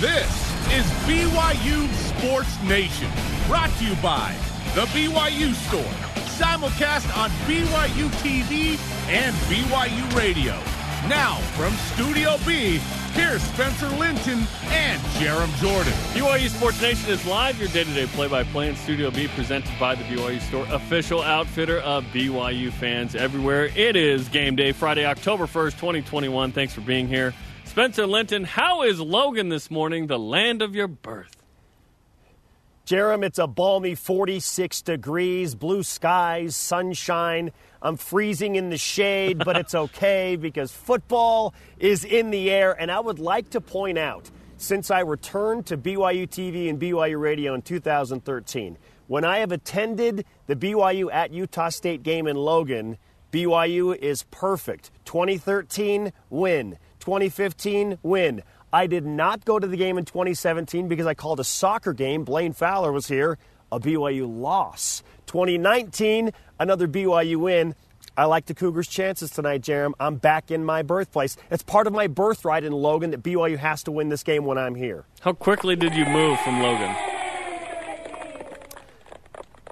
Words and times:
This 0.00 0.24
is 0.72 0.86
BYU 1.04 1.86
Sports 1.92 2.62
Nation, 2.62 3.10
brought 3.46 3.68
to 3.76 3.84
you 3.84 3.94
by 3.96 4.34
The 4.74 4.86
BYU 4.96 5.52
Store, 5.52 5.92
simulcast 6.38 7.14
on 7.18 7.28
BYU 7.44 8.08
TV 8.22 8.78
and 9.10 9.36
BYU 9.36 10.16
Radio. 10.16 10.54
Now, 11.06 11.34
from 11.54 11.74
Studio 11.92 12.38
B, 12.46 12.80
here's 13.12 13.42
Spencer 13.42 13.90
Linton 13.90 14.46
and 14.68 15.02
Jarom 15.18 15.54
Jordan. 15.60 15.92
BYU 16.14 16.48
Sports 16.48 16.80
Nation 16.80 17.10
is 17.10 17.26
live, 17.26 17.58
your 17.58 17.68
day 17.68 17.84
to 17.84 17.92
day 17.92 18.06
play 18.06 18.26
by 18.26 18.42
play 18.44 18.70
in 18.70 18.76
Studio 18.76 19.10
B, 19.10 19.28
presented 19.28 19.78
by 19.78 19.94
the 19.94 20.04
BYU 20.04 20.40
Store, 20.40 20.66
official 20.70 21.20
outfitter 21.20 21.80
of 21.80 22.04
BYU 22.04 22.72
fans 22.72 23.14
everywhere. 23.14 23.66
It 23.76 23.96
is 23.96 24.30
game 24.30 24.56
day, 24.56 24.72
Friday, 24.72 25.04
October 25.04 25.44
1st, 25.44 25.72
2021. 25.72 26.52
Thanks 26.52 26.72
for 26.72 26.80
being 26.80 27.06
here. 27.06 27.34
Spencer 27.70 28.04
Linton, 28.04 28.42
how 28.42 28.82
is 28.82 28.98
Logan 28.98 29.48
this 29.48 29.70
morning, 29.70 30.08
the 30.08 30.18
land 30.18 30.60
of 30.60 30.74
your 30.74 30.88
birth? 30.88 31.36
Jarom, 32.84 33.24
it's 33.24 33.38
a 33.38 33.46
balmy 33.46 33.94
46 33.94 34.82
degrees, 34.82 35.54
blue 35.54 35.84
skies, 35.84 36.56
sunshine. 36.56 37.52
I'm 37.80 37.96
freezing 37.96 38.56
in 38.56 38.70
the 38.70 38.76
shade, 38.76 39.38
but 39.44 39.56
it's 39.56 39.72
okay 39.86 40.34
because 40.34 40.72
football 40.72 41.54
is 41.78 42.04
in 42.04 42.32
the 42.32 42.50
air. 42.50 42.72
And 42.72 42.90
I 42.90 42.98
would 42.98 43.20
like 43.20 43.50
to 43.50 43.60
point 43.60 43.98
out, 43.98 44.28
since 44.56 44.90
I 44.90 45.02
returned 45.02 45.66
to 45.66 45.78
BYU 45.78 46.28
TV 46.28 46.68
and 46.68 46.80
BYU 46.80 47.20
Radio 47.20 47.54
in 47.54 47.62
2013, 47.62 48.78
when 49.06 49.24
I 49.24 49.38
have 49.38 49.52
attended 49.52 50.24
the 50.48 50.56
BYU 50.56 51.08
at 51.12 51.32
Utah 51.32 51.68
State 51.68 52.02
game 52.02 52.26
in 52.26 52.34
Logan, 52.34 52.98
BYU 53.30 53.96
is 53.96 54.24
perfect. 54.24 54.90
2013, 55.04 56.12
win. 56.30 56.76
2015 57.00 57.98
win. 58.02 58.42
I 58.72 58.86
did 58.86 59.04
not 59.04 59.44
go 59.44 59.58
to 59.58 59.66
the 59.66 59.76
game 59.76 59.98
in 59.98 60.04
2017 60.04 60.86
because 60.88 61.06
I 61.06 61.14
called 61.14 61.40
a 61.40 61.44
soccer 61.44 61.92
game. 61.92 62.24
Blaine 62.24 62.52
Fowler 62.52 62.92
was 62.92 63.08
here. 63.08 63.38
A 63.72 63.80
BYU 63.80 64.26
loss. 64.28 65.02
2019, 65.26 66.30
another 66.58 66.88
BYU 66.88 67.36
win. 67.36 67.74
I 68.16 68.24
like 68.24 68.46
the 68.46 68.54
Cougars' 68.54 68.88
chances 68.88 69.30
tonight, 69.30 69.62
Jarom. 69.62 69.92
I'm 69.98 70.16
back 70.16 70.50
in 70.50 70.64
my 70.64 70.82
birthplace. 70.82 71.36
It's 71.50 71.62
part 71.62 71.86
of 71.86 71.92
my 71.92 72.06
birthright 72.06 72.64
in 72.64 72.72
Logan 72.72 73.12
that 73.12 73.22
BYU 73.22 73.56
has 73.56 73.82
to 73.84 73.92
win 73.92 74.08
this 74.08 74.22
game 74.22 74.44
when 74.44 74.58
I'm 74.58 74.74
here. 74.74 75.04
How 75.20 75.32
quickly 75.32 75.76
did 75.76 75.94
you 75.94 76.04
move 76.04 76.38
from 76.40 76.60
Logan? 76.60 76.94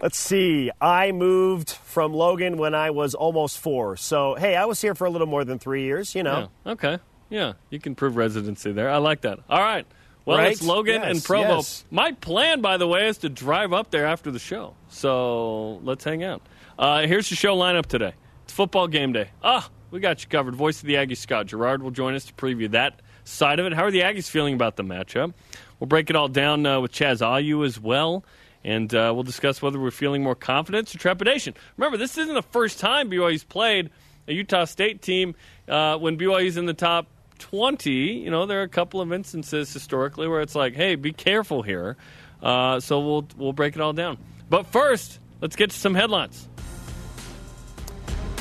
Let's 0.00 0.16
see. 0.16 0.70
I 0.80 1.10
moved 1.10 1.70
from 1.70 2.14
Logan 2.14 2.56
when 2.56 2.74
I 2.74 2.90
was 2.90 3.14
almost 3.14 3.58
four. 3.58 3.96
So, 3.96 4.36
hey, 4.36 4.54
I 4.54 4.64
was 4.64 4.80
here 4.80 4.94
for 4.94 5.06
a 5.06 5.10
little 5.10 5.26
more 5.26 5.44
than 5.44 5.58
three 5.58 5.82
years, 5.82 6.14
you 6.14 6.22
know. 6.22 6.50
Yeah. 6.64 6.72
Okay. 6.72 6.98
Yeah, 7.30 7.54
you 7.70 7.78
can 7.78 7.94
prove 7.94 8.16
residency 8.16 8.72
there. 8.72 8.90
I 8.90 8.96
like 8.98 9.22
that. 9.22 9.38
All 9.50 9.60
right. 9.60 9.86
Well, 10.24 10.38
Right? 10.38 10.52
it's 10.52 10.62
Logan 10.62 11.00
Yes, 11.02 11.10
and 11.10 11.24
Provo. 11.24 11.56
yes. 11.56 11.84
My 11.90 12.12
plan, 12.12 12.60
by 12.60 12.76
the 12.76 12.86
way, 12.86 13.08
is 13.08 13.18
to 13.18 13.28
drive 13.28 13.72
up 13.72 13.90
there 13.90 14.06
after 14.06 14.30
the 14.30 14.38
show. 14.38 14.74
So 14.88 15.76
let's 15.84 16.04
hang 16.04 16.22
out. 16.24 16.42
Uh, 16.78 17.06
here's 17.06 17.28
the 17.28 17.34
show 17.34 17.56
lineup 17.56 17.86
today. 17.86 18.12
It's 18.44 18.52
football 18.52 18.88
game 18.88 19.12
day. 19.12 19.30
Ah, 19.42 19.68
we 19.90 20.00
got 20.00 20.22
you 20.22 20.28
covered. 20.28 20.54
Voice 20.54 20.80
of 20.80 20.86
the 20.86 20.94
Aggies, 20.94 21.16
Scott 21.18 21.46
Garrard, 21.46 21.82
will 21.82 21.90
join 21.90 22.14
us 22.14 22.24
to 22.26 22.32
preview 22.34 22.70
that 22.72 23.00
side 23.24 23.58
of 23.58 23.66
it. 23.66 23.72
How 23.72 23.84
are 23.84 23.90
the 23.90 24.00
Aggies 24.00 24.28
feeling 24.28 24.54
about 24.54 24.76
the 24.76 24.84
matchup? 24.84 25.32
We'll 25.80 25.88
break 25.88 26.10
it 26.10 26.16
all 26.16 26.28
down 26.28 26.66
uh, 26.66 26.80
with 26.80 26.92
Chaz 26.92 27.20
Ayu 27.20 27.64
as 27.64 27.80
well. 27.80 28.24
And 28.64 28.92
uh, 28.94 29.12
we'll 29.14 29.22
discuss 29.22 29.62
whether 29.62 29.78
we're 29.78 29.90
feeling 29.92 30.22
more 30.22 30.34
confidence 30.34 30.94
or 30.94 30.98
trepidation. 30.98 31.54
Remember, 31.76 31.96
this 31.96 32.18
isn't 32.18 32.34
the 32.34 32.42
first 32.42 32.80
time 32.80 33.10
BYU's 33.10 33.44
played 33.44 33.90
a 34.26 34.32
Utah 34.34 34.64
State 34.66 35.00
team 35.00 35.34
uh, 35.68 35.96
when 35.96 36.18
BYU's 36.18 36.56
in 36.56 36.66
the 36.66 36.74
top 36.74 37.06
20. 37.38 37.90
You 37.90 38.30
know, 38.30 38.46
there 38.46 38.60
are 38.60 38.64
a 38.64 38.68
couple 38.68 39.00
of 39.00 39.12
instances 39.12 39.72
historically 39.72 40.28
where 40.28 40.40
it's 40.40 40.54
like, 40.54 40.74
hey, 40.74 40.94
be 40.94 41.12
careful 41.12 41.62
here. 41.62 41.96
Uh, 42.42 42.80
so 42.80 43.00
we'll 43.00 43.26
we'll 43.36 43.52
break 43.52 43.74
it 43.74 43.80
all 43.80 43.92
down. 43.92 44.18
But 44.48 44.66
first, 44.66 45.18
let's 45.40 45.56
get 45.56 45.70
to 45.70 45.76
some 45.76 45.94
headlines. 45.94 46.48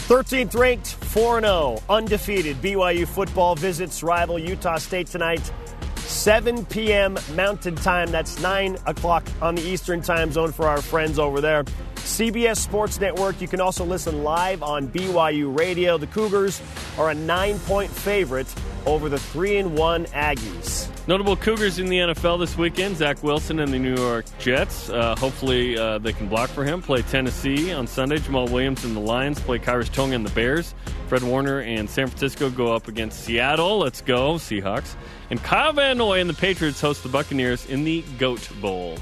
13th 0.08 0.56
ranked 0.56 0.88
4 0.88 1.42
0, 1.42 1.84
undefeated. 1.90 2.62
BYU 2.62 3.06
football 3.06 3.56
visits 3.56 4.04
rival 4.04 4.40
Utah 4.40 4.78
State 4.78 5.08
tonight, 5.08 5.52
7 5.96 6.66
p.m. 6.68 7.18
Mountain 7.36 7.76
Time. 7.76 8.10
That's 8.10 8.40
9 8.42 8.78
o'clock 8.86 9.28
on 9.42 9.56
the 9.56 9.64
Eastern 9.64 10.02
Time 10.02 10.32
Zone 10.32 10.54
for 10.54 10.66
our 10.66 10.82
friends 10.82 11.20
over 11.20 11.42
there. 11.42 11.66
CBS 12.08 12.58
Sports 12.58 13.00
Network. 13.00 13.42
You 13.42 13.48
can 13.48 13.62
also 13.62 13.84
listen 13.86 14.24
live 14.24 14.64
on 14.64 14.88
BYU 14.88 15.56
Radio. 15.56 15.98
The 15.98 16.08
Cougars 16.08 16.62
are 16.98 17.10
a 17.10 17.14
nine 17.14 17.60
point 17.60 17.92
favorite 17.92 18.48
over 18.86 19.10
the 19.10 19.20
3 19.20 19.58
and 19.58 19.78
1 19.78 20.06
Aggies. 20.08 20.88
Notable 21.08 21.36
Cougars 21.36 21.80
in 21.80 21.88
the 21.88 21.98
NFL 22.00 22.40
this 22.40 22.58
weekend: 22.58 22.98
Zach 22.98 23.22
Wilson 23.24 23.60
and 23.60 23.72
the 23.72 23.80
New 23.80 23.96
York 23.96 24.26
Jets. 24.40 24.90
Uh, 24.90 25.16
hopefully, 25.16 25.78
uh, 25.78 26.00
they 26.00 26.12
can 26.12 26.28
block 26.28 26.50
for 26.50 26.64
him. 26.64 26.82
Play 26.82 27.02
Tennessee 27.02 27.72
on 27.72 27.88
Sunday. 27.88 28.18
Jamaal 28.18 28.50
Williams 28.50 28.84
and 28.84 28.96
the 28.96 29.00
Lions 29.02 29.40
play 29.40 29.60
Khyiris 29.60 29.92
Tonga 29.92 30.16
and 30.16 30.26
the 30.26 30.32
Bears. 30.32 30.74
Fred 31.08 31.24
Warner 31.24 31.62
and 31.62 31.90
San 31.90 32.08
Francisco 32.08 32.50
go 32.50 32.74
up 32.74 32.88
against 32.88 33.24
Seattle. 33.24 33.78
Let's 33.78 34.02
go 34.02 34.34
Seahawks. 34.34 34.96
And 35.30 35.42
Kyle 35.44 35.72
Van 35.72 35.98
Noy 35.98 36.20
and 36.20 36.30
the 36.30 36.34
Patriots 36.34 36.82
host 36.82 37.04
the 37.04 37.10
Buccaneers 37.10 37.66
in 37.68 37.84
the 37.84 38.04
Goat 38.18 38.50
Bowl. 38.60 38.98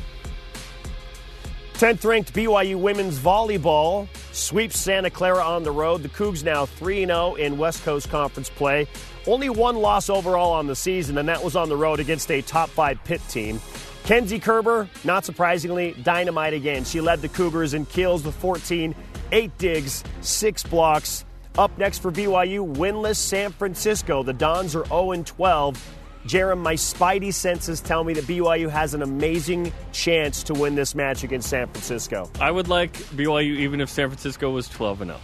10th 1.76 2.06
ranked 2.06 2.34
BYU 2.34 2.78
women's 2.78 3.20
volleyball 3.20 4.08
sweeps 4.32 4.80
Santa 4.80 5.10
Clara 5.10 5.44
on 5.44 5.64
the 5.64 5.72
road. 5.72 6.04
The 6.04 6.10
Cougs 6.10 6.42
now 6.42 6.66
3 6.66 7.06
0 7.06 7.36
in 7.36 7.58
West 7.58 7.84
Coast 7.84 8.10
Conference 8.10 8.50
play. 8.50 8.88
Only 9.28 9.50
one 9.50 9.76
loss 9.76 10.10
overall 10.10 10.54
on 10.54 10.68
the 10.68 10.76
season, 10.76 11.18
and 11.18 11.28
that 11.28 11.44
was 11.44 11.58
on 11.58 11.68
the 11.68 11.76
road 11.76 12.00
against 12.00 12.32
a 12.32 12.42
top 12.42 12.70
five 12.70 13.04
Pitt 13.04 13.20
team. 13.28 13.60
Kenzie 14.06 14.40
Koerber, 14.40 14.88
not 15.04 15.26
surprisingly, 15.26 15.94
dynamite 16.02 16.54
again. 16.54 16.86
She 16.86 17.02
led 17.02 17.22
the 17.22 17.28
Cougars 17.28 17.74
in 17.74 17.86
kills 17.88 18.24
with 18.24 18.36
14, 18.36 18.96
eight 19.34 19.58
digs, 19.58 20.02
six 20.22 20.64
blocks. 20.64 21.26
Up 21.58 21.78
next 21.78 21.98
for 21.98 22.10
BYU, 22.10 22.74
winless 22.74 23.18
San 23.18 23.52
Francisco. 23.52 24.24
The 24.24 24.32
Dons 24.32 24.78
are 24.78 24.86
0 24.86 25.24
12. 25.24 25.96
Jarom, 26.26 26.60
my 26.60 26.74
spidey 26.74 27.34
senses 27.34 27.82
tell 27.82 28.04
me 28.04 28.14
that 28.14 28.26
BYU 28.26 28.70
has 28.70 28.94
an 28.94 29.02
amazing 29.04 29.72
chance 29.92 30.44
to 30.44 30.54
win 30.54 30.76
this 30.76 30.96
match 30.96 31.24
against 31.24 31.50
San 31.50 31.68
Francisco. 31.68 32.30
I 32.40 32.50
would 32.50 32.68
like 32.68 32.94
BYU 32.94 33.58
even 33.60 33.80
if 33.80 33.90
San 33.90 34.10
Francisco 34.10 34.50
was 34.50 34.68
12 34.68 35.02
and 35.02 35.12
0. 35.12 35.22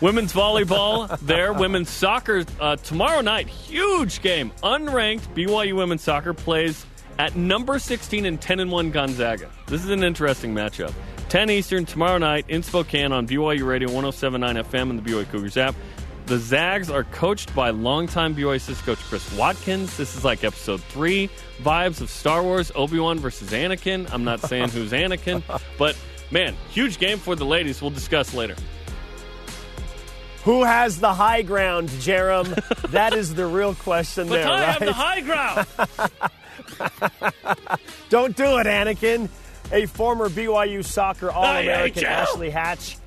Women's 0.00 0.32
volleyball 0.32 1.18
there. 1.20 1.52
Women's 1.52 1.90
soccer 1.90 2.44
uh, 2.60 2.76
tomorrow 2.76 3.20
night. 3.20 3.48
Huge 3.48 4.22
game. 4.22 4.52
Unranked 4.62 5.34
BYU 5.34 5.74
women's 5.74 6.02
soccer 6.02 6.32
plays 6.32 6.86
at 7.18 7.34
number 7.34 7.80
16 7.80 8.24
and 8.24 8.40
10 8.40 8.60
and 8.60 8.70
1 8.70 8.90
Gonzaga. 8.92 9.50
This 9.66 9.82
is 9.82 9.90
an 9.90 10.04
interesting 10.04 10.54
matchup. 10.54 10.92
10 11.30 11.50
Eastern 11.50 11.84
tomorrow 11.84 12.18
night 12.18 12.44
in 12.48 12.62
Spokane 12.62 13.10
on 13.10 13.26
BYU 13.26 13.66
Radio 13.66 13.88
1079 13.88 14.56
FM 14.64 14.90
and 14.90 15.04
the 15.04 15.10
BYU 15.10 15.28
Cougars 15.28 15.56
app. 15.56 15.74
The 16.28 16.36
Zags 16.38 16.90
are 16.90 17.04
coached 17.04 17.54
by 17.54 17.70
longtime 17.70 18.34
BYU 18.34 18.56
assistant 18.56 18.84
coach 18.84 18.98
Chris 19.08 19.32
Watkins. 19.32 19.96
This 19.96 20.14
is 20.14 20.26
like 20.26 20.44
episode 20.44 20.82
three 20.82 21.30
vibes 21.62 22.02
of 22.02 22.10
Star 22.10 22.42
Wars 22.42 22.70
Obi 22.74 22.98
Wan 22.98 23.18
versus 23.18 23.50
Anakin. 23.52 24.12
I'm 24.12 24.24
not 24.24 24.42
saying 24.42 24.68
who's 24.68 24.92
Anakin, 24.92 25.42
but 25.78 25.96
man, 26.30 26.54
huge 26.68 26.98
game 26.98 27.16
for 27.16 27.34
the 27.34 27.46
ladies. 27.46 27.80
We'll 27.80 27.92
discuss 27.92 28.34
later. 28.34 28.56
Who 30.44 30.64
has 30.64 31.00
the 31.00 31.14
high 31.14 31.40
ground, 31.40 31.88
Jarom? 31.88 32.54
that 32.90 33.14
is 33.14 33.34
the 33.34 33.46
real 33.46 33.74
question 33.74 34.28
But 34.28 34.34
there, 34.34 34.48
I 34.48 34.60
have 34.60 34.84
the 34.84 34.92
high 34.92 35.20
ground. 35.22 35.66
Don't 38.10 38.36
do 38.36 38.58
it, 38.58 38.66
Anakin. 38.66 39.30
A 39.72 39.86
former 39.86 40.28
BYU 40.28 40.84
soccer 40.84 41.30
All 41.30 41.44
American. 41.46 42.04
Ashley 42.04 42.50
Hatch 42.50 42.98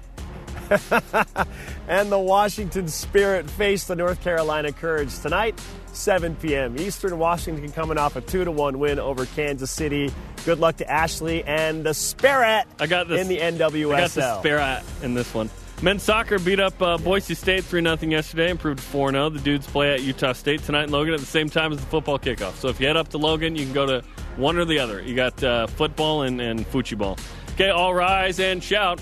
and 1.90 2.12
the 2.12 2.20
Washington 2.20 2.88
Spirit 2.88 3.50
face 3.50 3.86
the 3.86 3.96
North 3.96 4.22
Carolina 4.22 4.72
Courage 4.72 5.18
tonight, 5.20 5.60
7 5.92 6.36
p.m. 6.38 6.78
Eastern. 6.80 7.20
Washington 7.20 7.72
coming 7.72 7.98
off 7.98 8.16
a 8.16 8.22
2 8.22 8.46
to 8.46 8.52
1 8.52 8.80
win 8.80 8.98
over 8.98 9.26
Kansas 9.26 9.70
City. 9.70 10.12
Good 10.46 10.60
luck 10.60 10.78
to 10.78 10.90
Ashley 10.90 11.44
and 11.44 11.84
the 11.84 11.94
Spirit 11.94 12.66
I 12.80 12.88
got 12.88 13.10
this 13.10 13.22
in 13.22 13.28
the 13.28 13.38
NWSL. 13.38 13.94
I 13.94 14.00
got 14.00 14.12
the 14.12 14.40
Spirit 14.40 14.84
in 15.04 15.14
this 15.14 15.34
one. 15.34 15.50
Men's 15.82 16.04
soccer 16.04 16.40
beat 16.40 16.60
up 16.60 16.80
uh, 16.82 16.98
Boise 17.00 17.34
State 17.34 17.66
3 17.66 17.82
0 17.82 17.98
yesterday, 18.04 18.50
improved 18.50 18.80
4 18.80 19.12
0. 19.12 19.30
The 19.30 19.40
dudes 19.40 19.68
play 19.68 19.94
at 19.94 20.02
Utah 20.02 20.34
State 20.34 20.64
tonight 20.64 20.86
in 20.86 20.92
Logan 20.92 21.14
at 21.14 21.20
the 21.20 21.26
same 21.26 21.50
time 21.50 21.74
as 21.74 21.80
the 21.80 21.86
football 21.88 22.18
kickoff. 22.18 22.54
So 22.54 22.70
if 22.70 22.80
you 22.80 22.88
head 22.88 22.98
up 22.98 23.10
to 23.10 23.18
Logan, 23.18 23.56
you 23.56 23.66
can 23.66 23.74
go 23.74 23.86
to 23.88 24.04
one 24.38 24.58
or 24.58 24.64
the 24.64 24.80
other. 24.80 25.02
You 25.02 25.16
got 25.16 25.44
uh, 25.44 25.68
football 25.68 26.22
and, 26.22 26.40
and 26.40 26.66
Fuchi 26.72 26.98
ball. 26.98 27.18
Okay, 27.54 27.70
all 27.72 27.94
rise 27.94 28.40
and 28.40 28.64
shout. 28.64 29.02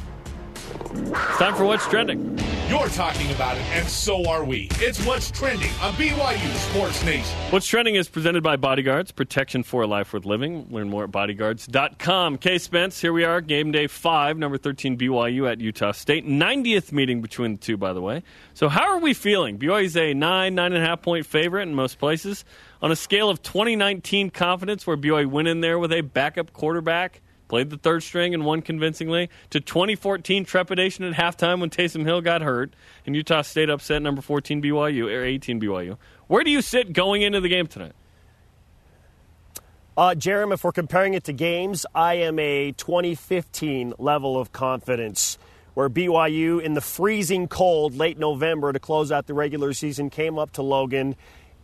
It's 0.69 1.38
time 1.38 1.56
for 1.56 1.66
What's 1.66 1.88
Trending. 1.88 2.38
You're 2.69 2.88
talking 2.89 3.31
about 3.31 3.57
it, 3.57 3.63
and 3.71 3.88
so 3.88 4.30
are 4.30 4.44
we. 4.44 4.68
It's 4.74 5.04
what's 5.04 5.31
trending 5.31 5.71
on 5.81 5.92
BYU 5.94 6.56
Sports 6.69 7.04
Nation. 7.04 7.36
What's 7.50 7.66
Trending 7.66 7.95
is 7.95 8.07
presented 8.07 8.44
by 8.44 8.57
Bodyguards, 8.57 9.12
protection 9.12 9.63
for 9.63 9.81
a 9.81 9.88
life 9.88 10.13
worth 10.13 10.24
living. 10.24 10.68
Learn 10.69 10.88
more 10.88 11.06
at 11.06 11.12
bodyguards.com. 11.12 12.38
K 12.38 12.60
Spence, 12.60 13.01
here 13.01 13.12
we 13.12 13.24
are, 13.24 13.42
game 13.42 13.71
day 13.71 13.88
five, 13.88 14.38
number 14.38 14.60
13 14.60 15.00
BYU 15.00 15.51
at 15.51 15.60
Utah 15.60 15.94
State. 15.94 16.27
90th 16.27 16.92
meeting 16.92 17.24
between 17.24 17.54
the 17.54 17.57
two, 17.57 17.75
by 17.75 17.92
the 17.92 18.01
way. 18.01 18.21
So, 18.54 18.69
how 18.69 18.88
are 18.92 19.00
we 19.00 19.16
feeling? 19.16 19.57
BYU's 19.57 19.98
a 19.98 20.13
nine, 20.13 20.54
nine 20.54 20.74
and 20.74 20.83
a 20.83 20.86
half 20.86 21.01
point 21.01 21.25
favorite 21.25 21.63
in 21.63 21.74
most 21.74 21.98
places. 21.98 22.45
On 22.83 22.92
a 22.92 22.95
scale 22.95 23.31
of 23.31 23.42
2019 23.42 24.30
confidence, 24.30 24.86
where 24.86 24.95
BYU 24.95 25.25
went 25.25 25.48
in 25.48 25.62
there 25.62 25.80
with 25.80 25.92
a 25.92 26.01
backup 26.01 26.54
quarterback, 26.54 27.21
played 27.49 27.69
the 27.69 27.77
third 27.77 28.01
string 28.01 28.33
and 28.33 28.45
won 28.45 28.61
convincingly, 28.61 29.29
to 29.49 29.59
2014 29.59 30.45
trepidation 30.45 31.03
at 31.03 31.13
halftime 31.13 31.59
when 31.59 31.69
Taysom 31.69 32.05
Hill 32.05 32.21
got 32.21 32.41
hurt 32.41 32.73
and 33.05 33.15
Utah 33.15 33.41
State 33.41 33.69
upset 33.69 34.01
number 34.01 34.21
14 34.21 34.61
BYU 34.61 35.05
or 35.05 35.25
18 35.25 35.59
BYU. 35.59 35.97
Where 36.27 36.43
do 36.45 36.51
you 36.51 36.61
sit 36.61 36.93
going 36.93 37.23
into 37.23 37.41
the 37.41 37.49
game 37.49 37.67
tonight? 37.67 37.93
Uh, 39.97 40.15
Jarom, 40.15 40.53
if 40.53 40.63
we're 40.63 40.71
comparing 40.71 41.13
it 41.15 41.25
to 41.25 41.33
games, 41.33 41.85
I 41.93 42.13
am 42.13 42.39
a 42.39 42.71
2015 42.71 43.95
level 43.97 44.39
of 44.39 44.53
confidence 44.53 45.37
where 45.73 45.89
BYU, 45.89 46.61
in 46.61 46.73
the 46.73 46.81
freezing 46.81 47.47
cold 47.47 47.95
late 47.95 48.17
November 48.17 48.71
to 48.71 48.79
close 48.79 49.11
out 49.11 49.27
the 49.27 49.33
regular 49.33 49.73
season, 49.73 50.09
came 50.09 50.39
up 50.39 50.53
to 50.53 50.61
Logan 50.61 51.15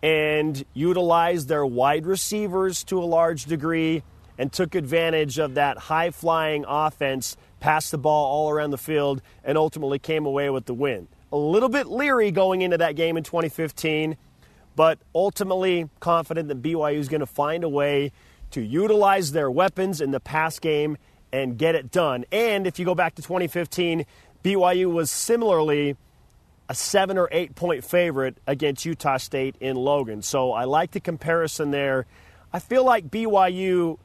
and 0.04 0.66
utilized 0.74 1.48
their 1.48 1.66
wide 1.66 2.06
receivers 2.06 2.84
to 2.86 3.00
a 3.02 3.06
large 3.06 3.46
degree 3.46 4.04
and 4.38 4.52
took 4.52 4.76
advantage 4.76 5.40
of 5.40 5.56
that 5.56 5.78
high 5.78 6.12
flying 6.12 6.66
offense, 6.68 7.38
passed 7.60 7.92
the 7.92 7.98
ball 7.98 8.26
all 8.26 8.50
around 8.50 8.72
the 8.72 8.78
field, 8.78 9.22
and 9.44 9.58
ultimately 9.58 10.00
came 10.00 10.26
away 10.26 10.50
with 10.50 10.66
the 10.66 10.74
win. 10.74 11.08
A 11.32 11.38
little 11.38 11.70
bit 11.70 11.88
leery 11.88 12.32
going 12.32 12.62
into 12.62 12.78
that 12.78 12.96
game 12.96 13.18
in 13.18 13.24
2015 13.24 14.18
but 14.76 15.00
ultimately 15.14 15.90
confident 16.00 16.50
that 16.50 16.62
BYU 16.62 16.98
is 16.98 17.08
going 17.08 17.22
to 17.22 17.26
find 17.26 17.64
a 17.64 17.70
way 17.70 18.12
to 18.52 18.62
utilize 18.62 19.32
their 19.32 19.50
weapons 19.50 20.02
in 20.02 20.12
the 20.12 20.20
pass 20.20 20.60
game 20.60 20.98
and 21.32 21.58
get 21.58 21.76
it 21.76 21.92
done. 21.92 22.26
And 22.32 22.68
if 22.68 22.78
you 22.78 22.86
go 22.86 22.96
back 22.96 23.16
to 23.16 23.22
2015, 23.22 24.06
BYU 24.44 24.92
was 24.92 25.10
similarly 25.10 25.96
a 26.68 26.76
seven 26.76 27.18
or 27.18 27.30
eight 27.32 27.56
point 27.56 27.84
favorite 27.84 28.38
against 28.48 28.86
Utah 28.86 29.18
State 29.18 29.56
in 29.60 29.76
Logan. 29.76 30.22
So 30.22 30.52
I 30.52 30.66
like 30.66 30.92
the 30.92 31.00
comparison 31.00 31.72
there. 31.72 32.06
I 32.52 32.60
feel 32.60 32.84
like 32.84 33.10
BYU 33.10 33.98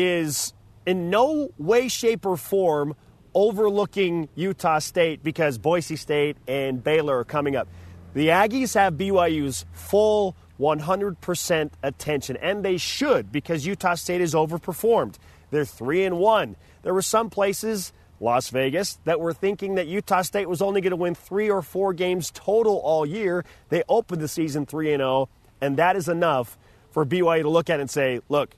is 0.00 0.52
in 0.86 1.10
no 1.10 1.50
way, 1.58 1.88
shape, 1.88 2.26
or 2.26 2.36
form 2.36 2.94
overlooking 3.34 4.28
Utah 4.34 4.78
State 4.78 5.22
because 5.22 5.58
Boise 5.58 5.96
State 5.96 6.36
and 6.48 6.82
Baylor 6.82 7.18
are 7.18 7.24
coming 7.24 7.56
up. 7.56 7.68
The 8.14 8.28
Aggies 8.28 8.74
have 8.74 8.94
BYU's 8.94 9.66
full 9.72 10.34
100% 10.58 11.70
attention, 11.82 12.36
and 12.38 12.64
they 12.64 12.76
should 12.76 13.30
because 13.30 13.64
Utah 13.64 13.94
State 13.94 14.20
has 14.20 14.34
overperformed. 14.34 15.14
They're 15.50 15.64
3 15.64 16.04
and 16.04 16.18
1. 16.18 16.56
There 16.82 16.92
were 16.92 17.02
some 17.02 17.30
places, 17.30 17.92
Las 18.18 18.50
Vegas, 18.50 18.98
that 19.04 19.20
were 19.20 19.32
thinking 19.32 19.76
that 19.76 19.86
Utah 19.86 20.22
State 20.22 20.48
was 20.48 20.60
only 20.60 20.80
going 20.80 20.90
to 20.90 20.96
win 20.96 21.14
3 21.14 21.50
or 21.50 21.62
4 21.62 21.92
games 21.94 22.30
total 22.34 22.78
all 22.78 23.06
year. 23.06 23.44
They 23.68 23.84
opened 23.88 24.20
the 24.20 24.28
season 24.28 24.66
3 24.66 24.92
and 24.92 25.00
0, 25.00 25.28
and 25.60 25.76
that 25.76 25.96
is 25.96 26.08
enough 26.08 26.58
for 26.90 27.06
BYU 27.06 27.42
to 27.42 27.48
look 27.48 27.70
at 27.70 27.78
and 27.78 27.88
say, 27.88 28.20
"Look, 28.28 28.56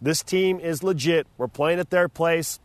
this 0.00 0.22
team 0.22 0.60
is 0.60 0.82
legit. 0.82 1.26
We're 1.38 1.48
playing 1.48 1.78
at 1.78 1.90
their 1.90 2.08
place. 2.08 2.60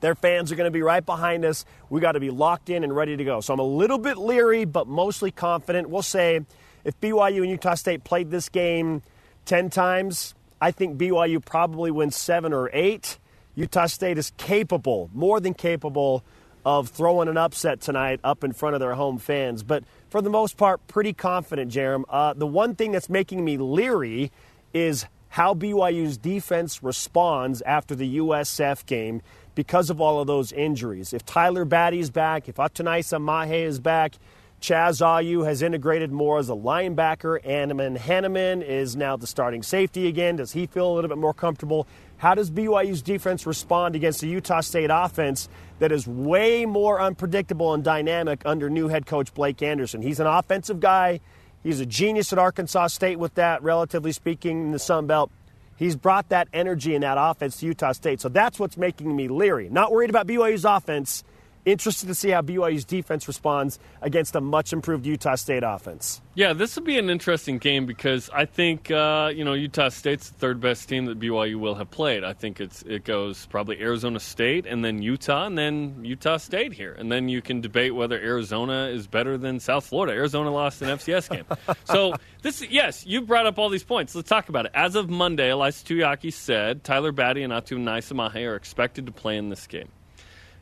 Their 0.00 0.14
fans 0.14 0.52
are 0.52 0.56
going 0.56 0.68
to 0.68 0.70
be 0.70 0.82
right 0.82 1.04
behind 1.04 1.44
us. 1.44 1.64
We 1.90 2.00
got 2.00 2.12
to 2.12 2.20
be 2.20 2.30
locked 2.30 2.70
in 2.70 2.84
and 2.84 2.94
ready 2.94 3.16
to 3.16 3.24
go. 3.24 3.40
So 3.40 3.52
I'm 3.52 3.60
a 3.60 3.64
little 3.64 3.98
bit 3.98 4.16
leery, 4.16 4.64
but 4.64 4.86
mostly 4.86 5.30
confident. 5.30 5.90
We'll 5.90 6.02
say 6.02 6.40
if 6.84 7.00
BYU 7.00 7.38
and 7.38 7.50
Utah 7.50 7.74
State 7.74 8.04
played 8.04 8.30
this 8.30 8.48
game 8.48 9.02
10 9.46 9.70
times, 9.70 10.34
I 10.60 10.70
think 10.70 10.98
BYU 10.98 11.44
probably 11.44 11.90
wins 11.90 12.16
seven 12.16 12.52
or 12.52 12.70
eight. 12.72 13.18
Utah 13.56 13.86
State 13.86 14.18
is 14.18 14.32
capable, 14.36 15.10
more 15.12 15.40
than 15.40 15.54
capable, 15.54 16.22
of 16.64 16.88
throwing 16.88 17.28
an 17.28 17.36
upset 17.36 17.80
tonight 17.80 18.20
up 18.22 18.44
in 18.44 18.52
front 18.52 18.74
of 18.74 18.80
their 18.80 18.94
home 18.94 19.18
fans. 19.18 19.62
But 19.62 19.84
for 20.10 20.20
the 20.20 20.30
most 20.30 20.56
part, 20.56 20.86
pretty 20.86 21.12
confident, 21.12 21.72
Jarom. 21.72 22.04
Uh, 22.08 22.34
the 22.34 22.46
one 22.46 22.74
thing 22.74 22.92
that's 22.92 23.08
making 23.08 23.44
me 23.44 23.56
leery 23.56 24.30
is 24.72 25.06
how 25.30 25.54
BYU's 25.54 26.16
defense 26.16 26.82
responds 26.82 27.62
after 27.62 27.94
the 27.94 28.18
USF 28.18 28.86
game 28.86 29.22
because 29.54 29.90
of 29.90 30.00
all 30.00 30.20
of 30.20 30.26
those 30.26 30.52
injuries. 30.52 31.12
If 31.12 31.24
Tyler 31.24 31.64
Batty's 31.64 32.10
back, 32.10 32.48
if 32.48 32.56
Atunaisa 32.56 33.20
Mahe 33.20 33.64
is 33.64 33.80
back, 33.80 34.14
Chaz 34.60 35.00
Ayu 35.00 35.46
has 35.46 35.62
integrated 35.62 36.10
more 36.10 36.38
as 36.38 36.48
a 36.48 36.54
linebacker. 36.54 37.40
Animan 37.44 37.96
Hannemann 37.96 38.62
is 38.62 38.96
now 38.96 39.16
the 39.16 39.26
starting 39.26 39.62
safety 39.62 40.08
again. 40.08 40.36
Does 40.36 40.52
he 40.52 40.66
feel 40.66 40.90
a 40.90 40.94
little 40.94 41.08
bit 41.08 41.18
more 41.18 41.34
comfortable? 41.34 41.86
How 42.16 42.34
does 42.34 42.50
BYU's 42.50 43.00
defense 43.00 43.46
respond 43.46 43.94
against 43.94 44.20
the 44.20 44.26
Utah 44.26 44.60
State 44.60 44.90
offense 44.92 45.48
that 45.78 45.92
is 45.92 46.08
way 46.08 46.66
more 46.66 47.00
unpredictable 47.00 47.72
and 47.72 47.84
dynamic 47.84 48.42
under 48.44 48.68
new 48.68 48.88
head 48.88 49.06
coach 49.06 49.32
Blake 49.32 49.62
Anderson? 49.62 50.02
He's 50.02 50.18
an 50.18 50.26
offensive 50.26 50.80
guy. 50.80 51.20
He's 51.68 51.80
a 51.80 51.84
genius 51.84 52.32
at 52.32 52.38
Arkansas 52.38 52.86
State 52.86 53.18
with 53.18 53.34
that, 53.34 53.62
relatively 53.62 54.12
speaking, 54.12 54.62
in 54.62 54.70
the 54.70 54.78
Sun 54.78 55.06
Belt. 55.06 55.30
He's 55.76 55.96
brought 55.96 56.30
that 56.30 56.48
energy 56.54 56.94
and 56.94 57.02
that 57.02 57.18
offense 57.20 57.58
to 57.58 57.66
Utah 57.66 57.92
State. 57.92 58.22
So 58.22 58.30
that's 58.30 58.58
what's 58.58 58.78
making 58.78 59.14
me 59.14 59.28
leery. 59.28 59.68
Not 59.68 59.92
worried 59.92 60.08
about 60.08 60.26
BYU's 60.26 60.64
offense. 60.64 61.24
Interested 61.68 62.06
to 62.06 62.14
see 62.14 62.30
how 62.30 62.40
BYU's 62.40 62.86
defense 62.86 63.28
responds 63.28 63.78
against 64.00 64.34
a 64.34 64.40
much 64.40 64.72
improved 64.72 65.04
Utah 65.04 65.34
State 65.34 65.62
offense. 65.62 66.22
Yeah, 66.34 66.54
this 66.54 66.74
will 66.74 66.84
be 66.84 66.98
an 66.98 67.10
interesting 67.10 67.58
game 67.58 67.84
because 67.84 68.30
I 68.32 68.46
think 68.46 68.90
uh, 68.90 69.30
you 69.34 69.44
know 69.44 69.52
Utah 69.52 69.90
State's 69.90 70.30
the 70.30 70.38
third 70.38 70.62
best 70.62 70.88
team 70.88 71.04
that 71.06 71.20
BYU 71.20 71.56
will 71.56 71.74
have 71.74 71.90
played. 71.90 72.24
I 72.24 72.32
think 72.32 72.58
it's 72.58 72.80
it 72.84 73.04
goes 73.04 73.44
probably 73.46 73.78
Arizona 73.82 74.18
State 74.18 74.64
and 74.64 74.82
then 74.82 75.02
Utah 75.02 75.44
and 75.44 75.58
then 75.58 76.06
Utah 76.06 76.38
State 76.38 76.72
here, 76.72 76.94
and 76.94 77.12
then 77.12 77.28
you 77.28 77.42
can 77.42 77.60
debate 77.60 77.94
whether 77.94 78.18
Arizona 78.18 78.86
is 78.86 79.06
better 79.06 79.36
than 79.36 79.60
South 79.60 79.84
Florida. 79.84 80.14
Arizona 80.14 80.50
lost 80.50 80.80
an 80.80 80.88
FCS 80.88 81.28
game, 81.30 81.44
so 81.84 82.14
this 82.40 82.66
yes, 82.70 83.04
you 83.04 83.20
brought 83.20 83.44
up 83.44 83.58
all 83.58 83.68
these 83.68 83.84
points. 83.84 84.14
Let's 84.14 84.30
talk 84.30 84.48
about 84.48 84.64
it. 84.64 84.72
As 84.72 84.94
of 84.94 85.10
Monday, 85.10 85.50
Ilaisa 85.50 85.84
Tuiaki 85.84 86.32
said 86.32 86.82
Tyler 86.82 87.12
Batty 87.12 87.42
and 87.42 87.52
Atunaisa 87.52 88.14
Mahe 88.14 88.46
are 88.46 88.56
expected 88.56 89.04
to 89.04 89.12
play 89.12 89.36
in 89.36 89.50
this 89.50 89.66
game. 89.66 89.90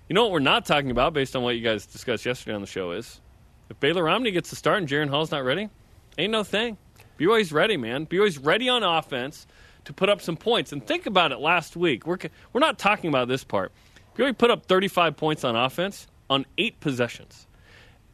You 0.08 0.14
know 0.14 0.23
what 0.23 0.31
we're 0.31 0.38
not 0.38 0.64
talking 0.64 0.93
about, 0.93 1.14
based 1.14 1.35
on 1.35 1.43
what 1.43 1.56
you 1.56 1.62
guys 1.62 1.85
discussed 1.85 2.25
yesterday 2.25 2.55
on 2.55 2.61
the 2.61 2.67
show, 2.69 2.93
is 2.93 3.20
if 3.69 3.81
Baylor 3.81 4.05
Romney 4.05 4.31
gets 4.31 4.50
the 4.50 4.56
start 4.56 4.79
and 4.79 4.88
Jaren 4.88 5.11
Hall's 5.11 5.32
not 5.32 5.44
ready, 5.44 5.69
ain't 6.17 6.31
no 6.31 6.44
thing. 6.44 6.79
BYU's 7.19 7.50
ready, 7.50 7.76
man. 7.76 8.06
BYU's 8.06 8.38
ready 8.38 8.69
on 8.69 8.85
offense 8.85 9.49
to 9.85 9.93
put 9.93 10.08
up 10.08 10.20
some 10.20 10.37
points. 10.37 10.73
And 10.73 10.87
think 10.87 11.06
about 11.06 11.32
it 11.32 11.41
last 11.41 11.75
week. 11.75 12.06
We're, 12.06 12.19
we're 12.53 12.61
not 12.61 12.79
talking 12.79 13.08
about 13.08 13.26
this 13.26 13.43
part. 13.43 13.73
BYU 14.17 14.38
put 14.38 14.53
up 14.53 14.67
35 14.67 15.17
points 15.17 15.43
on 15.43 15.56
offense 15.56 16.06
on 16.31 16.47
eight 16.56 16.79
possessions. 16.79 17.49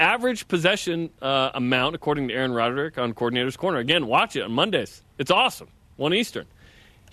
Average 0.01 0.49
possession 0.49 1.11
uh, 1.21 1.51
amount, 1.55 1.95
according 1.95 2.29
to 2.29 2.35
Aaron 2.35 2.53
Roderick 2.53 2.97
on 2.97 3.13
Coordinator's 3.13 3.59
Corner. 3.59 3.79
Again, 3.79 4.07
watch 4.07 4.35
it 4.35 4.43
on 4.43 4.53
Mondays. 4.53 5.03
It's 5.19 5.31
awesome. 5.31 5.69
1 5.97 6.15
Eastern. 6.15 6.47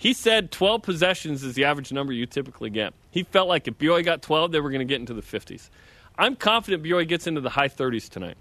He 0.00 0.14
said 0.14 0.50
12 0.50 0.80
possessions 0.80 1.44
is 1.44 1.52
the 1.52 1.64
average 1.64 1.92
number 1.92 2.14
you 2.14 2.24
typically 2.24 2.70
get. 2.70 2.94
He 3.10 3.22
felt 3.22 3.48
like 3.48 3.68
if 3.68 3.76
BYU 3.76 4.02
got 4.02 4.22
12, 4.22 4.50
they 4.50 4.58
were 4.58 4.70
going 4.70 4.78
to 4.78 4.86
get 4.86 4.98
into 4.98 5.12
the 5.12 5.20
50s. 5.20 5.68
I'm 6.16 6.36
confident 6.36 6.82
BYU 6.82 7.06
gets 7.06 7.26
into 7.26 7.42
the 7.42 7.50
high 7.50 7.68
30s 7.68 8.08
tonight. 8.08 8.38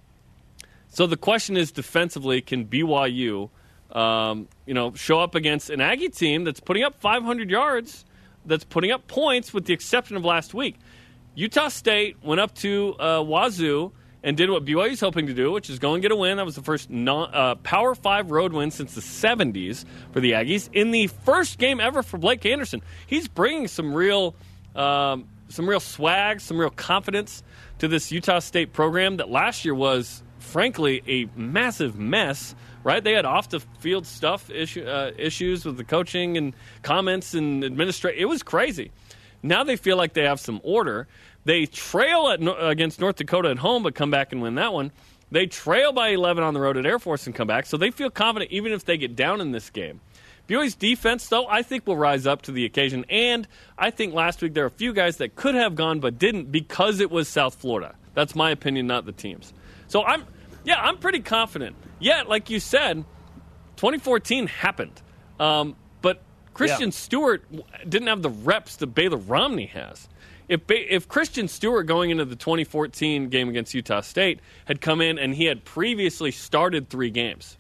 So 0.88 1.06
the 1.06 1.18
question 1.18 1.58
is 1.58 1.74
defensively, 1.74 2.40
can 2.40 2.66
BYU, 2.66 3.50
um, 3.92 4.48
you 4.66 4.74
know, 4.74 4.94
show 4.94 5.20
up 5.20 5.36
against 5.36 5.70
an 5.70 5.82
Aggie 5.82 6.08
team 6.08 6.46
that's 6.46 6.62
putting 6.62 6.84
up 6.84 7.02
500 7.02 7.50
yards, 7.50 8.06
that's 8.46 8.64
putting 8.64 8.92
up 8.92 9.10
points, 9.10 9.54
with 9.54 9.66
the 9.66 9.74
exception 9.74 10.16
of 10.16 10.24
last 10.24 10.54
week. 10.54 10.78
Utah 11.36 11.68
State 11.68 12.16
went 12.24 12.40
up 12.40 12.56
to 12.56 12.96
uh, 13.00 13.22
Wazoo 13.22 13.92
and 14.24 14.36
did 14.36 14.50
what 14.50 14.66
BYU's 14.66 15.00
hoping 15.00 15.28
to 15.28 15.34
do, 15.34 15.52
which 15.52 15.70
is 15.70 15.80
go 15.80 15.94
and 15.94 16.02
get 16.02 16.12
a 16.12 16.16
win. 16.16 16.38
That 16.38 16.46
was 16.46 16.56
the 16.56 16.64
first 16.64 16.90
non, 16.90 17.34
uh, 17.34 17.56
Power 17.56 17.96
Five 17.96 18.32
road 18.32 18.54
win 18.54 18.72
since 18.72 18.96
the 18.96 19.02
70s 19.02 19.86
for 20.12 20.20
the 20.20 20.32
Aggies 20.32 20.70
in 20.74 20.92
the 20.92 21.08
first 21.08 21.58
game 21.58 21.80
ever 21.80 22.04
for 22.04 22.18
Blake 22.18 22.46
Anderson. 22.46 22.82
He's 23.08 23.28
bringing 23.28 23.68
some 23.68 23.94
real, 23.94 24.36
um, 24.76 25.28
some 25.48 25.70
real 25.70 25.80
swag, 25.80 26.42
some 26.42 26.58
real 26.58 26.70
confidence 26.70 27.44
to 27.80 27.88
this 27.88 28.12
Utah 28.12 28.40
State 28.40 28.74
program 28.74 29.18
that 29.18 29.30
last 29.30 29.64
year 29.64 29.74
was, 29.74 30.22
frankly, 30.40 31.02
a 31.08 31.26
massive 31.40 31.98
mess. 31.98 32.56
Right? 32.82 33.04
They 33.04 33.12
had 33.12 33.26
off 33.26 33.50
the 33.50 33.60
field 33.80 34.06
stuff 34.06 34.50
issue, 34.50 34.86
uh, 34.86 35.12
issues 35.18 35.66
with 35.66 35.76
the 35.76 35.84
coaching 35.84 36.38
and 36.38 36.54
comments 36.82 37.34
and 37.34 37.64
administration. 37.64 38.18
It 38.18 38.26
was 38.26 38.42
crazy. 38.42 38.92
Now 39.44 39.64
they 39.64 39.76
feel 39.76 39.98
like 39.98 40.14
they 40.14 40.24
have 40.24 40.40
some 40.40 40.60
order. 40.64 41.08
They 41.46 41.66
trail 41.66 42.30
at, 42.30 42.40
against 42.60 43.00
North 43.00 43.16
Dakota 43.16 43.50
at 43.50 43.58
home, 43.58 43.84
but 43.84 43.96
come 43.96 44.12
back 44.12 44.32
and 44.32 44.42
win 44.42 44.56
that 44.56 44.74
one. 44.74 44.92
They 45.32 45.46
trail 45.46 45.92
by 45.92 46.10
11 46.10 46.44
on 46.44 46.54
the 46.54 46.60
road 46.60 46.78
at 46.78 46.86
Air 46.86 47.00
Force 47.00 47.28
and 47.28 47.36
come 47.36 47.48
back, 47.48 47.66
so 47.66 47.78
they 47.78 47.92
feel 47.92 48.10
confident 48.10 48.52
even 48.52 48.72
if 48.72 48.86
they 48.86 48.98
get 48.98 49.16
down 49.16 49.42
in 49.42 49.52
this 49.52 49.70
game. 49.70 50.02
BYU's 50.48 50.74
defense, 50.74 51.28
though, 51.28 51.46
I 51.48 51.62
think 51.62 51.86
will 51.86 51.96
rise 51.96 52.26
up 52.26 52.42
to 52.44 52.52
the 52.52 52.66
occasion. 52.66 53.06
And 53.08 53.48
I 53.78 53.92
think 53.92 54.16
last 54.16 54.42
week 54.42 54.56
there 54.56 54.64
are 54.64 54.68
a 54.68 54.72
few 54.72 54.94
guys 54.94 55.18
that 55.18 55.36
could 55.36 55.54
have 55.54 55.76
gone 55.76 56.00
but 56.00 56.18
didn't 56.18 56.52
because 56.52 57.00
it 57.00 57.12
was 57.12 57.28
South 57.28 57.54
Florida. 57.54 57.94
That's 58.16 58.36
my 58.36 58.50
opinion, 58.50 58.88
not 58.88 59.06
the 59.06 59.12
team's. 59.12 59.54
So 59.88 60.04
I'm, 60.04 60.26
yeah, 60.64 60.82
I'm 60.82 60.98
pretty 60.98 61.20
confident. 61.20 61.76
Yet, 62.00 62.28
like 62.28 62.50
you 62.50 62.60
said, 62.60 63.06
2014 63.76 64.48
happened. 64.48 65.00
Um, 65.40 65.76
but 66.02 66.24
Christian 66.56 66.90
yeah. 66.90 66.96
Stewart 66.96 67.46
didn't 67.88 68.08
have 68.08 68.24
the 68.24 68.32
reps 68.32 68.78
that 68.78 68.88
Baylor 68.88 69.18
Romney 69.18 69.68
has 69.68 70.10
if 70.50 70.62
if 70.68 71.08
Christian 71.08 71.48
Stewart 71.48 71.86
going 71.86 72.10
into 72.10 72.26
the 72.26 72.36
2014 72.36 73.30
game 73.30 73.48
against 73.48 73.74
Utah 73.74 74.02
State 74.02 74.40
had 74.66 74.82
come 74.82 75.00
in 75.00 75.18
and 75.18 75.34
he 75.36 75.46
had 75.46 75.64
previously 75.64 76.32
started 76.32 76.90
three 76.90 77.12
games 77.12 77.56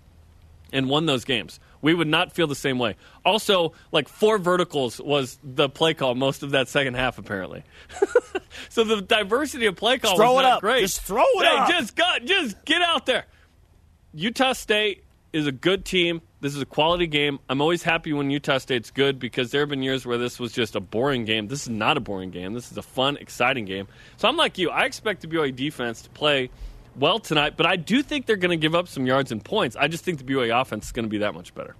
and 0.73 0.89
won 0.89 1.05
those 1.05 1.23
games, 1.23 1.59
We 1.81 1.93
would 1.93 2.07
not 2.07 2.33
feel 2.33 2.47
the 2.47 2.55
same 2.55 2.77
way. 2.77 2.95
Also, 3.23 3.73
like 3.91 4.09
four 4.09 4.37
verticals 4.37 4.99
was 4.99 5.37
the 5.43 5.69
play 5.69 5.93
call 5.93 6.15
most 6.15 6.43
of 6.43 6.51
that 6.51 6.67
second 6.67 6.95
half, 6.95 7.17
apparently. 7.17 7.63
so 8.69 8.83
the 8.83 9.01
diversity 9.01 9.67
of 9.67 9.75
play 9.75 9.97
call 9.99 10.15
throw 10.17 10.33
was 10.33 10.41
it 10.41 10.43
not 10.43 10.53
up. 10.57 10.61
great. 10.61 10.81
Just 10.81 11.01
throw 11.01 11.23
it 11.23 11.45
hey, 11.45 11.57
up. 11.57 11.69
Just 11.69 11.95
got, 11.95 12.25
just 12.25 12.65
get 12.65 12.81
out 12.81 13.05
there. 13.05 13.25
Utah 14.13 14.53
State 14.53 15.03
is 15.33 15.47
a 15.47 15.51
good 15.51 15.85
team. 15.85 16.21
This 16.41 16.55
is 16.55 16.61
a 16.61 16.65
quality 16.65 17.05
game. 17.07 17.39
I'm 17.49 17.61
always 17.61 17.83
happy 17.83 18.13
when 18.13 18.29
Utah 18.31 18.57
State's 18.57 18.91
good 18.91 19.19
because 19.19 19.51
there 19.51 19.61
have 19.61 19.69
been 19.69 19.83
years 19.83 20.05
where 20.05 20.17
this 20.17 20.39
was 20.39 20.51
just 20.53 20.75
a 20.75 20.79
boring 20.79 21.25
game. 21.25 21.47
This 21.47 21.63
is 21.63 21.69
not 21.69 21.97
a 21.97 21.99
boring 21.99 22.31
game. 22.31 22.53
This 22.53 22.71
is 22.71 22.77
a 22.77 22.81
fun, 22.81 23.17
exciting 23.17 23.65
game. 23.65 23.87
So 24.17 24.27
I'm 24.27 24.37
like 24.37 24.57
you. 24.57 24.69
I 24.69 24.85
expect 24.85 25.21
the 25.21 25.27
BYU 25.27 25.55
defense 25.55 26.01
to 26.03 26.09
play 26.09 26.49
well 26.95 27.19
tonight, 27.19 27.55
but 27.57 27.65
I 27.65 27.75
do 27.75 28.01
think 28.01 28.25
they're 28.25 28.35
going 28.37 28.57
to 28.57 28.61
give 28.61 28.73
up 28.75 28.87
some 28.87 29.05
yards 29.05 29.31
and 29.31 29.43
points. 29.43 29.75
I 29.75 29.87
just 29.87 30.03
think 30.03 30.17
the 30.17 30.23
BYU 30.23 30.59
offense 30.59 30.85
is 30.87 30.91
going 30.91 31.05
to 31.05 31.09
be 31.09 31.19
that 31.19 31.33
much 31.33 31.53
better. 31.53 31.75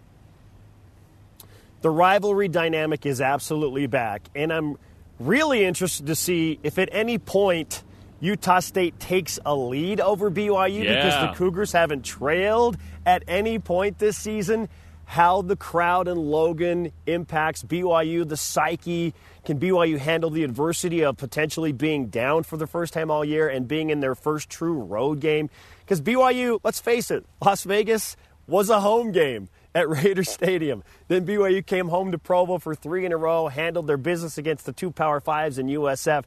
The 1.82 1.90
rivalry 1.90 2.50
dynamic 2.50 3.06
is 3.06 3.22
absolutely 3.22 3.88
back, 3.88 4.24
and 4.36 4.52
I'm 4.52 4.78
really 5.18 5.64
interested 5.64 6.08
to 6.08 6.16
see 6.16 6.60
if 6.64 6.78
at 6.78 6.90
any 6.92 7.18
point 7.18 7.84
Utah 8.20 8.60
State 8.60 9.00
takes 9.00 9.40
a 9.46 9.56
lead 9.56 10.02
over 10.02 10.30
BYU 10.30 10.84
Yeah. 10.84 10.96
because 10.96 11.30
the 11.30 11.38
Cougars 11.38 11.72
haven't 11.72 12.04
trailed 12.04 12.78
at 13.10 13.24
any 13.28 13.58
point 13.58 13.98
this 13.98 14.18
season. 14.18 14.70
How 15.06 15.42
the 15.42 15.56
crowd 15.56 16.08
in 16.08 16.18
Logan 16.18 16.92
impacts 17.08 17.64
BYU, 17.64 18.28
the 18.28 18.38
psyche. 18.38 19.16
Can 19.44 19.60
BYU 19.60 19.98
handle 19.98 20.30
the 20.30 20.44
adversity 20.44 21.04
of 21.04 21.18
potentially 21.18 21.72
being 21.72 22.10
down 22.10 22.44
for 22.44 22.58
the 22.58 22.68
first 22.68 22.94
time 22.94 23.10
all 23.10 23.26
year 23.26 23.50
and 23.50 23.68
being 23.68 23.90
in 23.90 24.00
their 24.00 24.14
first 24.14 24.52
true 24.52 24.80
road 24.80 25.20
game? 25.20 25.50
Because 25.80 26.00
BYU, 26.00 26.60
let's 26.64 26.80
face 26.80 27.10
it, 27.10 27.26
Las 27.44 27.64
Vegas 27.64 28.16
was 28.46 28.70
a 28.70 28.80
home 28.80 29.12
game 29.12 29.50
at 29.74 29.90
Raider 29.90 30.24
Stadium. 30.24 30.84
Then 31.08 31.26
BYU 31.26 31.66
came 31.66 31.88
home 31.88 32.12
to 32.12 32.20
Provo 32.20 32.60
for 32.60 32.76
three 32.76 33.08
in 33.08 33.12
a 33.12 33.18
row, 33.18 33.48
handled 33.48 33.88
their 33.88 33.98
business 33.98 34.38
against 34.38 34.68
the 34.68 34.74
two 34.74 34.92
Power 34.92 35.20
Fives 35.20 35.58
and 35.58 35.68
USF. 35.68 36.26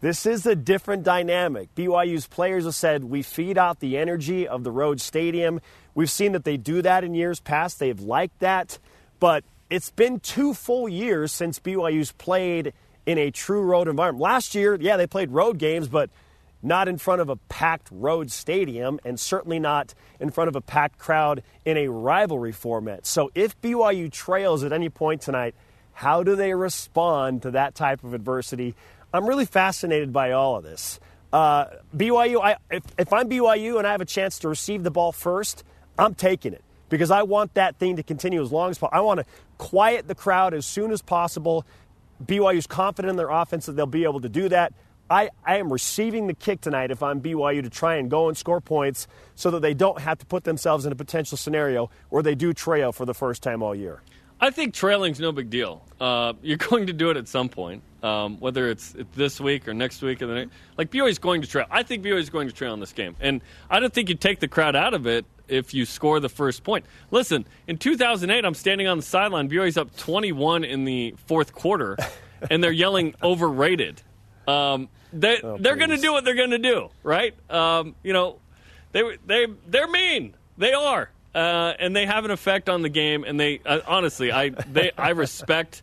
This 0.00 0.26
is 0.26 0.44
a 0.44 0.54
different 0.54 1.04
dynamic. 1.04 1.74
BYU's 1.74 2.26
players 2.26 2.64
have 2.64 2.74
said 2.74 3.04
we 3.04 3.22
feed 3.22 3.56
off 3.56 3.78
the 3.78 3.96
energy 3.96 4.46
of 4.46 4.62
the 4.62 4.70
road 4.70 5.00
stadium. 5.00 5.60
We've 5.96 6.10
seen 6.10 6.32
that 6.32 6.44
they 6.44 6.58
do 6.58 6.82
that 6.82 7.04
in 7.04 7.14
years 7.14 7.40
past. 7.40 7.78
They've 7.78 7.98
liked 7.98 8.38
that. 8.40 8.78
But 9.18 9.44
it's 9.70 9.90
been 9.90 10.20
two 10.20 10.52
full 10.52 10.88
years 10.88 11.32
since 11.32 11.58
BYU's 11.58 12.12
played 12.12 12.74
in 13.06 13.16
a 13.18 13.30
true 13.30 13.62
road 13.62 13.88
environment. 13.88 14.22
Last 14.22 14.54
year, 14.54 14.76
yeah, 14.78 14.98
they 14.98 15.06
played 15.06 15.30
road 15.30 15.58
games, 15.58 15.88
but 15.88 16.10
not 16.62 16.86
in 16.86 16.98
front 16.98 17.22
of 17.22 17.30
a 17.30 17.36
packed 17.36 17.88
road 17.90 18.30
stadium 18.30 19.00
and 19.04 19.18
certainly 19.18 19.58
not 19.58 19.94
in 20.20 20.30
front 20.30 20.48
of 20.48 20.56
a 20.56 20.60
packed 20.60 20.98
crowd 20.98 21.42
in 21.64 21.78
a 21.78 21.88
rivalry 21.88 22.52
format. 22.52 23.06
So 23.06 23.30
if 23.34 23.58
BYU 23.62 24.12
trails 24.12 24.64
at 24.64 24.72
any 24.72 24.90
point 24.90 25.22
tonight, 25.22 25.54
how 25.92 26.22
do 26.22 26.36
they 26.36 26.52
respond 26.52 27.42
to 27.42 27.52
that 27.52 27.74
type 27.74 28.04
of 28.04 28.12
adversity? 28.12 28.74
I'm 29.14 29.26
really 29.26 29.46
fascinated 29.46 30.12
by 30.12 30.32
all 30.32 30.56
of 30.56 30.62
this. 30.62 31.00
Uh, 31.32 31.66
BYU, 31.96 32.42
I, 32.42 32.56
if, 32.70 32.82
if 32.98 33.12
I'm 33.14 33.30
BYU 33.30 33.78
and 33.78 33.86
I 33.86 33.92
have 33.92 34.02
a 34.02 34.06
chance 34.06 34.40
to 34.40 34.48
receive 34.48 34.82
the 34.82 34.90
ball 34.90 35.12
first, 35.12 35.64
I'm 35.98 36.14
taking 36.14 36.52
it 36.52 36.62
because 36.88 37.10
I 37.10 37.22
want 37.22 37.54
that 37.54 37.76
thing 37.76 37.96
to 37.96 38.02
continue 38.02 38.42
as 38.42 38.52
long 38.52 38.70
as 38.70 38.78
possible. 38.78 38.96
I 38.96 39.00
want 39.00 39.20
to 39.20 39.26
quiet 39.58 40.08
the 40.08 40.14
crowd 40.14 40.54
as 40.54 40.66
soon 40.66 40.92
as 40.92 41.02
possible. 41.02 41.64
BYU's 42.24 42.66
confident 42.66 43.10
in 43.10 43.16
their 43.16 43.30
offense 43.30 43.66
that 43.66 43.72
they'll 43.72 43.86
be 43.86 44.04
able 44.04 44.20
to 44.20 44.28
do 44.28 44.48
that. 44.48 44.72
I, 45.08 45.30
I 45.44 45.58
am 45.58 45.72
receiving 45.72 46.26
the 46.26 46.34
kick 46.34 46.60
tonight 46.60 46.90
if 46.90 47.02
I'm 47.02 47.20
BYU 47.20 47.62
to 47.62 47.70
try 47.70 47.96
and 47.96 48.10
go 48.10 48.28
and 48.28 48.36
score 48.36 48.60
points 48.60 49.06
so 49.36 49.50
that 49.52 49.62
they 49.62 49.74
don't 49.74 50.00
have 50.00 50.18
to 50.18 50.26
put 50.26 50.44
themselves 50.44 50.84
in 50.84 50.92
a 50.92 50.96
potential 50.96 51.38
scenario 51.38 51.90
where 52.08 52.22
they 52.22 52.34
do 52.34 52.52
trail 52.52 52.90
for 52.90 53.04
the 53.04 53.14
first 53.14 53.42
time 53.42 53.62
all 53.62 53.74
year. 53.74 54.02
I 54.40 54.50
think 54.50 54.74
trailing's 54.74 55.20
no 55.20 55.32
big 55.32 55.48
deal. 55.48 55.84
Uh, 56.00 56.34
you're 56.42 56.56
going 56.56 56.88
to 56.88 56.92
do 56.92 57.10
it 57.10 57.16
at 57.16 57.28
some 57.28 57.48
point, 57.48 57.82
um, 58.02 58.38
whether 58.40 58.68
it's 58.68 58.94
this 59.14 59.40
week 59.40 59.68
or 59.68 59.74
next 59.74 60.02
week 60.02 60.22
or 60.22 60.26
the 60.26 60.34
next. 60.34 60.52
Like 60.76 60.90
BYU's 60.90 61.18
going 61.18 61.40
to 61.42 61.48
trail. 61.48 61.66
I 61.70 61.84
think 61.84 62.02
BYU's 62.02 62.30
going 62.30 62.48
to 62.48 62.54
trail 62.54 62.74
in 62.74 62.80
this 62.80 62.92
game, 62.92 63.14
and 63.20 63.42
I 63.70 63.78
don't 63.78 63.92
think 63.92 64.08
you 64.08 64.16
take 64.16 64.40
the 64.40 64.48
crowd 64.48 64.74
out 64.74 64.92
of 64.92 65.06
it 65.06 65.24
if 65.48 65.74
you 65.74 65.84
score 65.84 66.20
the 66.20 66.28
first 66.28 66.64
point. 66.64 66.84
Listen, 67.10 67.46
in 67.66 67.78
2008, 67.78 68.44
I'm 68.44 68.54
standing 68.54 68.86
on 68.88 68.98
the 68.98 69.02
sideline. 69.02 69.48
BYU's 69.48 69.76
up 69.76 69.96
21 69.96 70.64
in 70.64 70.84
the 70.84 71.14
fourth 71.26 71.52
quarter, 71.54 71.96
and 72.50 72.62
they're 72.62 72.72
yelling 72.72 73.14
overrated. 73.22 74.02
Um, 74.46 74.88
they 75.12 75.40
Oh, 75.42 75.56
they're 75.58 75.76
going 75.76 75.90
to 75.90 75.96
do 75.96 76.12
what 76.12 76.24
they're 76.24 76.34
going 76.34 76.50
to 76.50 76.58
do, 76.58 76.90
right? 77.02 77.34
Um, 77.50 77.94
you 78.02 78.12
know, 78.12 78.38
they 78.92 79.02
they 79.26 79.46
they're 79.66 79.88
mean. 79.88 80.34
They 80.58 80.72
are, 80.72 81.10
uh, 81.34 81.74
and 81.78 81.94
they 81.94 82.06
have 82.06 82.24
an 82.24 82.30
effect 82.30 82.68
on 82.68 82.82
the 82.82 82.88
game. 82.88 83.24
And 83.24 83.38
they 83.38 83.60
uh, 83.64 83.80
honestly, 83.86 84.32
I 84.32 84.50
they 84.50 84.90
I 84.96 85.10
respect 85.10 85.82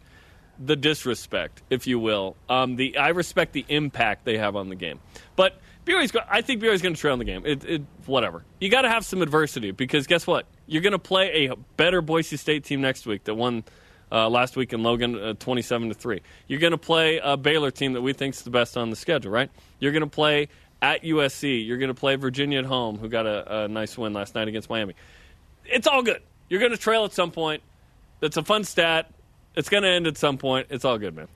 the 0.60 0.76
disrespect, 0.76 1.62
if 1.70 1.88
you 1.88 2.00
will. 2.00 2.36
Um, 2.50 2.76
the 2.76 2.98
I 2.98 3.10
respect 3.10 3.54
the 3.54 3.66
impact 3.68 4.26
they 4.26 4.38
have 4.38 4.56
on 4.56 4.70
the 4.70 4.76
game. 4.76 5.00
But 5.36 5.60
BYU's 5.86 6.12
go, 6.12 6.22
I 6.30 6.42
think 6.42 6.62
BYU's 6.62 6.82
going 6.82 6.96
to 6.96 7.00
trail 7.00 7.14
in 7.14 7.20
the 7.20 7.26
game. 7.26 7.46
It, 7.46 7.66
it 7.66 7.82
whatever. 8.06 8.44
You 8.60 8.70
got 8.70 8.84
to 8.84 8.90
have 8.90 9.06
some 9.06 9.22
adversity 9.22 9.72
because 9.72 10.08
guess 10.08 10.26
what? 10.26 10.46
You're 10.66 10.82
going 10.82 10.94
to 10.94 11.00
play 11.00 11.48
a 11.48 11.56
better 11.78 12.02
Boise 12.02 12.38
State 12.38 12.64
team 12.64 12.82
next 12.82 13.06
week 13.06 13.26
that 13.26 13.36
won. 13.36 13.64
Uh, 14.12 14.30
last 14.30 14.56
week 14.56 14.74
in 14.74 14.84
Logan, 14.84 15.18
uh, 15.18 15.34
twenty-seven 15.40 15.88
to 15.88 15.96
three. 15.96 16.22
You're 16.48 16.60
going 16.60 16.70
to 16.70 16.78
play 16.78 17.20
a 17.24 17.36
Baylor 17.36 17.72
team 17.72 17.94
that 17.94 18.02
we 18.04 18.14
think 18.14 18.36
is 18.36 18.44
the 18.44 18.52
best 18.52 18.78
on 18.78 18.92
the 18.92 18.96
schedule, 18.96 19.32
right? 19.32 19.50
You're 19.80 19.92
going 19.92 20.04
to 20.04 20.08
play 20.08 20.50
at 20.84 21.02
USC. 21.02 21.66
You're 21.66 21.80
going 21.80 21.88
to 21.88 21.96
play 21.96 22.16
Virginia 22.16 22.60
at 22.60 22.66
home, 22.66 23.00
who 23.00 23.10
got 23.10 23.26
a, 23.26 23.64
a 23.64 23.68
nice 23.68 23.98
win 23.98 24.14
last 24.14 24.36
night 24.36 24.48
against 24.48 24.70
Miami. 24.70 24.94
It's 25.66 25.88
all 25.88 26.04
good. 26.04 26.22
You're 26.48 26.60
going 26.60 26.74
to 26.74 26.78
trail 26.78 27.06
at 27.06 27.14
some 27.14 27.32
point. 27.32 27.64
That's 28.20 28.38
a 28.38 28.44
fun 28.44 28.66
stat. 28.66 29.10
It's 29.56 29.70
going 29.70 29.82
to 29.82 29.90
end 29.90 30.06
at 30.06 30.18
some 30.18 30.38
point. 30.38 30.68
It's 30.70 30.86
all 30.86 31.00
good, 31.00 31.16
man. 31.16 31.28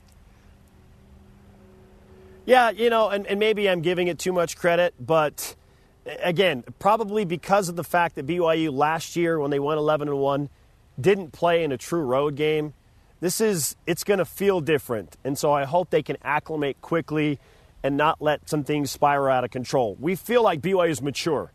Yeah, 2.48 2.70
you 2.70 2.88
know, 2.88 3.10
and, 3.10 3.26
and 3.26 3.38
maybe 3.38 3.68
I'm 3.68 3.82
giving 3.82 4.08
it 4.08 4.18
too 4.18 4.32
much 4.32 4.56
credit, 4.56 4.94
but 4.98 5.54
again, 6.22 6.64
probably 6.78 7.26
because 7.26 7.68
of 7.68 7.76
the 7.76 7.84
fact 7.84 8.14
that 8.14 8.26
BYU 8.26 8.72
last 8.72 9.16
year 9.16 9.38
when 9.38 9.50
they 9.50 9.58
went 9.58 9.76
11 9.76 10.08
and 10.08 10.16
1 10.16 10.48
didn't 10.98 11.32
play 11.32 11.62
in 11.62 11.72
a 11.72 11.76
true 11.76 12.00
road 12.00 12.36
game. 12.36 12.72
This 13.20 13.42
is 13.42 13.76
it's 13.86 14.02
going 14.02 14.16
to 14.16 14.24
feel 14.24 14.62
different, 14.62 15.18
and 15.24 15.36
so 15.36 15.52
I 15.52 15.64
hope 15.64 15.90
they 15.90 16.02
can 16.02 16.16
acclimate 16.22 16.80
quickly 16.80 17.38
and 17.82 17.98
not 17.98 18.22
let 18.22 18.48
some 18.48 18.64
things 18.64 18.90
spiral 18.90 19.30
out 19.30 19.44
of 19.44 19.50
control. 19.50 19.98
We 20.00 20.14
feel 20.14 20.42
like 20.42 20.62
BYU 20.62 20.88
is 20.88 21.02
mature, 21.02 21.52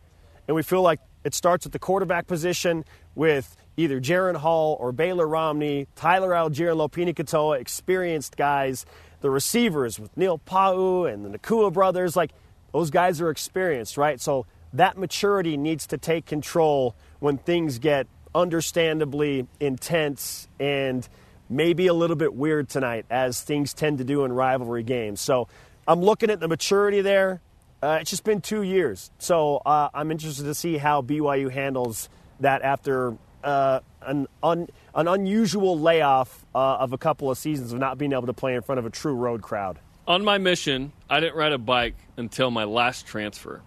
and 0.48 0.54
we 0.54 0.62
feel 0.62 0.84
like 0.84 1.00
it 1.24 1.34
starts 1.34 1.66
at 1.66 1.72
the 1.72 1.80
quarterback 1.80 2.28
position 2.28 2.86
with 3.16 3.58
either 3.78 4.00
Jaren 4.00 4.36
Hall 4.36 4.78
or 4.80 4.92
Baylor 4.92 5.28
Romney, 5.28 5.88
Tyler 5.96 6.30
Allgeier, 6.30 6.76
Lopini 6.76 7.16
Katoa, 7.16 7.60
experienced 7.60 8.38
guys. 8.38 8.86
The 9.24 9.32
receivers 9.32 10.02
with 10.02 10.16
Neil 10.18 10.38
Pau'u 10.38 11.12
and 11.12 11.24
the 11.24 11.40
Nacua 11.40 11.72
brothers, 11.72 12.16
like 12.18 12.32
those 12.74 12.90
guys 12.92 13.22
are 13.22 13.30
experienced, 13.30 13.96
right? 13.96 14.20
So 14.20 14.46
that 14.74 14.98
maturity 14.98 15.56
needs 15.56 15.88
to 15.88 15.98
take 15.98 16.26
control 16.26 16.94
when 17.20 17.38
things 17.38 17.80
get 17.80 18.08
understandably 18.36 19.48
intense 19.62 20.50
and 20.60 21.08
maybe 21.50 21.88
a 21.88 21.94
little 21.94 22.18
bit 22.18 22.34
weird 22.34 22.68
tonight, 22.68 23.06
as 23.10 23.42
things 23.42 23.74
tend 23.74 24.00
to 24.00 24.04
do 24.04 24.26
in 24.26 24.34
rivalry 24.34 24.84
games. 24.84 25.22
So 25.22 25.48
I'm 25.88 26.02
looking 26.02 26.30
at 26.30 26.42
the 26.42 26.50
maturity 26.50 27.00
there. 27.00 27.42
Uh, 27.82 28.00
it's 28.02 28.10
just 28.10 28.26
been 28.26 28.42
two 28.42 28.64
years. 28.64 29.10
So 29.20 29.62
uh, 29.66 29.90
I'm 29.94 30.12
interested 30.12 30.44
to 30.44 30.56
see 30.56 30.78
how 30.78 31.02
BYU 31.02 31.50
handles 31.50 32.10
that 32.42 32.62
after 32.62 33.18
uh, 33.44 33.80
an, 34.02 34.28
un, 34.42 34.68
an 34.96 35.08
unusual 35.08 35.80
layoff 35.80 36.46
uh, 36.54 36.78
of 36.78 36.94
a 36.94 36.98
couple 36.98 37.30
of 37.30 37.38
seasons 37.38 37.74
of 37.74 37.80
not 37.80 37.98
being 37.98 38.14
able 38.14 38.28
to 38.28 38.34
play 38.34 38.56
in 38.56 38.62
front 38.62 38.80
of 38.80 38.86
a 38.86 38.90
true 38.90 39.14
road 39.14 39.42
crowd. 39.42 39.80
On 40.08 40.24
my 40.24 40.38
mission, 40.38 40.92
I 41.10 41.20
didn't 41.20 41.36
ride 41.36 41.54
a 41.54 41.58
bike 41.58 41.96
until 42.18 42.52
my 42.52 42.66
last 42.66 43.06
transfer. 43.06 43.62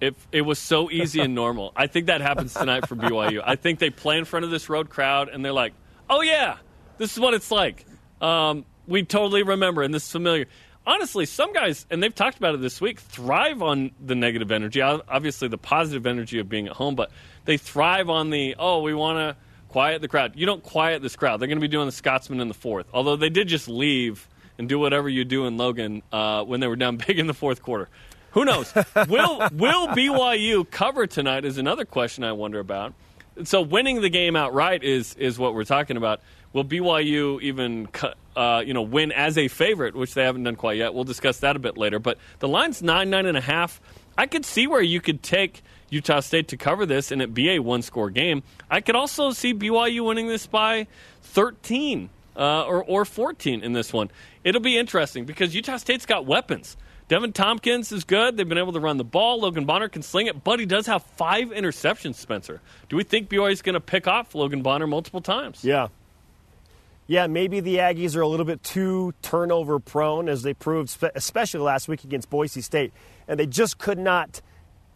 It, 0.00 0.16
it 0.32 0.42
was 0.42 0.58
so 0.58 0.90
easy 0.90 1.20
and 1.20 1.34
normal. 1.34 1.72
I 1.76 1.86
think 1.86 2.06
that 2.06 2.20
happens 2.20 2.52
tonight 2.54 2.88
for 2.88 2.96
BYU. 2.96 3.40
I 3.44 3.54
think 3.56 3.78
they 3.78 3.90
play 3.90 4.18
in 4.18 4.24
front 4.24 4.44
of 4.44 4.50
this 4.50 4.68
road 4.68 4.90
crowd 4.90 5.28
and 5.28 5.44
they're 5.44 5.52
like, 5.52 5.74
oh, 6.10 6.22
yeah, 6.22 6.56
this 6.98 7.12
is 7.12 7.20
what 7.20 7.34
it's 7.34 7.50
like. 7.50 7.86
Um, 8.20 8.64
we 8.86 9.04
totally 9.04 9.44
remember, 9.44 9.82
and 9.82 9.94
this 9.94 10.04
is 10.04 10.10
familiar. 10.10 10.46
Honestly, 10.86 11.26
some 11.26 11.52
guys, 11.52 11.86
and 11.90 12.02
they've 12.02 12.14
talked 12.14 12.38
about 12.38 12.54
it 12.54 12.60
this 12.60 12.80
week, 12.80 12.98
thrive 12.98 13.62
on 13.62 13.92
the 14.04 14.14
negative 14.16 14.50
energy. 14.50 14.80
Obviously, 14.80 15.46
the 15.48 15.58
positive 15.58 16.06
energy 16.06 16.40
of 16.40 16.48
being 16.48 16.66
at 16.66 16.72
home, 16.72 16.96
but 16.96 17.10
they 17.44 17.56
thrive 17.56 18.10
on 18.10 18.30
the, 18.30 18.56
oh, 18.58 18.82
we 18.82 18.92
want 18.92 19.18
to 19.18 19.36
quiet 19.68 20.02
the 20.02 20.08
crowd. 20.08 20.32
You 20.34 20.44
don't 20.44 20.62
quiet 20.62 21.00
this 21.00 21.16
crowd. 21.16 21.40
They're 21.40 21.48
going 21.48 21.58
to 21.58 21.62
be 21.62 21.68
doing 21.68 21.86
the 21.86 21.92
Scotsman 21.92 22.40
in 22.40 22.48
the 22.48 22.54
fourth. 22.54 22.86
Although 22.92 23.16
they 23.16 23.30
did 23.30 23.48
just 23.48 23.68
leave 23.68 24.28
and 24.58 24.68
do 24.68 24.78
whatever 24.78 25.08
you 25.08 25.24
do 25.24 25.46
in 25.46 25.56
Logan 25.56 26.02
uh, 26.12 26.44
when 26.44 26.60
they 26.60 26.66
were 26.66 26.76
down 26.76 26.96
big 27.06 27.18
in 27.18 27.26
the 27.26 27.34
fourth 27.34 27.62
quarter. 27.62 27.88
Who 28.32 28.44
knows? 28.44 28.72
will 29.08 29.48
Will 29.52 29.88
BYU 29.88 30.68
cover 30.70 31.06
tonight? 31.06 31.44
Is 31.44 31.58
another 31.58 31.84
question 31.84 32.24
I 32.24 32.32
wonder 32.32 32.60
about. 32.60 32.94
So 33.44 33.60
winning 33.60 34.00
the 34.00 34.08
game 34.08 34.36
outright 34.36 34.82
is 34.82 35.14
is 35.14 35.38
what 35.38 35.54
we're 35.54 35.64
talking 35.64 35.96
about. 35.96 36.20
Will 36.52 36.64
BYU 36.64 37.40
even 37.42 37.88
uh, 38.36 38.62
you 38.64 38.74
know 38.74 38.82
win 38.82 39.12
as 39.12 39.38
a 39.38 39.48
favorite, 39.48 39.94
which 39.94 40.14
they 40.14 40.24
haven't 40.24 40.44
done 40.44 40.56
quite 40.56 40.78
yet? 40.78 40.94
We'll 40.94 41.04
discuss 41.04 41.38
that 41.38 41.56
a 41.56 41.58
bit 41.58 41.76
later. 41.76 41.98
But 41.98 42.18
the 42.38 42.48
line's 42.48 42.82
nine 42.82 43.10
nine 43.10 43.26
and 43.26 43.36
a 43.36 43.42
half. 43.42 43.80
I 44.16 44.26
could 44.26 44.44
see 44.44 44.66
where 44.66 44.82
you 44.82 45.00
could 45.00 45.22
take 45.22 45.62
Utah 45.88 46.20
State 46.20 46.48
to 46.48 46.56
cover 46.56 46.84
this 46.86 47.10
and 47.10 47.22
it 47.22 47.32
be 47.32 47.50
a 47.50 47.58
one 47.60 47.82
score 47.82 48.10
game. 48.10 48.42
I 48.70 48.80
could 48.80 48.96
also 48.96 49.30
see 49.30 49.54
BYU 49.54 50.06
winning 50.06 50.28
this 50.28 50.46
by 50.46 50.86
13 51.22 52.10
uh, 52.36 52.64
or, 52.64 52.84
or 52.84 53.04
14 53.04 53.62
in 53.62 53.72
this 53.72 53.92
one. 53.92 54.10
It'll 54.44 54.60
be 54.60 54.76
interesting 54.76 55.24
because 55.24 55.54
Utah 55.54 55.76
State's 55.78 56.06
got 56.06 56.26
weapons. 56.26 56.76
Deven 57.08 57.34
Thompkins 57.34 57.92
is 57.92 58.04
good. 58.04 58.36
They've 58.36 58.48
been 58.48 58.58
able 58.58 58.72
to 58.72 58.80
run 58.80 58.96
the 58.96 59.04
ball. 59.04 59.40
Logan 59.40 59.66
Bonner 59.66 59.88
can 59.88 60.02
sling 60.02 60.28
it, 60.28 60.42
but 60.42 60.58
he 60.58 60.66
does 60.66 60.86
have 60.86 61.02
five 61.02 61.48
interceptions, 61.48 62.14
Spencer. 62.14 62.60
Do 62.88 62.96
we 62.96 63.04
think 63.04 63.28
BYU 63.28 63.52
is 63.52 63.60
going 63.60 63.74
to 63.74 63.80
pick 63.80 64.06
off 64.06 64.34
Logan 64.34 64.62
Bonner 64.62 64.86
multiple 64.86 65.20
times? 65.20 65.62
Yeah. 65.64 65.88
Yeah, 67.06 67.26
maybe 67.26 67.60
the 67.60 67.76
Aggies 67.76 68.16
are 68.16 68.20
a 68.20 68.28
little 68.28 68.46
bit 68.46 68.62
too 68.62 69.12
turnover 69.22 69.78
prone, 69.78 70.28
as 70.28 70.42
they 70.42 70.54
proved, 70.54 70.96
especially 71.14 71.60
last 71.60 71.88
week 71.88 72.04
against 72.04 72.30
Boise 72.30 72.60
State. 72.60 72.92
And 73.26 73.38
they 73.38 73.46
just 73.46 73.78
could 73.78 73.98
not 73.98 74.40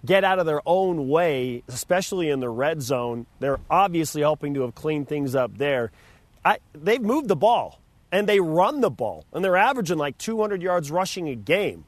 get 0.05 0.25
out 0.25 0.39
of 0.39 0.47
their 0.47 0.63
own 0.65 1.09
way, 1.09 1.63
especially 1.69 2.31
in 2.31 2.41
the 2.41 2.49
red 2.49 2.81
zone. 2.81 3.27
They're 3.41 3.61
obviously 3.69 4.23
hoping 4.23 4.55
to 4.55 4.63
have 4.63 4.75
cleaned 4.75 5.09
things 5.09 5.35
up 5.35 5.59
there. 5.59 5.91
I, 6.45 6.59
they've 6.73 7.03
moved 7.03 7.29
the 7.29 7.37
ball 7.37 7.81
and 8.13 8.29
they 8.29 8.39
run 8.39 8.81
the 8.81 8.91
ball, 8.91 9.25
and 9.33 9.45
they're 9.45 9.57
averaging 9.57 9.99
like 9.99 10.17
200 10.17 10.63
yards 10.63 10.93
rushing 10.93 11.29
a 11.29 11.35
game. 11.35 11.85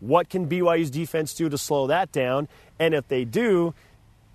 What 0.00 0.28
can 0.28 0.48
BYU's 0.48 0.90
defense 0.90 1.32
do 1.32 1.48
to 1.48 1.56
slow 1.56 1.86
that 1.86 2.10
down? 2.10 2.48
And 2.78 2.92
if 2.92 3.06
they 3.06 3.24
do, 3.24 3.72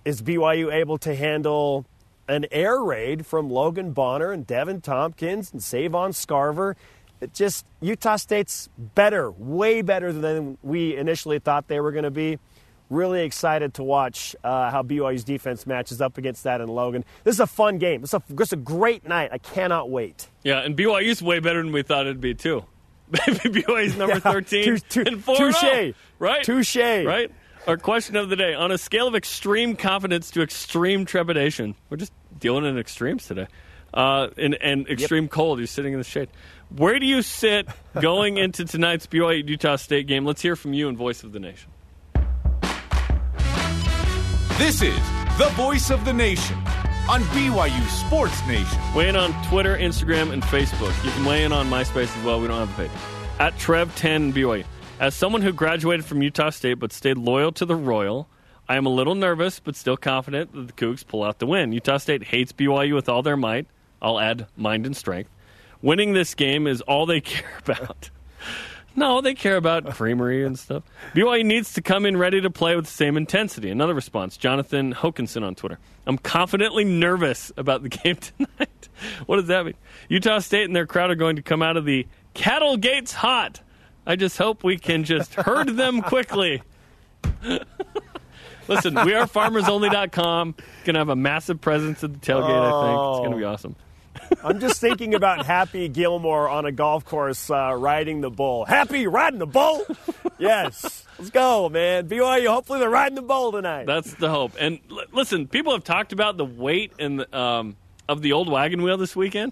is 0.06 0.22
BYU 0.22 0.74
able 0.74 0.98
to 1.00 1.14
handle 1.14 1.86
an 2.30 2.46
air 2.52 2.82
raid 2.82 3.26
from 3.26 3.50
Logan 3.50 3.92
Bonner 3.92 4.32
and 4.32 4.48
Deven 4.48 4.82
Thompkins 4.82 5.52
and 5.52 5.62
Savon 5.62 6.12
Scarver? 6.12 6.76
It 7.20 7.34
just 7.34 7.66
Utah 7.82 8.16
State's 8.16 8.70
better, 8.78 9.30
way 9.32 9.82
better 9.82 10.14
than 10.14 10.58
we 10.64 10.96
initially 10.96 11.40
thought 11.40 11.68
they 11.68 11.82
were 11.82 11.92
going 11.92 12.06
to 12.06 12.12
be. 12.12 12.40
Really 12.90 13.22
excited 13.22 13.76
to 13.76 13.84
watch 13.84 14.36
uh, 14.44 14.72
how 14.72 14.82
BYU's 14.82 15.24
defense 15.24 15.68
matches 15.68 16.02
up 16.02 16.18
against 16.18 16.44
that 16.46 16.60
in 16.60 16.68
Logan. 16.70 17.06
This 17.24 17.36
is 17.36 17.40
a 17.40 17.46
fun 17.46 17.78
game. 17.78 18.04
It's 18.04 18.16
a, 18.16 18.24
it's 18.32 18.52
a 18.54 18.56
great 18.56 19.08
night. 19.08 19.30
I 19.32 19.38
cannot 19.38 19.92
wait. 19.92 20.28
Yeah, 20.44 20.62
and 20.62 20.76
BYU's 20.76 21.22
way 21.22 21.40
better 21.40 21.62
than 21.62 21.72
we 21.72 21.84
thought 21.84 22.08
it'd 22.08 22.20
be 22.22 22.34
too. 22.34 22.66
Maybe 23.12 23.62
BYU's 23.62 23.96
number 23.96 24.16
Yeah, 24.26 24.32
13 24.32 24.64
tou- 24.66 24.78
tou- 24.80 25.04
and 25.06 25.24
4 25.24 25.36
touche. 25.38 25.94
right? 26.18 26.44
Touche. 26.44 26.76
Right? 26.78 27.32
Our 27.68 27.78
question 27.78 28.16
of 28.16 28.30
the 28.30 28.36
day 28.36 28.56
on 28.56 28.72
a 28.72 28.78
scale 28.80 29.08
of 29.08 29.14
extreme 29.14 29.76
confidence 29.76 30.32
to 30.32 30.42
extreme 30.42 31.06
trepidation, 31.06 31.76
we're 31.92 31.98
just 31.98 32.14
dealing 32.39 32.65
in 32.65 32.77
extremes 32.77 33.27
today. 33.27 33.48
Uh, 33.93 34.27
and, 34.38 34.55
and 34.62 34.88
extreme 34.88 35.27
cold. 35.27 35.58
You're 35.58 35.67
sitting 35.67 35.93
in 35.93 36.00
the 36.00 36.05
shade. 36.05 36.29
Where 36.75 37.00
do 37.00 37.05
you 37.08 37.24
sit 37.24 37.67
going 38.01 38.38
into 38.38 38.65
tonight's 38.65 39.08
BYU 39.08 39.48
Utah 39.50 39.77
State 39.77 40.05
game? 40.05 40.25
Let's 40.25 40.41
hear 40.41 40.55
from 40.55 40.74
you 40.74 40.89
and 40.89 40.98
Voice 40.98 41.24
of 41.24 41.31
the 41.31 41.39
Nation. 41.39 41.72
This 44.60 44.81
is 44.81 45.00
the 45.38 45.50
voice 45.55 45.89
of 45.89 46.03
the 46.03 46.12
nation 46.12 46.58
on 47.10 47.22
BYU 47.31 47.88
Sports 47.88 48.46
Nation. 48.46 48.77
Weigh 48.93 49.10
in 49.10 49.15
on 49.15 49.31
Twitter, 49.46 49.75
Instagram, 49.77 50.31
and 50.31 50.43
Facebook. 50.43 50.93
You 51.03 51.12
can 51.12 51.25
weigh 51.25 51.46
in 51.46 51.53
on 51.53 51.69
MySpace 51.69 52.15
as 52.15 52.25
well. 52.25 52.41
We 52.41 52.48
don't 52.50 52.67
have 52.67 52.79
a 52.79 52.88
page. 52.88 53.00
At 53.39 53.55
Trev10 53.55 54.34
BYU. 54.34 54.65
As 55.00 55.15
someone 55.15 55.41
who 55.41 55.53
graduated 55.53 56.05
from 56.05 56.22
Utah 56.22 56.50
State 56.50 56.74
but 56.74 56.91
stayed 56.91 57.17
loyal 57.17 57.53
to 57.53 57.65
the 57.65 57.75
Royal, 57.75 58.27
I 58.70 58.76
am 58.76 58.86
a 58.86 58.90
little 58.90 59.16
nervous 59.16 59.60
but 59.60 59.76
still 59.76 59.98
confident 59.98 60.54
that 60.54 60.68
the 60.68 60.74
Cougs 60.74 61.06
pull 61.06 61.24
out 61.24 61.40
the 61.40 61.48
win. 61.48 61.74
Utah 61.74 61.98
State 61.98 62.24
hates 62.24 62.54
BYU 62.54 62.94
with 62.94 63.10
all 63.10 63.24
their 63.24 63.36
might. 63.36 63.66
I'll 64.00 64.20
add 64.20 64.46
mind 64.56 64.86
and 64.86 64.96
strength. 64.96 65.32
Winning 65.82 66.14
this 66.14 66.36
game 66.36 66.68
is 66.68 66.82
all 66.82 67.08
they 67.08 67.20
care 67.22 67.58
about. 67.66 68.12
No, 68.96 69.22
they 69.22 69.34
care 69.34 69.58
about 69.58 69.90
creamery 69.96 70.46
and 70.46 70.58
stuff. 70.58 70.84
BYU 71.16 71.44
needs 71.44 71.74
to 71.74 71.82
come 71.82 72.06
in 72.06 72.16
ready 72.16 72.42
to 72.42 72.50
play 72.52 72.76
with 72.76 72.86
the 72.86 72.92
same 72.92 73.18
intensity. 73.18 73.72
Another 73.72 73.96
response, 73.96 74.38
Jonathan 74.38 74.94
Hokinson 74.94 75.44
on 75.44 75.56
Twitter. 75.56 75.80
I'm 76.06 76.20
confidently 76.20 76.84
nervous 76.84 77.52
about 77.58 77.82
the 77.82 77.90
game 77.90 78.18
tonight. 78.18 78.90
what 79.26 79.38
does 79.38 79.48
that 79.48 79.66
mean? 79.66 79.76
Utah 80.10 80.40
State 80.40 80.66
and 80.66 80.76
their 80.76 80.86
crowd 80.86 81.10
are 81.10 81.16
going 81.16 81.38
to 81.38 81.42
come 81.42 81.64
out 81.64 81.76
of 81.76 81.86
the 81.86 82.06
cattle 82.36 82.78
gates 82.78 83.14
hot. 83.14 83.62
I 84.06 84.15
just 84.15 84.38
hope 84.38 84.63
we 84.63 84.78
can 84.78 85.06
just 85.06 85.34
herd 85.34 85.70
them 85.76 86.04
quickly. 86.04 86.62
Listen, 88.69 88.95
we 89.05 89.13
are 89.13 89.25
farmersonly.com. 89.25 90.55
Going 90.86 90.93
to 90.93 90.99
have 90.99 91.10
a 91.10 91.15
massive 91.15 91.60
presence 91.60 92.03
at 92.03 92.13
the 92.13 92.19
tailgate, 92.19 92.49
I 92.49 92.86
think. 92.86 92.99
It's 92.99 93.19
going 93.19 93.32
to 93.32 93.38
be 93.38 93.43
awesome. 93.43 93.75
I'm 94.43 94.60
just 94.60 94.79
thinking 94.79 95.13
about 95.15 95.45
Happy 95.45 95.88
Gilmore 95.88 96.47
on 96.49 96.65
a 96.65 96.71
golf 96.71 97.03
course 97.05 97.49
uh, 97.49 97.75
riding 97.77 98.21
the 98.21 98.29
bull. 98.29 98.65
Happy 98.65 99.08
riding 99.08 99.39
the 99.39 99.47
bull? 99.47 99.86
Yes. 100.39 101.03
Let's 101.17 101.32
go, 101.32 101.67
man. 101.67 102.08
BYU, 102.08 102.47
hopefully 102.47 102.79
they're 102.79 102.89
riding 102.89 103.15
the 103.15 103.21
bull 103.21 103.51
tonight. 103.51 103.86
That's 103.88 104.13
the 104.13 104.29
hope. 104.29 104.53
And 104.58 104.79
l- 104.89 105.01
listen, 105.12 105.47
people 105.49 105.73
have 105.73 105.84
talked 105.84 106.13
about 106.13 106.38
the 106.38 106.45
weight 106.45 106.93
and 106.97 107.19
the, 107.19 107.38
um, 107.38 107.75
of 108.08 108.21
the 108.21 108.32
old 108.32 108.47
wagon 108.49 108.82
wheel 108.82 108.95
this 108.95 109.17
weekend. 109.17 109.51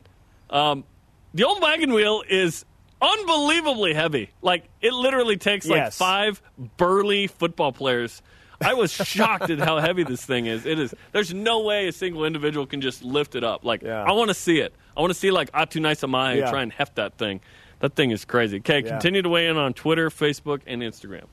Um, 0.49 0.85
the 1.33 1.43
old 1.43 1.61
wagon 1.61 1.91
wheel 1.91 2.23
is 2.29 2.63
unbelievably 3.01 3.95
heavy. 3.95 4.29
Like 4.41 4.63
it 4.81 4.93
literally 4.93 5.35
takes 5.35 5.65
like 5.67 5.77
Yes. 5.77 5.97
five 5.97 6.41
burly 6.77 7.27
football 7.27 7.73
players. 7.73 8.21
I 8.61 8.73
was 8.73 8.91
shocked 8.91 9.49
at 9.49 9.59
how 9.59 9.79
heavy 9.79 10.03
this 10.03 10.25
thing 10.25 10.45
is. 10.47 10.65
It 10.65 10.79
is. 10.79 10.93
There's 11.11 11.33
no 11.33 11.61
way 11.61 11.87
a 11.87 11.91
single 11.91 12.25
individual 12.25 12.65
can 12.65 12.81
just 12.81 13.03
lift 13.03 13.35
it 13.35 13.43
up. 13.43 13.63
Like 13.63 13.81
Yeah. 13.83 14.03
I 14.03 14.11
want 14.13 14.29
to 14.29 14.33
see 14.33 14.59
it. 14.59 14.73
I 14.95 15.01
want 15.01 15.11
to 15.11 15.19
see 15.19 15.29
like 15.31 15.51
Atunaisa 15.51 16.09
Mahe 16.09 16.37
Yeah. 16.39 16.49
try 16.49 16.61
and 16.63 16.71
heft 16.73 16.95
that 16.95 17.17
thing. 17.17 17.39
That 17.79 17.93
thing 17.95 18.09
is 18.11 18.25
crazy. 18.25 18.57
Okay, 18.57 18.81
Yeah. 18.83 18.89
continue 18.89 19.21
to 19.21 19.29
weigh 19.29 19.47
in 19.47 19.57
on 19.57 19.73
Twitter, 19.73 20.09
Facebook, 20.09 20.61
and 20.65 20.81
Instagram. 20.81 21.25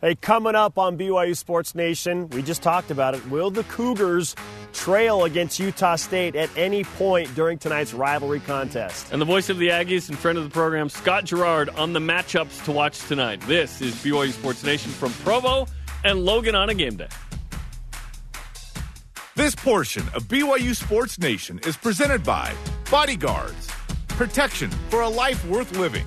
Hey, 0.00 0.14
coming 0.14 0.54
up 0.54 0.78
on 0.78 0.96
BYU 0.96 1.36
Sports 1.36 1.74
Nation, 1.74 2.28
we 2.28 2.40
just 2.40 2.62
talked 2.62 2.92
about 2.92 3.16
it. 3.16 3.30
Will 3.30 3.50
the 3.50 3.64
Cougars 3.64 4.36
trail 4.72 5.24
against 5.24 5.58
Utah 5.58 5.96
State 5.96 6.36
at 6.36 6.48
any 6.56 6.84
point 6.84 7.34
during 7.34 7.58
tonight's 7.58 7.92
rivalry 7.92 8.38
contest? 8.38 9.12
And 9.12 9.20
the 9.20 9.26
voice 9.26 9.48
of 9.48 9.58
the 9.58 9.70
Aggies 9.70 10.08
and 10.08 10.16
friend 10.16 10.38
of 10.38 10.44
the 10.44 10.50
program, 10.50 10.88
Scott 10.88 11.24
Garrard, 11.24 11.68
on 11.70 11.94
the 11.94 11.98
matchups 11.98 12.64
to 12.66 12.70
watch 12.70 13.00
tonight. 13.08 13.40
This 13.48 13.80
is 13.80 13.92
BYU 13.96 14.30
Sports 14.30 14.62
Nation 14.62 14.92
from 14.92 15.12
Provo 15.24 15.66
and 16.04 16.24
Logan 16.24 16.54
on 16.54 16.68
a 16.68 16.74
game 16.74 16.94
day. 16.94 17.08
This 19.34 19.56
portion 19.56 20.02
of 20.14 20.28
BYU 20.28 20.76
Sports 20.76 21.18
Nation 21.18 21.58
is 21.66 21.76
presented 21.76 22.22
by 22.22 22.54
Bodyguards, 22.88 23.66
protection 24.10 24.70
for 24.90 25.00
a 25.00 25.08
life 25.08 25.44
worth 25.46 25.76
living. 25.76 26.06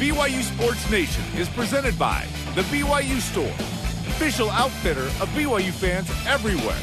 BYU 0.00 0.40
Sports 0.40 0.90
Nation 0.90 1.22
is 1.36 1.46
presented 1.50 1.98
by 1.98 2.26
the 2.54 2.62
BYU 2.62 3.20
Store, 3.20 3.44
official 4.08 4.48
outfitter 4.48 5.04
of 5.22 5.28
BYU 5.34 5.70
fans 5.72 6.10
everywhere. 6.26 6.80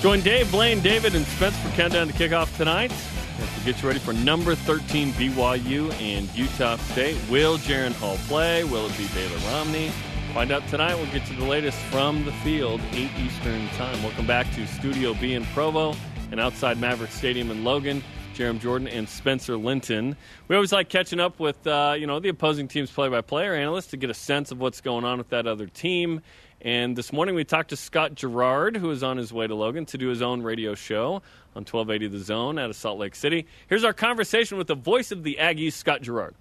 Join 0.00 0.22
Dave, 0.22 0.50
Blaine, 0.50 0.80
David, 0.80 1.14
and 1.14 1.26
Spence 1.26 1.54
for 1.58 1.68
Countdown 1.76 2.08
to 2.08 2.14
Kickoff 2.14 2.56
tonight. 2.56 2.90
To 2.90 3.64
get 3.66 3.82
you 3.82 3.88
ready 3.88 4.00
for 4.00 4.14
number 4.14 4.54
13 4.54 5.12
BYU 5.12 5.92
and 6.00 6.26
Utah 6.34 6.76
State. 6.76 7.18
Will 7.30 7.58
Jaren 7.58 7.92
Hall 7.92 8.16
play? 8.28 8.64
Will 8.64 8.86
it 8.86 8.96
be 8.96 9.06
Baylor 9.08 9.36
Romney? 9.50 9.90
Find 10.32 10.52
out 10.52 10.66
tonight. 10.68 10.94
We'll 10.94 11.12
get 11.12 11.28
you 11.30 11.36
the 11.36 11.44
latest 11.44 11.76
from 11.90 12.24
the 12.24 12.32
field, 12.32 12.80
8 12.92 13.10
Eastern 13.18 13.68
time. 13.76 14.02
Welcome 14.02 14.26
back 14.26 14.50
to 14.54 14.66
Studio 14.66 15.12
B 15.12 15.34
in 15.34 15.44
Provo 15.52 15.94
and 16.30 16.40
outside 16.40 16.78
Maverik 16.78 17.10
Stadium 17.10 17.50
in 17.50 17.62
Logan. 17.62 18.02
Jarom 18.34 18.60
Jordan 18.60 18.88
and 18.88 19.08
Spencer 19.08 19.56
Linton. 19.56 20.16
We 20.48 20.56
always 20.56 20.72
like 20.72 20.88
catching 20.88 21.20
up 21.20 21.38
with 21.38 21.66
uh, 21.66 21.94
you 21.98 22.06
know 22.06 22.18
the 22.18 22.30
opposing 22.30 22.68
team's 22.68 22.90
play-by-play 22.90 23.46
analyst 23.60 23.90
to 23.90 23.96
get 23.96 24.10
a 24.10 24.14
sense 24.14 24.50
of 24.50 24.60
what's 24.60 24.80
going 24.80 25.04
on 25.04 25.18
with 25.18 25.28
that 25.30 25.46
other 25.46 25.66
team. 25.66 26.22
And 26.60 26.96
this 26.96 27.12
morning 27.12 27.34
we 27.34 27.44
talked 27.44 27.70
to 27.70 27.76
Scott 27.76 28.14
Garrard, 28.14 28.76
who 28.76 28.90
is 28.90 29.02
on 29.02 29.16
his 29.16 29.32
way 29.32 29.46
to 29.46 29.54
Logan 29.54 29.84
to 29.86 29.98
do 29.98 30.08
his 30.08 30.22
own 30.22 30.42
radio 30.42 30.74
show 30.74 31.22
on 31.54 31.64
1280 31.64 32.08
The 32.08 32.24
Zone 32.24 32.58
out 32.58 32.70
of 32.70 32.76
Salt 32.76 32.98
Lake 32.98 33.14
City. 33.14 33.46
Here's 33.66 33.84
our 33.84 33.92
conversation 33.92 34.58
with 34.58 34.68
the 34.68 34.76
voice 34.76 35.10
of 35.10 35.24
the 35.24 35.38
Aggies, 35.40 35.72
Scott 35.72 36.02
Garrard. 36.02 36.34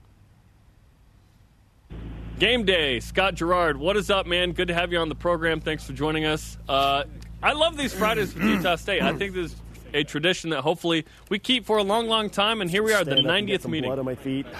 Game 2.37 2.65
day, 2.65 2.99
Scott 2.99 3.35
Garrard. 3.35 3.77
What 3.77 3.97
is 3.97 4.09
up, 4.09 4.25
man? 4.25 4.53
Good 4.53 4.69
to 4.69 4.73
have 4.73 4.91
you 4.91 4.99
on 4.99 5.09
the 5.09 5.15
program. 5.15 5.59
Thanks 5.59 5.83
for 5.83 5.93
joining 5.93 6.25
us. 6.25 6.57
Uh, 6.69 7.03
I 7.43 7.53
love 7.53 7.75
these 7.75 7.93
Fridays 7.93 8.33
with 8.33 8.43
Utah 8.43 8.75
State. 8.75 9.01
I 9.01 9.13
think 9.13 9.33
this 9.33 9.51
is 9.51 9.61
a 9.93 10.03
tradition 10.03 10.49
that 10.51 10.61
hopefully 10.61 11.05
we 11.29 11.39
keep 11.39 11.65
for 11.65 11.77
a 11.77 11.83
long, 11.83 12.07
long 12.07 12.29
time. 12.29 12.61
And 12.61 12.69
here 12.69 12.83
we 12.83 12.93
are, 12.93 13.03
the 13.03 13.11
Stand 13.11 13.27
up 13.27 13.33
and 13.33 13.47
get 13.47 13.59
90th 13.59 13.63
some 13.63 13.71
meeting. 13.71 13.89
Blood 13.89 13.99
on 13.99 14.05
my 14.05 14.15
feet. 14.15 14.45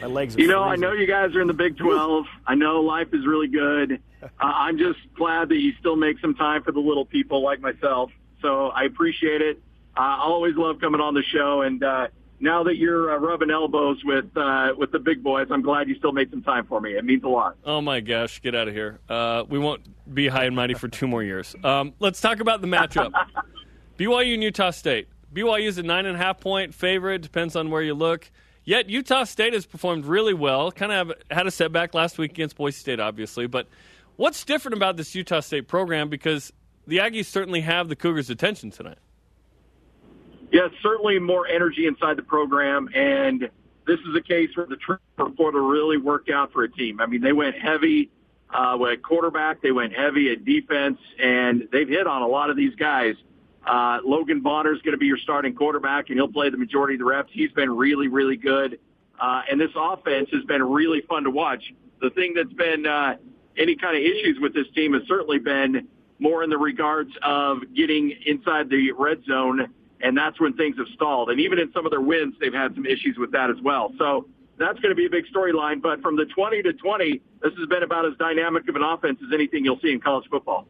My 0.00 0.06
legs 0.06 0.34
are 0.34 0.40
You 0.40 0.48
know, 0.48 0.62
I 0.62 0.76
know 0.76 0.92
you 0.92 1.06
guys 1.06 1.34
are 1.36 1.42
in 1.42 1.46
the 1.46 1.52
Big 1.52 1.76
12. 1.76 2.24
I 2.46 2.54
know 2.54 2.80
life 2.80 3.08
is 3.12 3.26
really 3.26 3.48
good. 3.48 4.00
Uh, 4.22 4.28
I'm 4.38 4.76
just 4.76 4.98
glad 5.14 5.48
that 5.48 5.56
you 5.56 5.72
still 5.80 5.96
make 5.96 6.18
some 6.18 6.34
time 6.34 6.62
for 6.62 6.72
the 6.72 6.78
little 6.78 7.06
people 7.06 7.42
like 7.42 7.58
myself. 7.60 8.10
So 8.42 8.68
I 8.68 8.84
appreciate 8.84 9.40
it. 9.40 9.62
Uh, 9.96 10.00
I 10.00 10.18
always 10.20 10.56
love 10.56 10.78
coming 10.78 11.00
on 11.00 11.14
the 11.14 11.22
show, 11.22 11.62
and 11.62 11.82
uh, 11.82 12.08
now 12.38 12.62
that 12.64 12.76
you're 12.76 13.12
uh, 13.14 13.18
rubbing 13.18 13.50
elbows 13.50 14.02
with 14.04 14.26
uh, 14.36 14.74
with 14.76 14.92
the 14.92 14.98
big 14.98 15.22
boys, 15.22 15.48
I'm 15.50 15.62
glad 15.62 15.88
you 15.88 15.94
still 15.94 16.12
made 16.12 16.30
some 16.30 16.42
time 16.42 16.66
for 16.66 16.82
me. 16.82 16.96
It 16.98 17.04
means 17.06 17.24
a 17.24 17.28
lot. 17.28 17.56
Oh 17.64 17.80
my 17.80 18.00
gosh, 18.00 18.42
get 18.42 18.54
out 18.54 18.68
of 18.68 18.74
here. 18.74 19.00
Uh, 19.08 19.44
we 19.48 19.58
won't 19.58 19.82
be 20.14 20.28
high 20.28 20.44
and 20.44 20.54
mighty 20.54 20.74
for 20.74 20.88
two 20.88 21.06
more 21.06 21.22
years. 21.22 21.54
Um, 21.64 21.94
let's 21.98 22.20
talk 22.20 22.40
about 22.40 22.60
the 22.60 22.66
matchup. 22.68 23.12
BYU 24.00 24.32
and 24.32 24.42
Utah 24.42 24.70
State. 24.70 25.08
BYU 25.34 25.66
is 25.66 25.76
a 25.76 25.82
nine 25.82 26.06
and 26.06 26.16
a 26.16 26.18
half 26.18 26.40
point 26.40 26.74
favorite. 26.74 27.20
Depends 27.20 27.54
on 27.54 27.68
where 27.68 27.82
you 27.82 27.92
look. 27.92 28.30
Yet 28.64 28.88
Utah 28.88 29.24
State 29.24 29.52
has 29.52 29.66
performed 29.66 30.06
really 30.06 30.32
well. 30.32 30.72
Kind 30.72 30.90
of 30.90 31.12
had 31.30 31.46
a 31.46 31.50
setback 31.50 31.92
last 31.92 32.16
week 32.16 32.30
against 32.30 32.56
Boise 32.56 32.78
State, 32.78 32.98
obviously. 32.98 33.46
But 33.46 33.68
what's 34.16 34.42
different 34.42 34.78
about 34.78 34.96
this 34.96 35.14
Utah 35.14 35.40
State 35.40 35.68
program? 35.68 36.08
Because 36.08 36.50
the 36.86 36.96
Aggies 36.96 37.26
certainly 37.26 37.60
have 37.60 37.90
the 37.90 37.96
Cougars' 37.96 38.30
attention 38.30 38.70
tonight. 38.70 38.96
Yeah, 40.50 40.68
certainly 40.82 41.18
more 41.18 41.46
energy 41.46 41.86
inside 41.86 42.16
the 42.16 42.22
program, 42.22 42.88
and 42.94 43.50
this 43.86 44.00
is 44.00 44.16
a 44.16 44.22
case 44.22 44.48
where 44.56 44.66
the 44.66 44.76
transfer 44.76 45.36
portal 45.36 45.60
really 45.60 45.98
worked 45.98 46.30
out 46.30 46.52
for 46.52 46.64
a 46.64 46.70
team. 46.70 47.02
I 47.02 47.06
mean, 47.06 47.20
they 47.20 47.34
went 47.34 47.54
heavy 47.54 48.10
uh, 48.48 48.78
with 48.80 49.02
quarterback, 49.02 49.60
they 49.60 49.72
went 49.72 49.92
heavy 49.92 50.32
at 50.32 50.46
defense, 50.46 50.98
and 51.22 51.68
they've 51.70 51.88
hit 51.88 52.06
on 52.06 52.22
a 52.22 52.26
lot 52.26 52.48
of 52.48 52.56
these 52.56 52.74
guys. 52.76 53.14
Uh, 53.66 53.98
Logan 54.04 54.40
Bonner 54.40 54.72
is 54.72 54.80
going 54.82 54.92
to 54.92 54.98
be 54.98 55.06
your 55.06 55.18
starting 55.18 55.54
quarterback, 55.54 56.08
and 56.08 56.18
he'll 56.18 56.32
play 56.32 56.50
the 56.50 56.56
majority 56.56 56.94
of 56.94 57.00
the 57.00 57.04
reps. 57.04 57.30
He's 57.32 57.52
been 57.52 57.70
really, 57.70 58.08
really 58.08 58.36
good. 58.36 58.78
Uh, 59.20 59.42
and 59.50 59.60
this 59.60 59.70
offense 59.76 60.28
has 60.32 60.44
been 60.44 60.62
really 60.62 61.02
fun 61.02 61.24
to 61.24 61.30
watch. 61.30 61.62
The 62.00 62.10
thing 62.10 62.32
that's 62.34 62.52
been 62.54 62.86
uh, 62.86 63.16
any 63.58 63.76
kind 63.76 63.96
of 63.96 64.02
issues 64.02 64.38
with 64.40 64.54
this 64.54 64.66
team 64.74 64.94
has 64.94 65.02
certainly 65.06 65.38
been 65.38 65.88
more 66.18 66.42
in 66.42 66.50
the 66.50 66.58
regards 66.58 67.10
of 67.22 67.58
getting 67.74 68.14
inside 68.24 68.70
the 68.70 68.92
red 68.92 69.22
zone, 69.24 69.68
and 70.00 70.16
that's 70.16 70.40
when 70.40 70.54
things 70.54 70.76
have 70.78 70.88
stalled. 70.94 71.30
And 71.30 71.40
even 71.40 71.58
in 71.58 71.70
some 71.72 71.84
of 71.84 71.90
their 71.90 72.00
wins, 72.00 72.34
they've 72.40 72.52
had 72.52 72.74
some 72.74 72.86
issues 72.86 73.16
with 73.18 73.32
that 73.32 73.50
as 73.50 73.56
well. 73.62 73.92
So 73.98 74.26
that's 74.58 74.78
going 74.80 74.90
to 74.90 74.94
be 74.94 75.06
a 75.06 75.10
big 75.10 75.24
storyline. 75.34 75.82
But 75.82 76.00
from 76.02 76.16
the 76.16 76.26
20 76.26 76.62
to 76.62 76.72
20, 76.72 77.20
this 77.42 77.52
has 77.58 77.68
been 77.68 77.82
about 77.82 78.06
as 78.06 78.12
dynamic 78.18 78.68
of 78.68 78.76
an 78.76 78.82
offense 78.82 79.18
as 79.26 79.32
anything 79.34 79.64
you'll 79.64 79.80
see 79.80 79.92
in 79.92 80.00
college 80.00 80.28
football. 80.30 80.66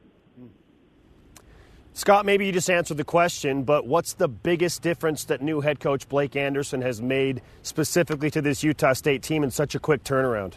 Scott, 2.00 2.24
maybe 2.24 2.46
you 2.46 2.52
just 2.52 2.70
answered 2.70 2.96
the 2.96 3.04
question, 3.04 3.62
but 3.62 3.86
what's 3.86 4.14
the 4.14 4.26
biggest 4.26 4.80
difference 4.80 5.24
that 5.24 5.42
new 5.42 5.60
head 5.60 5.80
coach 5.80 6.08
Blake 6.08 6.34
Anderson 6.34 6.80
has 6.80 7.02
made 7.02 7.42
specifically 7.60 8.30
to 8.30 8.40
this 8.40 8.62
Utah 8.62 8.94
State 8.94 9.22
team 9.22 9.44
in 9.44 9.50
such 9.50 9.74
a 9.74 9.78
quick 9.78 10.02
turnaround? 10.02 10.54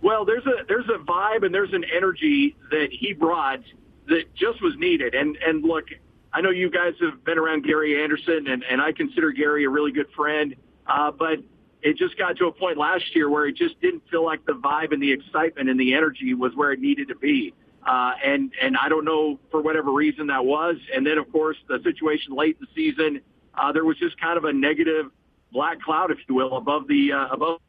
Well, 0.00 0.24
there's 0.24 0.46
a 0.46 0.64
there's 0.68 0.88
a 0.88 1.02
vibe 1.02 1.44
and 1.44 1.52
there's 1.52 1.72
an 1.72 1.82
energy 1.92 2.54
that 2.70 2.90
he 2.92 3.12
brought 3.12 3.58
that 4.06 4.32
just 4.36 4.62
was 4.62 4.76
needed. 4.76 5.16
And 5.16 5.36
and 5.44 5.64
look, 5.64 5.86
I 6.32 6.42
know 6.42 6.50
you 6.50 6.70
guys 6.70 6.94
have 7.00 7.24
been 7.24 7.36
around 7.36 7.64
Gary 7.64 8.00
Anderson, 8.00 8.46
and 8.46 8.62
and 8.70 8.80
I 8.80 8.92
consider 8.92 9.32
Gary 9.32 9.64
a 9.64 9.68
really 9.68 9.90
good 9.90 10.12
friend. 10.14 10.54
Uh, 10.86 11.10
but 11.10 11.40
it 11.82 11.96
just 11.96 12.16
got 12.16 12.36
to 12.36 12.46
a 12.46 12.52
point 12.52 12.78
last 12.78 13.16
year 13.16 13.28
where 13.28 13.46
it 13.46 13.56
just 13.56 13.80
didn't 13.80 14.08
feel 14.08 14.24
like 14.24 14.46
the 14.46 14.52
vibe 14.52 14.92
and 14.92 15.02
the 15.02 15.10
excitement 15.10 15.68
and 15.68 15.80
the 15.80 15.92
energy 15.92 16.34
was 16.34 16.54
where 16.54 16.70
it 16.70 16.78
needed 16.78 17.08
to 17.08 17.16
be. 17.16 17.52
Uh, 17.88 18.12
and 18.22 18.52
and 18.60 18.76
I 18.76 18.90
don't 18.90 19.06
know 19.06 19.40
for 19.50 19.62
whatever 19.62 19.90
reason 19.90 20.26
that 20.26 20.44
was. 20.44 20.76
And 20.94 21.06
then 21.06 21.16
of 21.16 21.32
course 21.32 21.56
the 21.68 21.80
situation 21.82 22.34
late 22.34 22.58
in 22.60 22.66
the 22.66 22.74
season, 22.74 23.22
uh, 23.54 23.72
there 23.72 23.86
was 23.86 23.96
just 23.96 24.20
kind 24.20 24.36
of 24.36 24.44
a 24.44 24.52
negative 24.52 25.06
black 25.52 25.80
cloud, 25.80 26.10
if 26.10 26.18
you 26.28 26.34
will, 26.34 26.58
above 26.58 26.86
the 26.86 27.12
uh, 27.14 27.28
above. 27.28 27.60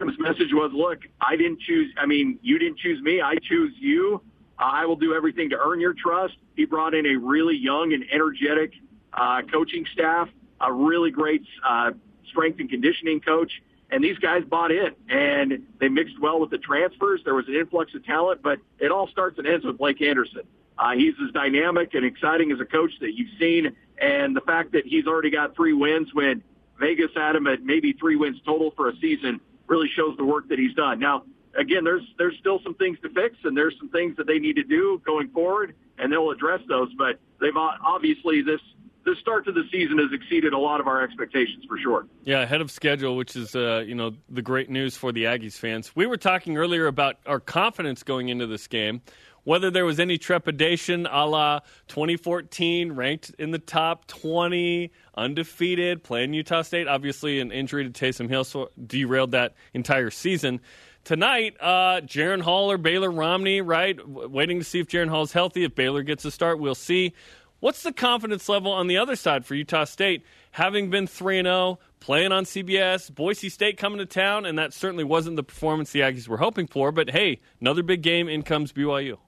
His 0.00 0.18
message 0.18 0.52
was, 0.52 0.70
"Look, 0.74 0.98
I 1.18 1.34
didn't 1.36 1.60
choose. 1.60 1.94
I 1.96 2.04
mean, 2.04 2.38
you 2.42 2.58
didn't 2.58 2.78
choose 2.78 3.00
me. 3.00 3.22
I 3.22 3.36
choose 3.36 3.72
you. 3.78 4.20
I 4.58 4.84
will 4.84 4.96
do 4.96 5.14
everything 5.14 5.48
to 5.48 5.58
earn 5.58 5.80
your 5.80 5.94
trust." 5.94 6.34
He 6.56 6.66
brought 6.66 6.92
in 6.92 7.06
a 7.06 7.16
really 7.16 7.56
young 7.56 7.94
and 7.94 8.04
energetic 8.12 8.72
uh, 9.14 9.40
coaching 9.50 9.86
staff, 9.94 10.28
a 10.60 10.70
really 10.70 11.10
great 11.10 11.42
uh, 11.66 11.92
strength 12.26 12.60
and 12.60 12.68
conditioning 12.68 13.20
coach 13.20 13.50
and 13.90 14.04
these 14.04 14.18
guys 14.18 14.44
bought 14.44 14.70
in 14.70 14.90
and 15.08 15.66
they 15.80 15.88
mixed 15.88 16.20
well 16.20 16.40
with 16.40 16.50
the 16.50 16.58
transfers. 16.58 17.20
There 17.24 17.34
was 17.34 17.48
an 17.48 17.54
influx 17.54 17.94
of 17.94 18.04
talent, 18.04 18.42
but 18.42 18.58
it 18.78 18.90
all 18.90 19.08
starts 19.08 19.38
and 19.38 19.46
ends 19.46 19.64
with 19.64 19.78
Blake 19.78 20.02
Anderson. 20.02 20.42
Uh, 20.78 20.92
he's 20.92 21.14
as 21.24 21.32
dynamic 21.32 21.94
and 21.94 22.04
exciting 22.04 22.52
as 22.52 22.60
a 22.60 22.64
coach 22.64 22.92
that 23.00 23.14
you've 23.14 23.36
seen, 23.38 23.74
and 24.00 24.36
the 24.36 24.40
fact 24.42 24.72
that 24.72 24.86
he's 24.86 25.06
already 25.06 25.30
got 25.30 25.56
three 25.56 25.72
wins 25.72 26.14
when 26.14 26.42
Vegas 26.78 27.10
had 27.16 27.34
him 27.34 27.46
at 27.48 27.62
maybe 27.62 27.92
three 27.92 28.14
wins 28.14 28.38
total 28.44 28.72
for 28.76 28.88
a 28.88 28.96
season 28.98 29.40
really 29.66 29.88
shows 29.96 30.16
the 30.16 30.24
work 30.24 30.48
that 30.48 30.58
he's 30.58 30.74
done. 30.74 31.00
Now, 31.00 31.24
again, 31.58 31.82
there's 31.82 32.04
there's 32.16 32.36
still 32.38 32.60
some 32.62 32.74
things 32.74 32.98
to 33.02 33.08
fix, 33.10 33.36
and 33.44 33.56
there's 33.56 33.74
some 33.78 33.88
things 33.88 34.16
that 34.16 34.26
they 34.26 34.38
need 34.38 34.56
to 34.56 34.62
do 34.62 35.02
going 35.04 35.28
forward, 35.30 35.74
and 35.98 36.12
they'll 36.12 36.30
address 36.30 36.60
those. 36.68 36.92
But 36.96 37.18
they've 37.40 37.56
obviously 37.56 38.42
this 38.42 38.60
the 39.08 39.16
start 39.20 39.44
to 39.46 39.52
the 39.52 39.64
season 39.72 39.98
has 39.98 40.12
exceeded 40.12 40.52
a 40.52 40.58
lot 40.58 40.80
of 40.80 40.86
our 40.86 41.02
expectations 41.02 41.64
for 41.66 41.78
sure. 41.78 42.06
Yeah, 42.24 42.42
ahead 42.42 42.60
of 42.60 42.70
schedule, 42.70 43.16
which 43.16 43.36
is 43.36 43.56
uh, 43.56 43.84
you 43.86 43.94
know 43.94 44.12
the 44.28 44.42
great 44.42 44.68
news 44.68 44.96
for 44.96 45.12
the 45.12 45.24
Aggies 45.24 45.54
fans. 45.54 45.94
We 45.96 46.06
were 46.06 46.16
talking 46.16 46.56
earlier 46.56 46.86
about 46.86 47.16
our 47.26 47.40
confidence 47.40 48.02
going 48.02 48.28
into 48.28 48.46
this 48.46 48.66
game, 48.66 49.00
whether 49.44 49.70
there 49.70 49.86
was 49.86 49.98
any 49.98 50.18
trepidation, 50.18 51.06
a 51.06 51.26
la 51.26 51.60
2014, 51.88 52.92
ranked 52.92 53.32
in 53.38 53.50
the 53.50 53.58
top 53.58 54.06
20, 54.08 54.92
undefeated, 55.16 56.04
playing 56.04 56.34
Utah 56.34 56.62
State. 56.62 56.86
Obviously, 56.86 57.40
an 57.40 57.50
injury 57.50 57.90
to 57.90 57.90
Taysom 57.90 58.28
Hill 58.28 58.44
so 58.44 58.70
derailed 58.86 59.30
that 59.30 59.54
entire 59.72 60.10
season. 60.10 60.60
Tonight, 61.04 61.56
uh, 61.58 62.02
Jaren 62.02 62.42
Hall 62.42 62.70
or 62.70 62.76
Baylor 62.76 63.10
Romney, 63.10 63.62
right? 63.62 63.98
waiting 64.06 64.58
to 64.58 64.64
see 64.64 64.80
if 64.80 64.88
Jaren 64.88 65.08
Hall's 65.08 65.32
healthy. 65.32 65.64
If 65.64 65.74
Baylor 65.74 66.02
gets 66.02 66.26
a 66.26 66.30
start, 66.30 66.58
we'll 66.58 66.74
see. 66.74 67.14
What's 67.60 67.82
the 67.82 67.92
confidence 67.92 68.48
level 68.48 68.70
on 68.70 68.86
the 68.86 68.98
other 68.98 69.16
side 69.16 69.44
for 69.44 69.56
Utah 69.56 69.84
State, 69.84 70.22
having 70.52 70.90
been 70.90 71.08
3 71.08 71.42
0, 71.42 71.78
playing 71.98 72.30
on 72.30 72.44
CBS, 72.44 73.12
Boise 73.12 73.48
State 73.48 73.76
coming 73.76 73.98
to 73.98 74.06
town, 74.06 74.46
and 74.46 74.56
that 74.58 74.72
certainly 74.72 75.02
wasn't 75.02 75.34
the 75.34 75.42
performance 75.42 75.90
the 75.90 76.00
Aggies 76.00 76.28
were 76.28 76.36
hoping 76.36 76.68
for, 76.68 76.92
but 76.92 77.10
hey, 77.10 77.40
another 77.60 77.82
big 77.82 78.02
game, 78.02 78.28
in 78.28 78.42
comes 78.42 78.72
BYU. 78.72 79.18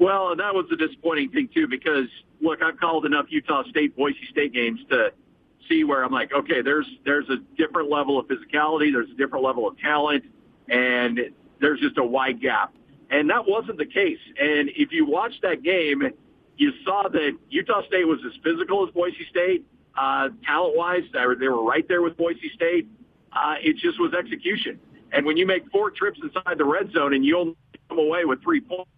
Well, 0.00 0.34
that 0.34 0.54
was 0.54 0.66
a 0.72 0.76
disappointing 0.76 1.30
thing, 1.30 1.48
too, 1.54 1.68
because, 1.68 2.08
look, 2.40 2.60
I've 2.62 2.80
called 2.80 3.06
enough 3.06 3.26
Utah 3.28 3.62
State, 3.70 3.96
Boise 3.96 4.26
State 4.28 4.52
games 4.52 4.80
to 4.90 5.12
see 5.68 5.84
where 5.84 6.04
I'm 6.04 6.12
like, 6.12 6.32
okay, 6.32 6.62
there's 6.62 6.86
there's 7.04 7.28
a 7.30 7.36
different 7.56 7.90
level 7.90 8.18
of 8.18 8.26
physicality, 8.26 8.92
there's 8.92 9.10
a 9.10 9.14
different 9.14 9.44
level 9.44 9.68
of 9.68 9.78
talent, 9.78 10.24
and 10.68 11.20
there's 11.60 11.78
just 11.78 11.96
a 11.96 12.04
wide 12.04 12.40
gap. 12.40 12.74
And 13.10 13.30
that 13.30 13.46
wasn't 13.46 13.78
the 13.78 13.86
case. 13.86 14.18
And 14.40 14.68
if 14.70 14.90
you 14.90 15.06
watch 15.06 15.34
that 15.42 15.62
game, 15.62 16.10
you 16.56 16.72
saw 16.84 17.08
that 17.08 17.32
Utah 17.50 17.82
State 17.86 18.06
was 18.06 18.20
as 18.26 18.32
physical 18.42 18.86
as 18.86 18.92
Boise 18.92 19.26
State, 19.30 19.64
uh, 19.98 20.28
talent-wise. 20.46 21.02
They 21.12 21.26
were, 21.26 21.34
they 21.36 21.48
were 21.48 21.62
right 21.62 21.86
there 21.88 22.02
with 22.02 22.16
Boise 22.16 22.50
State. 22.54 22.86
Uh, 23.32 23.56
it 23.60 23.76
just 23.76 24.00
was 24.00 24.14
execution. 24.14 24.78
And 25.12 25.26
when 25.26 25.36
you 25.36 25.46
make 25.46 25.68
four 25.70 25.90
trips 25.90 26.20
inside 26.22 26.58
the 26.58 26.64
red 26.64 26.92
zone 26.92 27.14
and 27.14 27.24
you 27.24 27.38
only 27.38 27.56
come 27.88 27.98
away 27.98 28.24
with 28.24 28.42
three 28.42 28.60
points, 28.60 28.90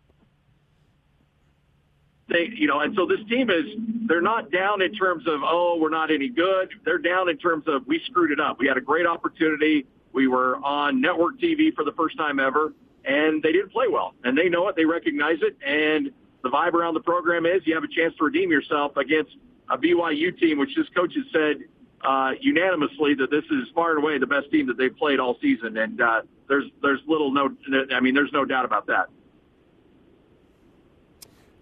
they, 2.29 2.51
you 2.55 2.66
know, 2.66 2.81
and 2.81 2.95
so 2.97 3.07
this 3.07 3.21
team 3.29 3.51
is, 3.51 3.64
they're 4.09 4.21
not 4.21 4.51
down 4.51 4.83
in 4.83 4.92
terms 4.95 5.27
of, 5.29 5.40
oh, 5.45 5.79
we're 5.81 5.90
not 5.90 6.11
any 6.11 6.29
good. 6.29 6.71
They're 6.85 6.99
down 6.99 7.29
in 7.29 7.38
terms 7.38 7.64
of, 7.69 7.87
we 7.87 8.01
screwed 8.07 8.33
it 8.33 8.40
up. 8.40 8.59
We 8.59 8.66
had 8.66 8.77
a 8.77 8.81
great 8.81 9.07
opportunity. 9.07 9.87
We 10.12 10.27
were 10.27 10.57
on 10.57 11.01
network 11.01 11.38
TV 11.38 11.73
for 11.75 11.85
the 11.85 11.92
first 11.92 12.16
time 12.16 12.40
ever, 12.40 12.73
and 13.05 13.42
they 13.42 13.53
didn't 13.53 13.71
play 13.71 13.87
well. 13.88 14.14
And 14.25 14.37
they 14.37 14.49
know 14.49 14.66
it. 14.69 14.75
They 14.75 14.85
recognize 14.85 15.38
it. 15.40 15.57
And 15.64 16.11
the 16.42 16.49
vibe 16.49 16.75
around 16.75 16.94
the 16.94 17.01
program 17.01 17.46
is 17.46 17.62
you 17.66 17.75
have 17.75 17.85
a 17.85 17.88
chance 17.88 18.14
to 18.18 18.25
redeem 18.25 18.51
yourself 18.51 18.96
against 18.96 19.33
a 19.68 19.77
BYU 19.77 20.38
team, 20.38 20.59
which 20.59 20.75
this 20.77 20.88
coach 20.94 21.14
has 21.14 21.25
said 21.33 21.64
uh, 22.03 22.33
unanimously 22.40 23.14
that 23.14 23.31
this 23.31 23.44
is 23.51 23.68
far 23.75 23.90
and 23.90 24.03
away 24.03 24.18
the 24.18 24.27
best 24.27 24.51
team 24.51 24.66
that 24.66 24.77
they've 24.77 24.96
played 24.96 25.18
all 25.18 25.37
season, 25.40 25.77
and 25.77 26.01
uh, 26.01 26.22
there's 26.49 26.64
there's 26.83 27.01
little 27.07 27.33
no, 27.33 27.51
I 27.92 28.01
mean 28.01 28.14
there's 28.14 28.33
no 28.33 28.44
doubt 28.44 28.64
about 28.64 28.87
that. 28.87 29.07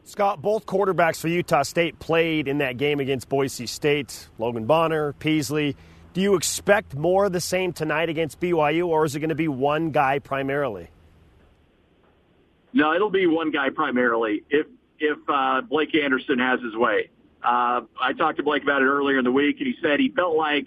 Scott, 0.06 0.42
both 0.42 0.66
quarterbacks 0.66 1.18
for 1.18 1.28
Utah 1.28 1.62
State 1.62 1.98
played 1.98 2.46
in 2.46 2.58
that 2.58 2.76
game 2.76 3.00
against 3.00 3.28
Boise 3.30 3.66
State. 3.66 4.28
Logan 4.38 4.66
Bonner, 4.66 5.14
Peasley. 5.14 5.76
Do 6.12 6.20
you 6.20 6.34
expect 6.36 6.94
more 6.94 7.24
of 7.24 7.32
the 7.32 7.40
same 7.40 7.72
tonight 7.72 8.10
against 8.10 8.38
BYU, 8.38 8.86
or 8.86 9.06
is 9.06 9.16
it 9.16 9.20
going 9.20 9.30
to 9.30 9.34
be 9.34 9.48
one 9.48 9.90
guy 9.90 10.18
primarily? 10.18 10.90
No, 12.74 12.92
it'll 12.92 13.08
be 13.08 13.26
one 13.26 13.50
guy 13.50 13.70
primarily. 13.70 14.42
If 14.50 14.66
if 14.98 15.18
uh, 15.28 15.62
Blake 15.62 15.94
Anderson 15.94 16.38
has 16.40 16.60
his 16.60 16.74
way, 16.76 17.10
uh, 17.42 17.82
I 18.00 18.12
talked 18.12 18.36
to 18.38 18.42
Blake 18.42 18.64
about 18.64 18.82
it 18.82 18.86
earlier 18.86 19.18
in 19.18 19.24
the 19.24 19.32
week, 19.32 19.56
and 19.58 19.66
he 19.66 19.76
said 19.80 20.00
he 20.00 20.10
felt 20.10 20.36
like 20.36 20.66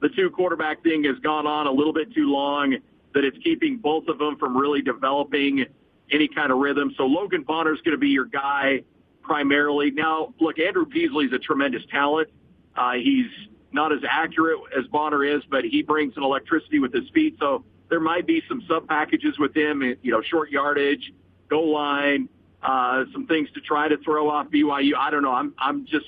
the 0.00 0.08
two 0.08 0.30
quarterback 0.30 0.82
thing 0.82 1.04
has 1.04 1.18
gone 1.20 1.46
on 1.46 1.66
a 1.66 1.72
little 1.72 1.92
bit 1.92 2.12
too 2.12 2.30
long. 2.30 2.76
That 3.14 3.24
it's 3.24 3.38
keeping 3.38 3.76
both 3.76 4.08
of 4.08 4.18
them 4.18 4.36
from 4.36 4.56
really 4.56 4.82
developing 4.82 5.64
any 6.10 6.26
kind 6.26 6.50
of 6.50 6.58
rhythm. 6.58 6.92
So 6.96 7.06
Logan 7.06 7.44
Bonner's 7.44 7.80
going 7.82 7.92
to 7.94 7.98
be 7.98 8.08
your 8.08 8.24
guy 8.24 8.82
primarily. 9.22 9.92
Now, 9.92 10.34
look, 10.40 10.58
Andrew 10.58 10.84
Peasley's 10.84 11.32
a 11.32 11.38
tremendous 11.38 11.82
talent. 11.90 12.28
Uh, 12.76 12.94
he's 12.94 13.26
not 13.70 13.92
as 13.92 14.00
accurate 14.08 14.58
as 14.76 14.86
Bonner 14.88 15.24
is, 15.24 15.42
but 15.48 15.64
he 15.64 15.82
brings 15.82 16.16
an 16.16 16.24
electricity 16.24 16.80
with 16.80 16.92
his 16.92 17.08
feet. 17.10 17.36
So 17.38 17.64
there 17.88 18.00
might 18.00 18.26
be 18.26 18.42
some 18.48 18.62
sub 18.68 18.88
packages 18.88 19.38
with 19.38 19.56
him, 19.56 19.82
you 20.02 20.10
know, 20.10 20.20
short 20.20 20.50
yardage, 20.50 21.12
goal 21.48 21.72
line, 21.72 22.28
uh, 22.62 23.04
some 23.12 23.26
things 23.26 23.48
to 23.54 23.60
try 23.60 23.88
to 23.88 23.96
throw 23.98 24.30
off 24.30 24.48
BYU. 24.48 24.92
I 24.96 25.10
don't 25.10 25.22
know. 25.22 25.32
I'm 25.32 25.54
I'm 25.58 25.86
just 25.86 26.06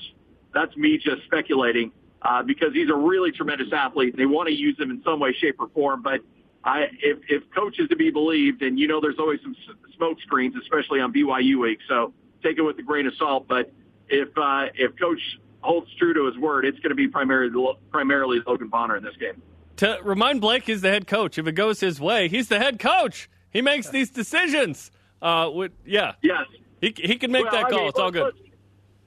that's 0.55 0.77
me 0.77 0.99
just 0.99 1.25
speculating 1.25 1.93
uh, 2.23 2.43
because 2.43 2.73
he's 2.73 2.91
a 2.91 2.95
really 2.95 3.31
tremendous 3.31 3.73
athlete. 3.73 4.17
They 4.17 4.27
want 4.27 4.49
to 4.49 4.55
use 4.55 4.79
him 4.79 4.91
in 4.91 5.03
some 5.05 5.21
way, 5.21 5.35
shape, 5.39 5.57
or 5.59 5.69
form. 5.69 6.03
But 6.03 6.21
I, 6.65 6.87
if 7.03 7.19
if 7.29 7.43
coach 7.55 7.79
is 7.79 7.89
to 7.91 7.97
be 7.97 8.11
believed, 8.11 8.63
and 8.63 8.79
you 8.79 8.89
know, 8.89 9.01
there's 9.01 9.19
always 9.19 9.41
some 9.43 9.55
smoke 9.97 10.21
screens, 10.23 10.55
especially 10.61 11.01
on 11.01 11.13
BYU 11.13 11.61
week. 11.61 11.79
So 11.89 12.13
take 12.43 12.59
it 12.59 12.63
with 12.63 12.79
a 12.79 12.83
grain 12.83 13.07
of 13.07 13.15
salt. 13.19 13.47
But 13.49 13.73
if 14.09 14.29
uh, 14.37 14.67
if 14.75 14.99
Coach 14.99 15.21
holds 15.61 15.93
true 15.99 16.15
to 16.15 16.27
his 16.27 16.37
word, 16.37 16.65
it's 16.65 16.79
going 16.79 16.91
to 16.91 16.97
be 16.97 17.09
primarily 17.09 17.75
primarily 17.91 18.41
Logan 18.47 18.69
Bonner 18.69 18.97
in 18.97 19.05
this 19.05 19.17
game. 19.17 19.43
To 19.79 19.99
remind 20.03 20.41
Blake, 20.41 20.65
he's 20.65 20.81
the 20.81 20.89
head 20.89 21.07
coach. 21.07 21.39
If 21.39 21.47
it 21.47 21.53
goes 21.53 21.81
his 21.81 22.01
way, 22.01 22.29
he's 22.29 22.49
the 22.49 22.59
head 22.59 22.79
coach. 22.79 23.29
He 23.51 23.61
makes 23.61 23.91
these 23.91 24.11
decisions. 24.11 24.91
Uh, 25.23 25.51
with, 25.53 25.73
yeah. 25.85 26.13
Yes. 26.23 26.45
He 26.81 26.95
he 26.97 27.17
can 27.17 27.33
make 27.33 27.45
well, 27.45 27.53
that 27.53 27.71
call. 27.71 27.79
I 27.79 27.81
mean, 27.83 27.89
it's 27.89 27.99
all 27.99 28.11
good. 28.11 28.35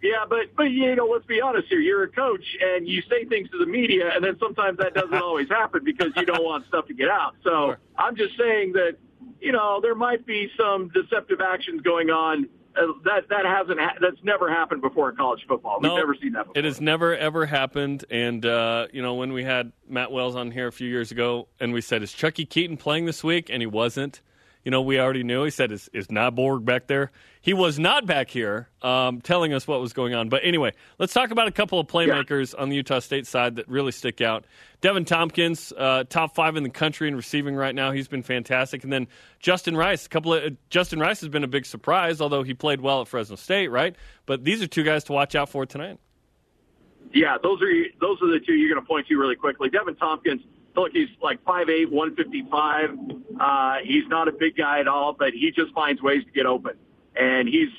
Yeah, 0.02 0.26
but 0.28 0.56
but 0.56 0.63
you 0.63 0.95
know, 0.95 1.06
let's 1.06 1.26
be 1.26 1.41
honest 1.41 1.67
here. 1.67 1.80
You're 1.80 2.04
a 2.04 2.08
coach, 2.10 2.43
and 2.62 2.88
you 2.88 3.02
say 3.10 3.26
things 3.26 3.50
to 3.52 3.58
the 3.58 3.65
media, 3.65 4.12
and 4.15 4.24
then 4.24 4.38
sometimes 4.39 4.78
that 4.80 4.93
doesn't 4.93 5.13
always 5.22 5.50
happen 5.50 5.84
because 5.84 6.12
you 6.15 6.26
don't 6.26 6.43
want 6.43 6.65
stuff 6.67 6.88
to 6.88 6.93
get 6.93 7.10
out. 7.10 7.36
So 7.43 7.50
Sure. 7.50 7.80
I'm 7.98 8.15
just 8.15 8.38
saying 8.38 8.74
that 8.74 8.98
you 9.41 9.52
know 9.52 9.80
there 9.82 9.95
might 9.95 10.26
be 10.26 10.50
some 10.58 10.89
deceptive 10.89 11.41
actions 11.41 11.82
going 11.82 12.10
on. 12.10 12.48
Uh, 12.76 12.93
that 13.04 13.28
that 13.30 13.45
hasn't 13.45 13.80
ha- 13.80 13.95
that's 14.00 14.24
never 14.24 14.50
happened 14.50 14.82
before 14.82 15.10
in 15.10 15.15
college 15.17 15.41
football. 15.48 15.80
We've 15.82 15.91
No, 15.91 15.98
never 15.98 16.15
seen 16.15 16.32
that 16.34 16.48
before. 16.48 16.58
It 16.58 16.65
has 16.65 16.80
never 16.80 17.15
ever 17.17 17.45
happened. 17.45 18.06
And 18.10 18.45
uh, 18.45 18.88
you 18.93 19.02
know, 19.02 19.15
when 19.15 19.34
we 19.34 19.43
had 19.43 19.74
Matt 19.88 20.12
Wells 20.12 20.36
on 20.36 20.50
here 20.52 20.67
a 20.67 20.72
few 20.72 20.88
years 20.88 21.12
ago, 21.12 21.50
and 21.60 21.74
we 21.74 21.82
said, 21.82 22.04
"Is 22.04 22.13
Chuckie 22.13 22.45
Keeton 22.45 22.78
playing 22.78 23.06
this 23.06 23.24
week?" 23.24 23.50
and 23.50 23.62
he 23.62 23.67
wasn't. 23.67 24.22
You 24.63 24.72
know, 24.72 24.82
we 24.82 25.00
already 25.00 25.24
knew. 25.24 25.45
He 25.45 25.52
said, 25.52 25.72
"Is 25.72 25.89
is 25.93 26.12
not 26.12 26.36
Borg 26.36 26.65
back 26.65 26.88
there?" 26.88 27.12
He 27.41 27.54
was 27.54 27.80
not 27.80 28.06
back 28.06 28.30
here, 28.30 28.67
um, 28.82 29.22
telling 29.22 29.54
us 29.54 29.65
what 29.65 29.80
was 29.80 29.93
going 29.93 30.13
on. 30.13 30.28
But 30.28 30.41
anyway, 30.43 30.74
let's 30.98 31.13
talk 31.13 31.32
about 31.32 31.48
a 31.48 31.52
couple 31.52 31.80
of 31.80 31.88
playmakers 31.88 32.54
on 32.58 32.67
the 32.67 32.76
Utah 32.76 33.00
State 33.00 33.26
side 33.26 33.56
that 33.56 33.69
really 33.69 33.93
stick 33.93 34.19
out. 34.19 34.43
Deven 34.82 35.06
Thompkins, 35.06 35.72
uh, 35.78 36.04
top 36.10 36.36
five 36.36 36.58
in 36.58 36.63
the 36.63 36.69
country 36.69 37.08
in 37.08 37.15
receiving 37.15 37.56
right 37.56 37.74
now. 37.74 37.91
He's 37.91 38.10
been 38.10 38.24
fantastic. 38.24 38.84
And 38.84 38.91
then 38.91 39.08
Justin 39.39 39.78
Rice, 39.78 40.06
a 40.06 40.10
couple 40.10 40.34
of 40.34 40.43
uh, 40.43 40.50
Justin 40.69 41.00
Rice 41.00 41.22
has 41.22 41.30
been 41.30 41.45
a 41.45 41.48
big 41.48 41.65
surprise, 41.65 42.19
although 42.19 42.43
he 42.43 42.54
played 42.54 42.82
well 42.82 43.02
at 43.02 43.08
Fresno 43.08 43.38
State, 43.38 43.69
right? 43.69 43.95
But 44.26 44.43
these 44.43 44.62
are 44.62 44.67
two 44.67 44.84
guys 44.84 45.06
to 45.06 45.13
watch 45.13 45.36
out 45.36 45.50
for 45.50 45.65
tonight. 45.65 46.00
Yeah, 47.13 47.38
those 47.41 47.62
are 47.62 47.72
those 48.00 48.22
are 48.22 48.28
the 48.28 48.39
two 48.45 48.54
you're 48.54 48.74
going 48.74 48.84
to 48.84 48.88
point 48.88 49.08
to 49.08 49.15
really 49.15 49.36
quickly. 49.36 49.69
Deven 49.69 49.98
Thompkins, 49.98 50.41
look, 50.75 50.91
he's 50.93 51.10
like 51.21 51.43
5'8", 51.43 51.89
155. 51.91 52.89
Uh, 53.39 53.75
he's 53.84 54.08
not 54.08 54.27
a 54.27 54.32
big 54.32 54.55
guy 54.58 54.79
at 54.79 54.88
all, 54.88 55.13
but 55.13 55.34
he 55.34 55.51
just 55.51 55.73
finds 55.73 56.01
ways 56.01 56.23
to 56.25 56.32
get 56.32 56.45
open, 56.45 56.73
and 57.15 57.47
he's 57.47 57.69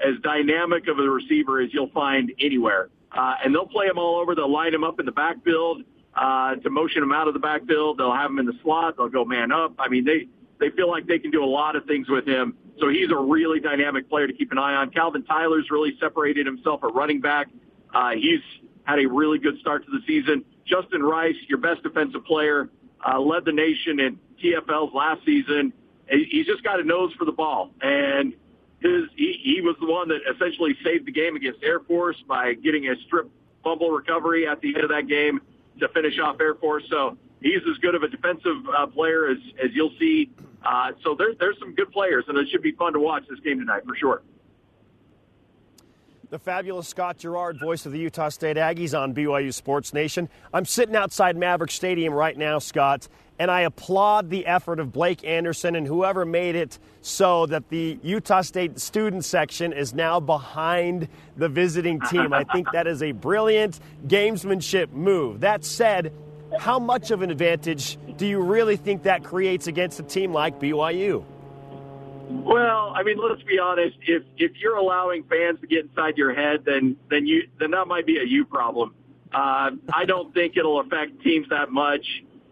as 0.00 0.14
dynamic 0.22 0.88
of 0.88 0.98
a 0.98 1.02
receiver 1.02 1.60
as 1.60 1.72
you'll 1.72 1.90
find 1.90 2.32
anywhere. 2.40 2.88
Uh, 3.12 3.34
and 3.44 3.54
they'll 3.54 3.66
play 3.66 3.86
him 3.86 3.98
all 3.98 4.16
over. 4.16 4.34
They'll 4.34 4.50
line 4.50 4.72
him 4.72 4.84
up 4.84 5.00
in 5.00 5.06
the 5.06 5.12
backfield 5.12 5.82
uh, 6.14 6.54
to 6.56 6.70
motion 6.70 7.02
him 7.02 7.12
out 7.12 7.28
of 7.28 7.34
the 7.34 7.40
backfield. 7.40 7.98
They'll 7.98 8.14
have 8.14 8.30
him 8.30 8.38
in 8.38 8.46
the 8.46 8.58
slot. 8.62 8.96
They'll 8.96 9.08
go 9.08 9.24
man 9.24 9.52
up. 9.52 9.74
I 9.78 9.88
mean, 9.88 10.04
they 10.04 10.28
they 10.58 10.70
feel 10.70 10.88
like 10.88 11.06
they 11.06 11.18
can 11.18 11.30
do 11.30 11.42
a 11.42 11.46
lot 11.46 11.74
of 11.74 11.86
things 11.86 12.08
with 12.08 12.26
him. 12.26 12.56
So 12.78 12.88
he's 12.88 13.10
a 13.10 13.16
really 13.16 13.60
dynamic 13.60 14.08
player 14.08 14.26
to 14.26 14.32
keep 14.32 14.52
an 14.52 14.58
eye 14.58 14.74
on. 14.74 14.90
Calvin 14.90 15.24
Tyler's 15.24 15.70
really 15.70 15.96
separated 15.98 16.46
himself 16.46 16.84
at 16.84 16.94
running 16.94 17.20
back. 17.20 17.48
Uh, 17.94 18.10
he's 18.10 18.40
had 18.84 18.98
a 18.98 19.06
really 19.06 19.38
good 19.38 19.58
start 19.58 19.84
to 19.84 19.90
the 19.90 20.00
season. 20.06 20.44
Justin 20.66 21.02
Rice, 21.02 21.36
your 21.48 21.58
best 21.58 21.82
defensive 21.82 22.24
player, 22.24 22.68
uh, 23.06 23.18
led 23.18 23.44
the 23.44 23.52
nation 23.52 24.00
in 24.00 24.18
TFLs 24.42 24.94
last 24.94 25.24
season. 25.24 25.72
He's 26.08 26.46
just 26.46 26.62
got 26.64 26.80
a 26.80 26.84
nose 26.84 27.12
for 27.14 27.24
the 27.24 27.32
ball, 27.32 27.70
and 27.80 28.34
his 28.80 29.04
he, 29.14 29.38
he 29.42 29.60
was 29.60 29.76
the 29.80 29.86
one 29.86 30.08
that 30.08 30.20
essentially 30.34 30.76
saved 30.82 31.06
the 31.06 31.12
game 31.12 31.36
against 31.36 31.62
Air 31.62 31.80
Force 31.80 32.16
by 32.26 32.54
getting 32.54 32.88
a 32.88 32.96
strip 33.06 33.30
fumble 33.62 33.90
recovery 33.90 34.48
at 34.48 34.60
the 34.60 34.74
end 34.74 34.84
of 34.84 34.90
that 34.90 35.06
game 35.06 35.40
to 35.78 35.88
finish 35.88 36.18
off 36.18 36.40
Air 36.40 36.54
Force. 36.54 36.82
So 36.90 37.16
he's 37.40 37.60
as 37.70 37.78
good 37.78 37.94
of 37.94 38.02
a 38.02 38.08
defensive 38.08 38.56
uh, 38.76 38.86
player 38.86 39.28
as 39.28 39.38
as 39.62 39.70
you'll 39.72 39.94
see. 40.00 40.30
Uh, 40.64 40.92
so 41.04 41.14
there's 41.14 41.36
there's 41.38 41.58
some 41.58 41.74
good 41.74 41.92
players, 41.92 42.24
and 42.26 42.36
it 42.36 42.48
should 42.50 42.62
be 42.62 42.72
fun 42.72 42.92
to 42.94 43.00
watch 43.00 43.24
this 43.28 43.40
game 43.40 43.58
tonight 43.60 43.84
for 43.86 43.94
sure. 43.94 44.22
The 46.30 46.38
fabulous 46.38 46.86
Scott 46.86 47.18
Garrard, 47.18 47.58
voice 47.58 47.86
of 47.86 47.90
the 47.90 47.98
Utah 47.98 48.28
State 48.28 48.56
Aggies 48.56 48.96
on 48.96 49.12
BYU 49.12 49.52
Sports 49.52 49.92
Nation. 49.92 50.28
I'm 50.54 50.64
sitting 50.64 50.94
outside 50.94 51.36
Maverik 51.36 51.72
Stadium 51.72 52.14
right 52.14 52.38
now, 52.38 52.60
Scott, 52.60 53.08
and 53.40 53.50
I 53.50 53.62
applaud 53.62 54.30
the 54.30 54.46
effort 54.46 54.78
of 54.78 54.92
Blake 54.92 55.24
Anderson 55.24 55.74
and 55.74 55.84
whoever 55.84 56.24
made 56.24 56.54
it 56.54 56.78
so 57.00 57.46
that 57.46 57.68
the 57.68 57.98
Utah 58.04 58.42
State 58.42 58.78
student 58.78 59.24
section 59.24 59.72
is 59.72 59.92
now 59.92 60.20
behind 60.20 61.08
the 61.36 61.48
visiting 61.48 61.98
team. 62.02 62.32
I 62.32 62.44
think 62.44 62.70
that 62.74 62.86
is 62.86 63.02
a 63.02 63.10
brilliant 63.10 63.80
gamesmanship 64.06 64.92
move. 64.92 65.40
That 65.40 65.64
said, 65.64 66.12
how 66.60 66.78
much 66.78 67.10
of 67.10 67.22
an 67.22 67.32
advantage 67.32 67.98
do 68.18 68.24
you 68.24 68.38
really 68.38 68.76
think 68.76 69.02
that 69.02 69.24
creates 69.24 69.66
against 69.66 69.98
a 69.98 70.04
team 70.04 70.32
like 70.32 70.60
BYU? 70.60 71.24
Well, 72.30 72.92
I 72.94 73.02
mean, 73.02 73.18
let's 73.18 73.42
be 73.42 73.58
honest. 73.58 73.96
If 74.02 74.22
if 74.36 74.52
you're 74.58 74.76
allowing 74.76 75.24
fans 75.24 75.60
to 75.60 75.66
get 75.66 75.86
inside 75.86 76.16
your 76.16 76.32
head, 76.32 76.64
then 76.64 76.96
then 77.10 77.26
you 77.26 77.48
then 77.58 77.72
that 77.72 77.88
might 77.88 78.06
be 78.06 78.18
a 78.18 78.24
you 78.24 78.44
problem. 78.44 78.94
Uh, 79.32 79.72
I 79.92 80.04
don't 80.06 80.32
think 80.34 80.56
it'll 80.56 80.80
affect 80.80 81.22
teams 81.22 81.48
that 81.50 81.70
much. 81.70 82.06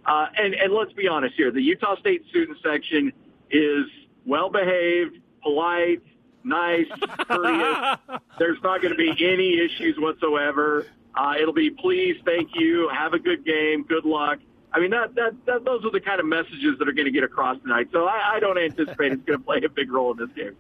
Uh, 0.04 0.26
and 0.36 0.54
and 0.54 0.72
let's 0.72 0.92
be 0.92 1.06
honest 1.06 1.36
here. 1.36 1.52
The 1.52 1.62
Utah 1.62 1.96
State 2.00 2.24
student 2.28 2.58
section 2.62 3.12
is 3.50 3.84
well 4.26 4.50
behaved, 4.50 5.18
polite, 5.42 6.02
nice, 6.42 6.88
courteous. 7.28 7.98
There's 8.38 8.58
not 8.64 8.82
going 8.82 8.92
to 8.92 8.98
be 8.98 9.10
any 9.24 9.60
issues 9.60 9.96
whatsoever. 9.98 10.86
Uh, 11.14 11.34
it'll 11.40 11.54
be 11.54 11.70
please, 11.70 12.16
thank 12.24 12.50
you, 12.54 12.88
have 12.92 13.12
a 13.12 13.18
good 13.18 13.44
game, 13.44 13.84
good 13.84 14.04
luck. 14.04 14.38
I 14.72 14.81
mean, 14.81 14.90
that, 14.90 15.14
that, 15.14 15.33
that 15.46 15.64
those 15.64 15.85
are 15.85 15.90
the 15.90 16.00
kind 16.00 16.20
of 16.20 16.26
messages 16.26 16.78
that 16.78 16.88
are 16.88 16.92
going 16.92 17.07
to 17.07 17.11
get 17.12 17.24
across 17.24 17.61
tonight. 17.62 17.88
So 17.92 18.04
I, 18.04 18.35
I 18.37 18.40
don't 18.40 18.59
anticipate 18.59 19.12
it's 19.12 19.22
going 19.24 19.38
to 19.38 19.44
play 19.44 19.61
a 19.64 19.68
big 19.68 19.90
role 19.90 20.11
in 20.12 20.18
this 20.18 20.28
game. 20.37 20.54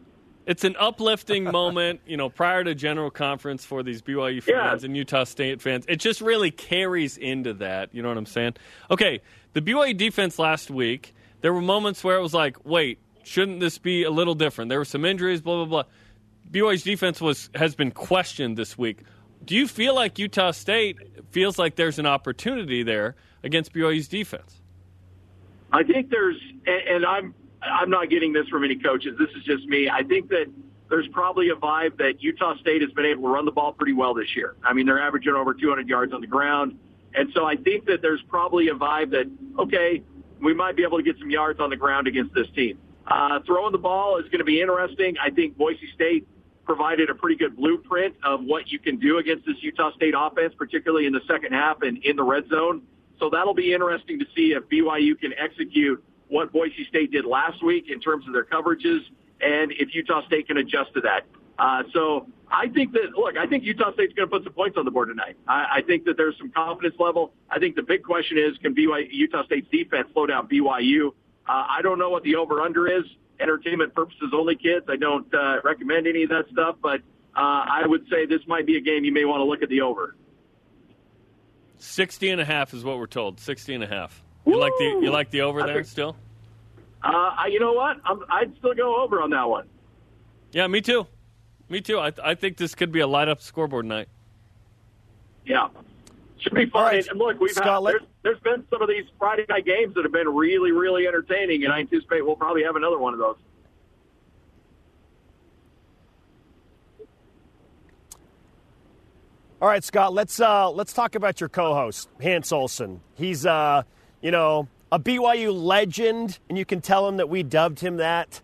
It's 0.46 0.64
an 0.64 0.76
uplifting 0.78 1.44
moment, 1.52 2.00
you 2.06 2.16
know, 2.16 2.30
prior 2.30 2.64
to 2.64 2.74
general 2.74 3.10
conference 3.10 3.66
for 3.66 3.82
these 3.82 4.00
BYU 4.00 4.42
fans 4.42 4.82
Yeah. 4.82 4.86
and 4.86 4.96
Utah 4.96 5.24
State 5.24 5.60
fans. 5.60 5.84
It 5.88 5.96
just 5.96 6.20
really 6.22 6.50
carries 6.50 7.18
into 7.18 7.52
that. 7.54 7.94
You 7.94 8.02
know 8.02 8.08
what 8.08 8.16
I'm 8.16 8.24
saying? 8.26 8.54
Okay, 8.90 9.20
the 9.52 9.60
BYU 9.60 9.94
defense 9.96 10.38
last 10.38 10.70
week, 10.70 11.14
there 11.42 11.52
were 11.52 11.60
moments 11.60 12.02
where 12.02 12.16
it 12.16 12.22
was 12.22 12.32
like, 12.34 12.56
wait, 12.64 12.98
shouldn't 13.24 13.60
this 13.60 13.76
be 13.76 14.04
a 14.04 14.10
little 14.10 14.34
different? 14.34 14.70
There 14.70 14.78
were 14.78 14.84
some 14.86 15.04
injuries, 15.04 15.42
blah 15.42 15.64
blah 15.66 15.82
blah. 15.82 15.82
BYU's 16.50 16.82
defense 16.82 17.20
was 17.20 17.50
has 17.54 17.74
been 17.74 17.90
questioned 17.90 18.56
this 18.56 18.78
week. 18.78 19.00
Do 19.44 19.54
you 19.54 19.66
feel 19.66 19.94
like 19.94 20.18
Utah 20.18 20.50
State 20.50 20.98
feels 21.30 21.58
like 21.58 21.76
there's 21.76 21.98
an 21.98 22.06
opportunity 22.06 22.82
there 22.82 23.16
against 23.42 23.72
BYU's 23.72 24.08
defense? 24.08 24.60
I 25.72 25.82
think 25.82 26.10
there's, 26.10 26.36
and, 26.66 27.04
I'm 27.04 27.34
I'm 27.60 27.90
not 27.90 28.08
getting 28.08 28.32
this 28.32 28.46
from 28.48 28.64
any 28.64 28.76
coaches. 28.76 29.16
This 29.18 29.30
is 29.36 29.44
just 29.44 29.66
me. 29.66 29.90
I 29.90 30.02
think 30.02 30.28
that 30.28 30.46
there's 30.88 31.08
probably 31.08 31.50
a 31.50 31.56
vibe 31.56 31.98
that 31.98 32.22
Utah 32.22 32.56
State 32.58 32.82
has 32.82 32.90
been 32.92 33.04
able 33.04 33.22
to 33.22 33.28
run 33.28 33.44
the 33.44 33.50
ball 33.50 33.72
pretty 33.72 33.92
well 33.92 34.14
this 34.14 34.34
year. 34.36 34.54
I 34.62 34.72
mean, 34.72 34.86
they're 34.86 35.00
averaging 35.00 35.34
over 35.34 35.52
200 35.52 35.88
yards 35.88 36.12
on 36.12 36.20
the 36.20 36.26
ground, 36.26 36.78
and 37.14 37.30
so 37.34 37.44
I 37.44 37.56
think 37.56 37.86
that 37.86 38.00
there's 38.00 38.22
probably 38.28 38.68
a 38.68 38.74
vibe 38.74 39.10
that 39.10 39.26
okay, 39.58 40.02
we 40.40 40.54
might 40.54 40.76
be 40.76 40.84
able 40.84 40.98
to 40.98 41.04
get 41.04 41.18
some 41.18 41.30
yards 41.30 41.60
on 41.60 41.70
the 41.70 41.76
ground 41.76 42.06
against 42.06 42.34
this 42.34 42.46
team. 42.54 42.78
Uh, 43.06 43.40
throwing 43.46 43.72
the 43.72 43.78
ball 43.78 44.18
is 44.18 44.24
going 44.26 44.38
to 44.38 44.44
be 44.44 44.60
interesting. 44.60 45.16
I 45.22 45.30
think 45.30 45.56
Boise 45.56 45.88
State 45.94 46.26
provided 46.68 47.08
a 47.08 47.14
pretty 47.14 47.34
good 47.34 47.56
blueprint 47.56 48.14
of 48.22 48.44
what 48.44 48.70
you 48.70 48.78
can 48.78 48.98
do 48.98 49.16
against 49.16 49.46
this 49.46 49.56
Utah 49.60 49.90
State 49.96 50.12
offense, 50.16 50.52
particularly 50.56 51.06
in 51.06 51.14
the 51.14 51.22
second 51.26 51.52
half 51.52 51.80
and 51.80 51.96
in 52.04 52.14
the 52.14 52.22
red 52.22 52.46
zone. 52.50 52.82
So 53.18 53.30
that'll 53.30 53.54
be 53.54 53.72
interesting 53.72 54.18
to 54.18 54.26
see 54.36 54.52
if 54.52 54.64
BYU 54.68 55.18
can 55.18 55.32
execute 55.32 56.04
what 56.28 56.52
Boise 56.52 56.86
State 56.86 57.10
did 57.10 57.24
last 57.24 57.64
week 57.64 57.86
in 57.90 58.00
terms 58.00 58.26
of 58.26 58.34
their 58.34 58.44
coverages 58.44 59.00
and 59.40 59.72
if 59.72 59.94
Utah 59.94 60.24
State 60.26 60.46
can 60.46 60.58
adjust 60.58 60.92
to 60.92 61.00
that. 61.00 61.22
Uh, 61.58 61.84
so 61.94 62.26
I 62.50 62.68
think 62.68 62.92
that, 62.92 63.16
look, 63.16 63.38
I 63.38 63.46
think 63.46 63.64
Utah 63.64 63.92
State's 63.94 64.12
going 64.12 64.28
to 64.28 64.30
put 64.30 64.44
some 64.44 64.52
points 64.52 64.76
on 64.76 64.84
the 64.84 64.90
board 64.90 65.08
tonight. 65.08 65.36
I, 65.48 65.78
I 65.78 65.82
think 65.86 66.04
that 66.04 66.18
there's 66.18 66.36
some 66.36 66.50
confidence 66.50 66.96
level. 66.98 67.32
I 67.50 67.58
think 67.58 67.76
the 67.76 67.82
big 67.82 68.04
question 68.04 68.36
is, 68.36 68.58
can 68.58 68.74
BYU, 68.74 69.08
Utah 69.10 69.44
State's 69.46 69.68
defense 69.72 70.08
slow 70.12 70.26
down 70.26 70.48
BYU? 70.48 71.08
Uh, 71.08 71.12
I 71.48 71.80
don't 71.82 71.98
know 71.98 72.10
what 72.10 72.24
the 72.24 72.36
over-under 72.36 72.86
is. 72.86 73.04
Entertainment 73.40 73.94
purposes 73.94 74.32
only, 74.34 74.56
kids. 74.56 74.86
I 74.88 74.96
don't 74.96 75.32
uh, 75.32 75.60
recommend 75.64 76.06
any 76.06 76.24
of 76.24 76.30
that 76.30 76.46
stuff, 76.52 76.76
but 76.82 77.00
uh, 77.36 77.40
I 77.40 77.82
would 77.86 78.04
say 78.10 78.26
this 78.26 78.40
might 78.46 78.66
be 78.66 78.76
a 78.76 78.80
game 78.80 79.04
you 79.04 79.12
may 79.12 79.24
want 79.24 79.40
to 79.40 79.44
look 79.44 79.62
at 79.62 79.68
the 79.68 79.80
over. 79.82 80.16
60 81.78 82.30
and 82.30 82.40
a 82.40 82.44
half 82.44 82.74
is 82.74 82.84
what 82.84 82.98
we're 82.98 83.06
told. 83.06 83.38
60 83.40 83.74
and 83.74 83.84
a 83.84 83.86
half. 83.86 84.22
You 84.46 84.58
like 84.58 84.72
the 84.78 84.84
you 85.02 85.10
like 85.10 85.30
the 85.30 85.42
over 85.42 85.62
I 85.62 85.66
there 85.66 85.74
think- 85.76 85.86
still? 85.86 86.16
Uh, 87.04 87.10
I, 87.38 87.46
you 87.46 87.60
know 87.60 87.74
what? 87.74 87.98
I'm, 88.04 88.20
I'd 88.28 88.56
still 88.58 88.74
go 88.74 89.00
over 89.02 89.22
on 89.22 89.30
that 89.30 89.48
one. 89.48 89.68
Yeah, 90.50 90.66
me 90.66 90.80
too. 90.80 91.06
Me 91.68 91.80
too. 91.80 91.98
I, 91.98 92.12
I 92.24 92.34
think 92.34 92.56
this 92.56 92.74
could 92.74 92.90
be 92.90 92.98
a 93.00 93.06
light 93.06 93.28
up 93.28 93.40
scoreboard 93.40 93.86
night. 93.86 94.08
Yeah. 95.46 95.68
Should 96.48 96.54
be 96.56 96.66
fun. 96.66 96.82
Right, 96.84 97.06
And 97.08 97.18
look, 97.18 97.38
we've 97.40 97.50
Scott, 97.50 97.84
had, 97.84 97.94
there's, 97.94 98.02
there's 98.22 98.40
been 98.40 98.64
some 98.70 98.80
of 98.80 98.88
these 98.88 99.04
Friday 99.18 99.44
night 99.48 99.66
games 99.66 99.94
that 99.94 100.04
have 100.04 100.12
been 100.12 100.28
really, 100.28 100.72
really 100.72 101.06
entertaining, 101.06 101.64
and 101.64 101.72
I 101.72 101.80
anticipate 101.80 102.24
we'll 102.24 102.36
probably 102.36 102.62
have 102.62 102.76
another 102.76 102.98
one 102.98 103.12
of 103.12 103.18
those. 103.18 103.36
All 109.60 109.68
right, 109.68 109.82
Scott. 109.82 110.14
Let's 110.14 110.40
uh, 110.40 110.70
let's 110.70 110.92
talk 110.92 111.16
about 111.16 111.40
your 111.40 111.48
co-host, 111.48 112.08
Hans 112.22 112.52
Olsen. 112.52 113.00
He's 113.16 113.44
uh, 113.44 113.82
you 114.22 114.30
know 114.30 114.68
a 114.92 115.00
BYU 115.00 115.52
legend, 115.52 116.38
and 116.48 116.56
you 116.56 116.64
can 116.64 116.80
tell 116.80 117.08
him 117.08 117.16
that 117.16 117.28
we 117.28 117.42
dubbed 117.42 117.80
him 117.80 117.96
that. 117.96 118.40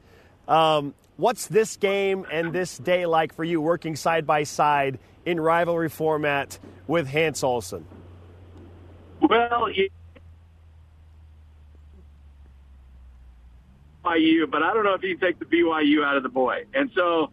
Um, 0.49 0.93
what's 1.17 1.47
this 1.47 1.77
game 1.77 2.27
and 2.31 2.53
this 2.53 2.79
day 2.79 3.07
like 3.07 3.35
for 3.35 3.45
you, 3.45 3.61
working 3.61 3.97
side 3.97 4.27
by 4.27 4.43
side 4.43 4.99
in 5.25 5.41
rivalry 5.41 5.89
format 5.89 6.59
with 6.87 7.09
Hans 7.09 7.43
Olsen? 7.43 7.87
Well, 9.21 9.69
BYU, 14.05 14.51
but 14.51 14.63
I 14.63 14.75
don't 14.75 14.85
know 14.85 14.95
if 14.95 15.03
you 15.03 15.17
take 15.17 15.39
the 15.39 15.45
BYU 15.45 16.05
out 16.05 16.17
of 16.17 16.23
the 16.23 16.29
boy. 16.29 16.65
And 16.75 16.91
so 16.95 17.31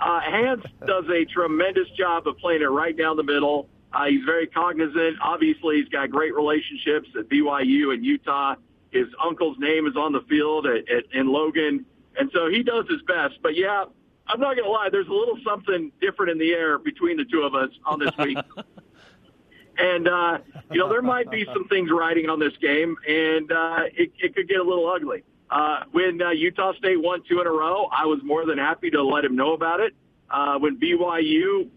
uh, 0.00 0.20
Hans 0.20 0.64
does 0.86 1.04
a 1.08 1.24
tremendous 1.24 1.88
job 1.96 2.26
of 2.26 2.36
playing 2.38 2.62
it 2.62 2.66
right 2.66 2.96
down 2.96 3.16
the 3.16 3.22
middle. 3.22 3.68
Uh, 3.92 4.06
he's 4.06 4.24
very 4.24 4.46
cognizant. 4.46 5.16
Obviously, 5.22 5.76
he's 5.76 5.88
got 5.88 6.10
great 6.10 6.34
relationships 6.34 7.08
at 7.18 7.28
BYU 7.28 7.94
and 7.94 8.04
Utah. 8.04 8.56
His 8.90 9.06
uncle's 9.24 9.56
name 9.58 9.86
is 9.86 9.96
on 9.96 10.12
the 10.12 10.20
field 10.28 10.66
at, 10.66 10.88
at, 10.90 11.04
in 11.12 11.28
Logan. 11.28 11.86
And 12.18 12.30
so 12.34 12.48
he 12.48 12.62
does 12.62 12.86
his 12.88 13.00
best. 13.02 13.38
But 13.42 13.56
yeah, 13.56 13.84
I'm 14.26 14.40
not 14.40 14.56
going 14.56 14.64
to 14.64 14.70
lie. 14.70 14.88
There's 14.90 15.08
a 15.08 15.12
little 15.12 15.38
something 15.44 15.92
different 16.00 16.32
in 16.32 16.38
the 16.38 16.52
air 16.52 16.78
between 16.78 17.16
the 17.16 17.24
two 17.24 17.42
of 17.42 17.54
us 17.54 17.70
on 17.86 17.98
this 17.98 18.16
week. 18.18 18.38
and, 19.78 20.08
uh, 20.08 20.38
you 20.70 20.78
know, 20.78 20.88
there 20.88 21.02
might 21.02 21.30
be 21.30 21.46
some 21.52 21.66
things 21.68 21.90
riding 21.90 22.28
on 22.28 22.38
this 22.38 22.56
game, 22.60 22.96
and 23.06 23.50
uh, 23.50 23.84
it, 23.94 24.12
it 24.18 24.34
could 24.34 24.48
get 24.48 24.58
a 24.58 24.62
little 24.62 24.88
ugly. 24.88 25.22
Uh, 25.50 25.84
when 25.92 26.20
uh, 26.20 26.30
Utah 26.30 26.74
State 26.74 27.00
won 27.00 27.22
two 27.28 27.40
in 27.40 27.46
a 27.46 27.50
row, 27.50 27.88
I 27.90 28.04
was 28.04 28.20
more 28.22 28.44
than 28.44 28.58
happy 28.58 28.90
to 28.90 29.02
let 29.02 29.24
him 29.24 29.34
know 29.34 29.54
about 29.54 29.80
it. 29.80 29.94
Uh, 30.30 30.58
when 30.58 30.78
BYU 30.78 31.70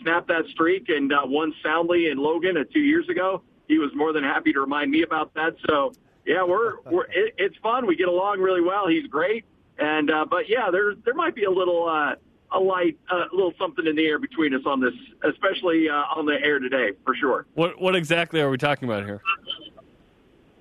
snapped 0.00 0.28
that 0.28 0.46
streak 0.52 0.88
and 0.88 1.12
uh, 1.12 1.20
won 1.24 1.52
soundly 1.62 2.08
in 2.08 2.16
Logan 2.16 2.56
uh, 2.56 2.64
two 2.72 2.80
years 2.80 3.08
ago, 3.08 3.42
he 3.66 3.78
was 3.78 3.90
more 3.94 4.14
than 4.14 4.24
happy 4.24 4.52
to 4.54 4.60
remind 4.60 4.90
me 4.90 5.02
about 5.02 5.34
that. 5.34 5.56
So, 5.66 5.92
yeah, 6.24 6.42
we're 6.42 6.80
we're 6.90 7.04
it, 7.04 7.34
it's 7.36 7.56
fun. 7.58 7.86
We 7.86 7.96
get 7.96 8.08
along 8.08 8.40
really 8.40 8.62
well. 8.62 8.88
He's 8.88 9.06
great, 9.06 9.44
and 9.78 10.10
uh, 10.10 10.24
but 10.28 10.48
yeah, 10.48 10.70
there 10.70 10.94
there 11.04 11.14
might 11.14 11.34
be 11.34 11.44
a 11.44 11.50
little 11.50 11.88
uh, 11.88 12.14
a 12.52 12.58
light, 12.58 12.98
a 13.10 13.14
uh, 13.14 13.24
little 13.32 13.52
something 13.58 13.86
in 13.86 13.96
the 13.96 14.06
air 14.06 14.18
between 14.18 14.54
us 14.54 14.62
on 14.66 14.80
this, 14.80 14.94
especially 15.22 15.88
uh, 15.88 15.94
on 16.16 16.26
the 16.26 16.34
air 16.42 16.58
today, 16.58 16.92
for 17.04 17.14
sure. 17.14 17.46
What 17.54 17.80
what 17.80 17.94
exactly 17.94 18.40
are 18.40 18.50
we 18.50 18.58
talking 18.58 18.88
about 18.88 19.04
here? 19.04 19.20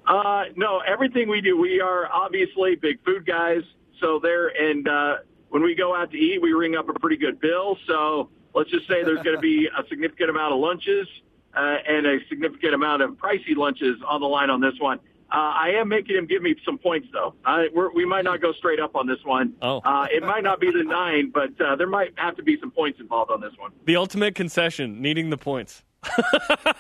Uh, 0.06 0.46
no, 0.56 0.80
everything 0.80 1.28
we 1.28 1.42
do, 1.42 1.58
we 1.60 1.82
are 1.82 2.10
obviously 2.12 2.76
big 2.76 3.04
food 3.04 3.26
guys. 3.26 3.62
So 4.00 4.20
there, 4.20 4.48
and 4.48 4.88
uh, 4.88 5.18
when 5.50 5.64
we 5.64 5.76
go 5.76 5.96
out 5.96 6.12
to 6.12 6.18
eat, 6.18 6.42
we 6.42 6.54
ring 6.54 6.76
up 6.76 6.88
a 6.88 6.98
pretty 7.00 7.18
good 7.18 7.42
bill. 7.42 7.78
So 7.88 8.30
let's 8.54 8.70
just 8.70 8.88
say 8.88 9.04
there's 9.04 9.24
going 9.24 9.36
to 9.36 9.42
be 9.42 9.68
a 9.78 9.86
significant 9.90 10.30
amount 10.30 10.54
of 10.54 10.60
lunches 10.60 11.08
uh, 11.56 11.78
and 11.88 12.06
a 12.06 12.20
significant 12.30 12.74
amount 12.74 13.02
of 13.02 13.12
pricey 13.12 13.56
lunches 13.56 13.98
on 14.08 14.22
the 14.22 14.28
line 14.28 14.50
on 14.50 14.62
this 14.62 14.76
one. 14.80 15.00
Uh, 15.30 15.36
I 15.36 15.72
am 15.72 15.90
making 15.90 16.16
him 16.16 16.26
give 16.26 16.42
me 16.42 16.56
some 16.64 16.78
points, 16.78 17.08
though. 17.12 17.34
I, 17.44 17.68
we're, 17.74 17.92
we 17.92 18.06
might 18.06 18.24
not 18.24 18.42
go 18.42 18.54
straight 18.54 18.80
up 18.80 18.96
on 18.96 19.08
this 19.08 19.18
one. 19.26 19.54
Oh. 19.62 19.80
Uh, 19.80 20.08
it 20.10 20.24
might 20.24 20.44
not 20.44 20.62
be 20.62 20.72
the 20.72 20.84
nine, 20.84 21.32
but 21.34 21.50
uh, 21.60 21.76
there 21.76 21.88
might 21.88 22.14
have 22.16 22.38
to 22.38 22.44
be 22.44 22.58
some 22.60 22.72
points 22.72 23.02
involved 23.02 23.32
on 23.32 23.42
this 23.42 23.52
one. 23.58 23.72
The 23.86 23.98
ultimate 23.98 24.36
concession, 24.36 25.02
needing 25.02 25.30
the 25.30 25.38
points. 25.38 25.84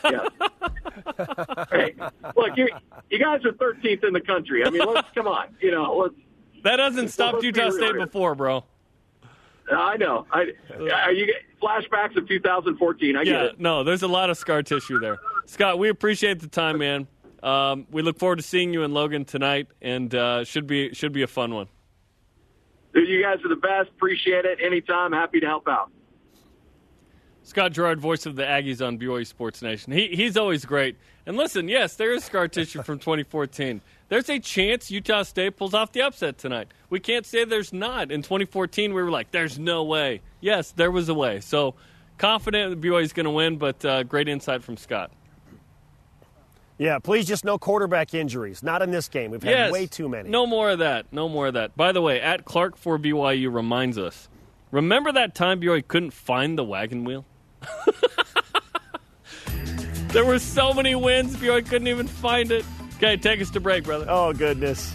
yeah. 0.05 0.27
hey, 1.71 1.95
look, 2.35 2.55
you 2.55 2.69
you 3.09 3.19
guys 3.19 3.43
are 3.43 3.51
13th 3.51 4.05
in 4.05 4.13
the 4.13 4.21
country. 4.21 4.65
I 4.65 4.69
mean, 4.69 4.87
let's 4.87 5.09
come 5.13 5.27
on. 5.27 5.55
You 5.59 5.71
know, 5.71 5.97
let's. 5.97 6.15
That 6.63 6.79
hasn't 6.79 7.11
stopped 7.11 7.43
Utah 7.43 7.69
State 7.71 7.95
before, 7.95 8.35
bro. 8.35 8.63
I 9.69 9.97
know. 9.97 10.25
I, 10.31 10.53
are 10.93 11.11
you 11.11 11.33
flashbacks 11.61 12.15
of 12.15 12.27
2014? 12.27 13.15
I 13.15 13.21
yeah, 13.21 13.31
get 13.31 13.45
it. 13.45 13.59
No, 13.59 13.83
there's 13.83 14.03
a 14.03 14.07
lot 14.07 14.29
of 14.29 14.37
scar 14.37 14.63
tissue 14.63 14.99
there. 14.99 15.17
Scott, 15.45 15.77
we 15.77 15.89
appreciate 15.89 16.39
the 16.39 16.47
time, 16.47 16.77
man. 16.77 17.07
Um, 17.47 17.87
we 17.91 18.01
look 18.01 18.19
forward 18.19 18.37
to 18.37 18.43
seeing 18.43 18.73
you 18.73 18.83
in 18.83 18.93
Logan 18.93 19.23
tonight, 19.23 19.67
and 19.81 20.13
uh, 20.13 20.43
should 20.43 20.67
be 20.67 20.93
should 20.93 21.13
be 21.13 21.21
a 21.21 21.27
fun 21.27 21.53
one. 21.53 21.67
Dude, 22.93 23.07
you 23.07 23.23
guys 23.23 23.37
are 23.45 23.47
the 23.47 23.55
best. 23.55 23.89
Appreciate 23.89 24.43
it. 24.43 24.59
Anytime. 24.61 25.13
Happy 25.13 25.39
to 25.39 25.45
help 25.45 25.65
out. 25.67 25.89
Scott 27.43 27.71
Garrard, 27.71 28.01
voice 28.01 28.25
of 28.25 28.35
the 28.35 28.43
Aggies 28.43 28.85
on 28.85 28.99
BYU 28.99 29.25
Sports 29.25 29.61
Nation. 29.61 29.93
He, 29.93 30.09
he's 30.09 30.35
always 30.35 30.65
great. 30.65 30.97
And 31.25 31.37
listen, 31.37 31.69
yes, 31.69 31.95
there 31.95 32.11
is 32.11 32.25
scar 32.25 32.49
tissue 32.49 32.83
from 32.83 32.99
2014. 32.99 33.79
There's 34.09 34.27
a 34.27 34.39
chance 34.39 34.91
Utah 34.91 35.23
State 35.23 35.55
pulls 35.55 35.73
off 35.73 35.93
the 35.93 36.01
upset 36.01 36.37
tonight. 36.37 36.67
We 36.89 36.99
can't 36.99 37.25
say 37.25 37.45
there's 37.45 37.71
not. 37.71 38.11
In 38.11 38.21
2014, 38.21 38.93
we 38.93 39.01
were 39.01 39.09
like, 39.09 39.31
there's 39.31 39.57
no 39.57 39.85
way. 39.85 40.19
Yes, 40.41 40.71
there 40.73 40.91
was 40.91 41.07
a 41.07 41.13
way. 41.13 41.39
So 41.39 41.75
confident 42.17 42.81
BYU 42.81 43.03
is 43.03 43.13
going 43.13 43.23
to 43.23 43.31
win, 43.31 43.55
but 43.55 43.85
uh, 43.85 44.03
great 44.03 44.27
insight 44.27 44.61
from 44.61 44.75
Scott. 44.75 45.11
Yeah, 46.77 46.99
please 46.99 47.25
just 47.25 47.43
no 47.43 47.57
quarterback 47.57 48.13
injuries. 48.13 48.61
Not 48.61 48.81
in 48.81 48.91
this 48.91 49.07
game. 49.09 49.31
We've 49.31 49.41
had 49.41 49.51
yes, 49.51 49.71
way 49.71 49.87
too 49.87 50.07
many. 50.07 50.29
No 50.29 50.45
more 50.45 50.69
of 50.69 50.79
that. 50.79 51.07
No 51.11 51.27
more 51.27 51.47
of 51.47 51.55
that. 51.55 51.75
By 51.75 51.91
the 51.91 52.01
way, 52.01 52.21
at 52.21 52.45
Clark 52.45 52.77
for 52.77 52.99
BYU 52.99 53.53
reminds 53.53 53.97
us 53.97 54.29
remember 54.71 55.11
that 55.11 55.33
time 55.33 55.59
BYU 55.59 55.87
couldn't 55.87 56.11
find 56.11 56.57
the 56.57 56.63
wagon 56.63 57.03
wheel? 57.03 57.25
there 60.09 60.25
were 60.25 60.39
so 60.39 60.73
many 60.73 60.93
wins, 60.93 61.35
BYU 61.37 61.67
couldn't 61.67 61.87
even 61.87 62.07
find 62.07 62.51
it. 62.51 62.63
Okay, 62.97 63.17
take 63.17 63.41
us 63.41 63.49
to 63.51 63.59
break, 63.59 63.83
brother. 63.83 64.05
Oh, 64.07 64.33
goodness. 64.33 64.93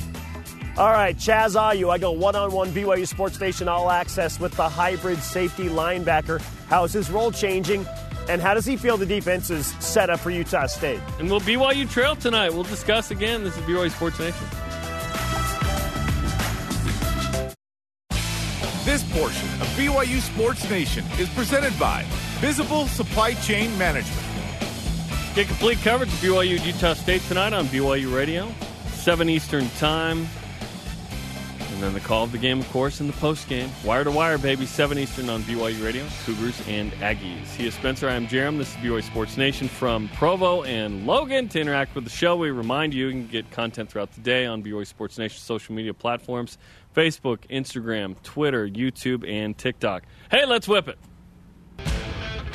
All 0.76 0.90
right, 0.90 1.14
Chaz 1.16 1.54
Ayu. 1.54 1.90
I 1.90 1.98
go 1.98 2.12
one 2.12 2.34
on 2.34 2.50
one 2.50 2.70
BYU 2.70 3.06
Sports 3.06 3.36
Station 3.36 3.68
All 3.68 3.90
Access 3.90 4.40
with 4.40 4.52
the 4.56 4.68
hybrid 4.68 5.18
safety 5.18 5.68
linebacker. 5.68 6.40
How 6.68 6.84
is 6.84 6.92
his 6.92 7.10
role 7.10 7.30
changing? 7.30 7.86
And 8.28 8.40
how 8.40 8.54
does 8.54 8.64
he 8.64 8.76
feel 8.76 8.96
the 8.96 9.06
defense 9.06 9.50
is 9.50 9.66
set 9.80 10.10
up 10.10 10.20
for 10.20 10.30
Utah 10.30 10.66
State? 10.66 11.00
And 11.18 11.30
will 11.30 11.40
BYU 11.40 11.90
trail 11.90 12.16
tonight? 12.16 12.52
We'll 12.52 12.62
discuss 12.62 13.10
again. 13.10 13.42
This 13.44 13.56
is 13.56 13.62
BYU 13.64 13.90
Sports 13.90 14.18
Nation. 14.18 14.46
This 18.84 19.02
portion 19.12 19.48
of 19.60 19.66
BYU 19.76 20.20
Sports 20.20 20.68
Nation 20.68 21.04
is 21.18 21.28
presented 21.30 21.78
by 21.78 22.04
Visible 22.40 22.86
Supply 22.88 23.34
Chain 23.34 23.76
Management. 23.78 24.26
Get 25.34 25.46
complete 25.46 25.78
coverage 25.78 26.10
of 26.10 26.18
BYU 26.18 26.64
Utah 26.64 26.94
State 26.94 27.22
tonight 27.22 27.52
on 27.52 27.66
BYU 27.66 28.14
Radio, 28.14 28.52
7 28.92 29.28
Eastern 29.28 29.68
Time. 29.78 30.26
And 31.82 31.88
then 31.88 32.00
the 32.00 32.08
call 32.08 32.22
of 32.22 32.30
the 32.30 32.38
game, 32.38 32.60
of 32.60 32.70
course, 32.70 33.00
in 33.00 33.08
the 33.08 33.12
post 33.14 33.48
game. 33.48 33.68
Wire 33.84 34.04
to 34.04 34.12
wire, 34.12 34.38
baby, 34.38 34.66
7 34.66 34.96
Eastern 34.96 35.28
on 35.28 35.42
BYU 35.42 35.84
Radio, 35.84 36.06
Cougars 36.24 36.62
and 36.68 36.92
Aggies. 36.92 37.48
He 37.56 37.66
is 37.66 37.74
Spencer. 37.74 38.08
I 38.08 38.14
am 38.14 38.28
Jarom. 38.28 38.56
This 38.56 38.70
is 38.70 38.76
BYU 38.76 39.02
Sports 39.02 39.36
Nation 39.36 39.66
from 39.66 40.08
Provo 40.10 40.62
and 40.62 41.08
Logan. 41.08 41.48
To 41.48 41.60
interact 41.60 41.96
with 41.96 42.04
the 42.04 42.10
show, 42.10 42.36
we 42.36 42.52
remind 42.52 42.94
you 42.94 43.06
you 43.06 43.10
can 43.10 43.26
get 43.26 43.50
content 43.50 43.90
throughout 43.90 44.12
the 44.12 44.20
day 44.20 44.46
on 44.46 44.62
BYU 44.62 44.86
Sports 44.86 45.18
Nation 45.18 45.40
social 45.40 45.74
media 45.74 45.92
platforms 45.92 46.56
Facebook, 46.94 47.38
Instagram, 47.50 48.14
Twitter, 48.22 48.68
YouTube, 48.68 49.28
and 49.28 49.58
TikTok. 49.58 50.04
Hey, 50.30 50.46
let's 50.46 50.68
whip 50.68 50.86
it. 50.86 51.00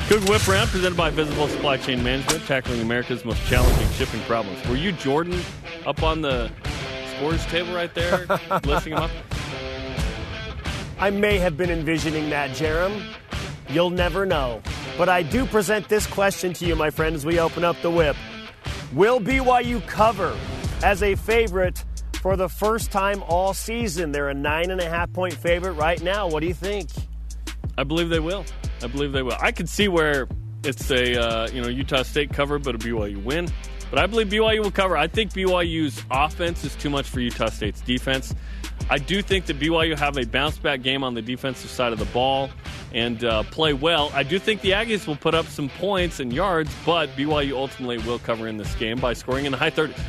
Cougar 0.07 0.31
Whip 0.31 0.47
Round 0.47 0.69
presented 0.69 0.95
by 0.95 1.09
Visible 1.09 1.49
Supply 1.49 1.75
Chain 1.75 2.01
Management, 2.01 2.45
tackling 2.45 2.79
America's 2.79 3.25
most 3.25 3.45
challenging 3.47 3.89
shipping 3.89 4.21
problems. 4.21 4.65
Were 4.69 4.77
you 4.77 4.93
Jordan 4.93 5.41
up 5.85 6.01
on 6.01 6.21
the 6.21 6.49
scores 7.17 7.45
table 7.47 7.73
right 7.73 7.93
there, 7.93 8.25
listing 8.63 8.93
them 8.93 9.03
up? 9.03 9.12
I 10.99 11.10
may 11.10 11.38
have 11.38 11.58
been 11.58 11.69
envisioning 11.69 12.30
that, 12.30 12.51
Jarom. 12.51 13.03
You'll 13.69 13.89
never 13.89 14.25
know. 14.25 14.62
But 14.97 15.10
I 15.10 15.23
do 15.23 15.45
present 15.45 15.89
this 15.89 16.08
question 16.08 16.53
to 16.53 16.65
you, 16.65 16.75
my 16.75 16.89
friend, 16.89 17.15
as 17.15 17.25
we 17.25 17.39
open 17.39 17.63
up 17.63 17.75
the 17.82 17.91
whip. 17.91 18.15
Will 18.93 19.19
BYU 19.19 19.86
cover 19.88 20.36
as 20.84 21.03
a 21.03 21.15
favorite 21.15 21.84
for 22.21 22.36
the 22.36 22.49
first 22.49 22.91
time 22.91 23.21
all 23.23 23.53
season? 23.53 24.12
They're 24.12 24.30
a 24.30 24.34
nine 24.34 24.71
and 24.71 24.82
a 24.82 24.89
half 24.89 25.12
point 25.12 25.34
favorite 25.34 25.73
right 25.73 26.01
now. 26.01 26.27
What 26.27 26.39
do 26.39 26.47
you 26.47 26.53
think? 26.53 26.89
I 27.77 27.84
believe 27.84 28.10
they 28.10 28.19
will. 28.19 28.45
I 28.82 28.88
believe 28.88 29.12
they 29.12 29.21
will. 29.21 29.38
I 29.39 29.51
could 29.51 29.69
see 29.69 29.88
where 29.88 30.27
it's 30.63 30.89
a 30.89 31.21
uh, 31.21 31.47
you 31.49 31.62
know 31.62 31.67
Utah 31.67 32.03
State 32.03 32.32
cover, 32.34 32.58
but 32.58 32.73
a 32.75 32.77
BYU 32.77 33.23
win. 33.23 33.49
But 33.89 34.00
I 34.00 34.08
believe 34.08 34.28
BYU 34.28 34.63
will 34.63 34.71
cover. 34.71 34.97
I 34.97 35.08
think 35.08 35.32
BYU's 35.32 36.04
offense 36.12 36.63
is 36.63 36.76
too 36.76 36.89
much 36.89 37.08
for 37.08 37.19
Utah 37.19 37.50
State's 37.50 37.82
defense. 37.82 38.36
I 38.89 38.97
do 38.97 39.21
think 39.21 39.45
that 39.47 39.60
BYU 39.60 39.97
have 39.97 40.17
a 40.17 40.26
bounce 40.26 40.58
back 40.58 40.82
game 40.82 41.04
on 41.04 41.13
the 41.13 41.21
defensive 41.21 41.69
side 41.69 41.93
of 41.93 42.00
the 42.00 42.06
ball 42.06 42.50
and 42.93 43.23
uh, 43.23 43.43
play 43.43 43.73
well. 43.73 44.12
I 44.13 44.23
do 44.23 44.39
think 44.39 44.62
the 44.62 44.71
Aggies 44.71 45.08
will 45.08 45.15
put 45.15 45.36
up 45.36 45.45
some 45.47 45.69
points 45.69 46.19
and 46.19 46.32
yards, 46.32 46.73
but 46.86 47.10
BYU 47.15 47.54
ultimately 47.54 47.97
will 48.00 48.19
cover 48.19 48.47
in 48.47 48.58
this 48.58 48.73
game 48.76 49.00
by 49.00 49.13
scoring 49.13 49.45
in 49.45 49.51
the 49.51 49.57
high 49.57 49.72
30s. 49.72 49.99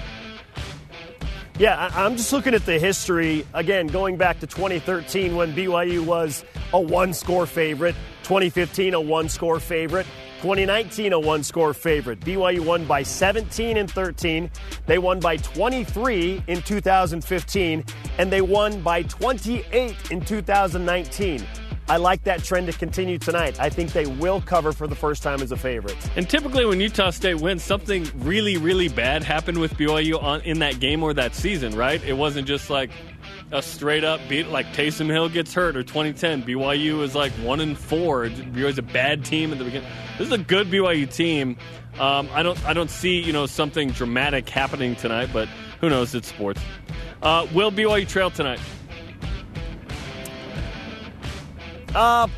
Yeah, 1.58 1.90
I'm 1.92 2.16
just 2.16 2.32
looking 2.32 2.54
at 2.54 2.64
the 2.66 2.78
history 2.78 3.44
again, 3.52 3.88
going 3.88 4.16
back 4.16 4.38
to 4.40 4.46
2013 4.46 5.34
when 5.34 5.52
BYU 5.54 6.06
was 6.06 6.44
a 6.72 6.80
one 6.80 7.12
score 7.12 7.46
favorite, 7.46 7.96
2015 8.22 8.94
a 8.94 9.00
one 9.00 9.28
score 9.28 9.58
favorite. 9.58 10.06
2019, 10.38 11.12
a 11.12 11.18
one 11.18 11.42
score 11.42 11.74
favorite. 11.74 12.20
BYU 12.20 12.60
won 12.60 12.84
by 12.84 13.02
17 13.02 13.76
and 13.76 13.90
13. 13.90 14.48
They 14.86 14.98
won 14.98 15.18
by 15.18 15.36
23 15.38 16.44
in 16.46 16.62
2015, 16.62 17.84
and 18.18 18.32
they 18.32 18.40
won 18.40 18.80
by 18.80 19.02
28 19.02 19.96
in 20.12 20.20
2019. 20.20 21.44
I 21.90 21.96
like 21.96 22.22
that 22.24 22.44
trend 22.44 22.66
to 22.66 22.72
continue 22.72 23.18
tonight. 23.18 23.58
I 23.58 23.70
think 23.70 23.92
they 23.92 24.06
will 24.06 24.42
cover 24.42 24.72
for 24.72 24.86
the 24.86 24.94
first 24.94 25.22
time 25.22 25.40
as 25.40 25.52
a 25.52 25.56
favorite. 25.56 25.96
And 26.16 26.28
typically, 26.28 26.66
when 26.66 26.80
Utah 26.80 27.10
State 27.10 27.40
wins, 27.40 27.64
something 27.64 28.08
really, 28.18 28.58
really 28.58 28.88
bad 28.88 29.24
happened 29.24 29.58
with 29.58 29.72
BYU 29.74 30.22
on, 30.22 30.42
in 30.42 30.58
that 30.58 30.80
game 30.80 31.02
or 31.02 31.14
that 31.14 31.34
season, 31.34 31.74
right? 31.74 32.02
It 32.04 32.12
wasn't 32.12 32.46
just 32.46 32.68
like 32.68 32.90
a 33.50 33.62
straight 33.62 34.04
up 34.04 34.20
beat 34.28 34.48
like 34.48 34.66
Taysom 34.74 35.08
Hill 35.08 35.28
gets 35.28 35.54
hurt 35.54 35.76
or 35.76 35.82
2010 35.82 36.42
BYU 36.42 37.02
is 37.02 37.14
like 37.14 37.32
one 37.32 37.60
and 37.60 37.78
four. 37.78 38.26
BYU's 38.26 38.78
a 38.78 38.82
bad 38.82 39.24
team 39.24 39.52
at 39.52 39.58
the 39.58 39.64
beginning. 39.64 39.88
This 40.18 40.26
is 40.26 40.32
a 40.32 40.38
good 40.38 40.68
BYU 40.68 41.12
team. 41.12 41.56
Um, 41.98 42.28
I 42.32 42.42
don't 42.42 42.62
I 42.66 42.72
don't 42.72 42.90
see 42.90 43.20
you 43.20 43.32
know 43.32 43.46
something 43.46 43.90
dramatic 43.90 44.48
happening 44.48 44.96
tonight, 44.96 45.30
but 45.32 45.48
who 45.80 45.88
knows? 45.88 46.14
It's 46.14 46.28
sports. 46.28 46.60
Uh, 47.22 47.46
will 47.52 47.72
BYU 47.72 48.06
trail 48.06 48.30
tonight? 48.30 48.60
Uh, 51.94 52.28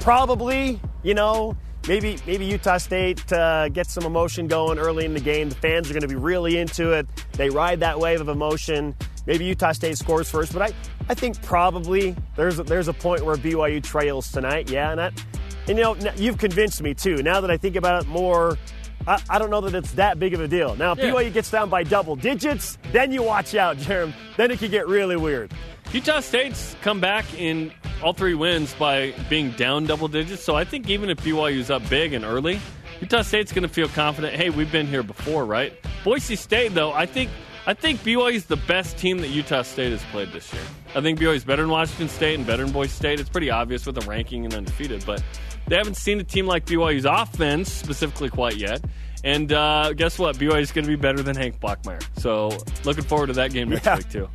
probably. 0.00 0.80
You 1.02 1.14
know, 1.14 1.56
maybe 1.88 2.18
maybe 2.26 2.44
Utah 2.44 2.76
State 2.76 3.32
uh, 3.32 3.68
gets 3.70 3.94
some 3.94 4.04
emotion 4.04 4.48
going 4.48 4.78
early 4.78 5.04
in 5.04 5.14
the 5.14 5.20
game. 5.20 5.48
The 5.48 5.54
fans 5.54 5.88
are 5.88 5.94
going 5.94 6.02
to 6.02 6.08
be 6.08 6.16
really 6.16 6.58
into 6.58 6.92
it. 6.92 7.06
They 7.32 7.48
ride 7.48 7.80
that 7.80 7.98
wave 7.98 8.20
of 8.20 8.28
emotion. 8.28 8.94
Maybe 9.30 9.44
Utah 9.44 9.70
State 9.70 9.96
scores 9.96 10.28
first, 10.28 10.52
but 10.52 10.60
I, 10.60 10.74
I 11.08 11.14
think 11.14 11.40
probably 11.40 12.16
there's 12.34 12.58
a, 12.58 12.64
there's 12.64 12.88
a 12.88 12.92
point 12.92 13.24
where 13.24 13.36
BYU 13.36 13.80
trails 13.80 14.32
tonight. 14.32 14.68
Yeah, 14.68 14.90
and 14.90 14.98
that, 14.98 15.24
and 15.68 15.78
you 15.78 15.84
know 15.84 15.96
you've 16.16 16.36
convinced 16.36 16.82
me 16.82 16.94
too. 16.94 17.22
Now 17.22 17.40
that 17.40 17.48
I 17.48 17.56
think 17.56 17.76
about 17.76 18.02
it 18.02 18.08
more, 18.08 18.58
I, 19.06 19.22
I 19.30 19.38
don't 19.38 19.50
know 19.50 19.60
that 19.60 19.72
it's 19.76 19.92
that 19.92 20.18
big 20.18 20.34
of 20.34 20.40
a 20.40 20.48
deal. 20.48 20.74
Now 20.74 20.90
if 20.90 20.98
Yeah. 20.98 21.12
BYU 21.12 21.32
gets 21.32 21.48
down 21.48 21.70
by 21.70 21.84
double 21.84 22.16
digits, 22.16 22.76
then 22.90 23.12
you 23.12 23.22
watch 23.22 23.54
out, 23.54 23.76
Jarom. 23.76 24.12
Then 24.36 24.50
it 24.50 24.58
could 24.58 24.72
get 24.72 24.88
really 24.88 25.16
weird. 25.16 25.52
Utah 25.92 26.18
State's 26.18 26.74
come 26.82 26.98
back 26.98 27.24
in 27.38 27.70
all 28.02 28.12
three 28.12 28.34
wins 28.34 28.74
by 28.74 29.14
being 29.28 29.52
down 29.52 29.86
double 29.86 30.08
digits. 30.08 30.42
So 30.42 30.56
I 30.56 30.64
think 30.64 30.90
even 30.90 31.08
if 31.08 31.18
BYU's 31.18 31.70
up 31.70 31.88
big 31.88 32.14
and 32.14 32.24
early, 32.24 32.58
Utah 33.00 33.22
State's 33.22 33.52
going 33.52 33.62
to 33.62 33.68
feel 33.72 33.86
confident. 33.86 34.34
Hey, 34.34 34.50
we've 34.50 34.72
been 34.72 34.88
here 34.88 35.04
before, 35.04 35.44
right? 35.44 35.72
Boise 36.02 36.34
State, 36.34 36.74
though, 36.74 36.92
I 36.92 37.06
think 37.06 37.30
I 37.66 37.74
think 37.74 38.00
BYU 38.00 38.32
is 38.32 38.46
the 38.46 38.56
best 38.56 38.96
team 38.98 39.18
that 39.18 39.28
Utah 39.28 39.62
State 39.62 39.92
has 39.92 40.02
played 40.06 40.32
this 40.32 40.52
year. 40.52 40.62
I 40.94 41.00
think 41.00 41.18
BYU 41.20 41.34
is 41.34 41.44
better 41.44 41.62
than 41.62 41.70
Washington 41.70 42.08
State 42.08 42.34
and 42.36 42.46
better 42.46 42.64
than 42.64 42.72
Boise 42.72 42.90
State. 42.90 43.20
It's 43.20 43.28
pretty 43.28 43.50
obvious 43.50 43.86
with 43.86 43.94
the 43.96 44.00
ranking 44.02 44.44
and 44.44 44.54
undefeated, 44.54 45.04
but 45.06 45.22
they 45.68 45.76
haven't 45.76 45.96
seen 45.96 46.18
a 46.20 46.24
team 46.24 46.46
like 46.46 46.64
BYU's 46.66 47.04
offense 47.04 47.70
specifically 47.70 48.30
quite 48.30 48.56
yet. 48.56 48.82
And 49.22 49.52
uh, 49.52 49.92
guess 49.92 50.18
what? 50.18 50.36
BYU 50.36 50.60
is 50.62 50.72
going 50.72 50.84
to 50.86 50.88
be 50.90 50.96
better 50.96 51.22
than 51.22 51.36
Hank 51.36 51.60
Bachmeier. 51.60 52.02
So 52.18 52.56
looking 52.84 53.04
forward 53.04 53.26
to 53.26 53.34
that 53.34 53.52
game 53.52 53.68
next 53.68 53.84
Yeah. 53.86 53.96
week 53.96 54.08
too. 54.10 54.28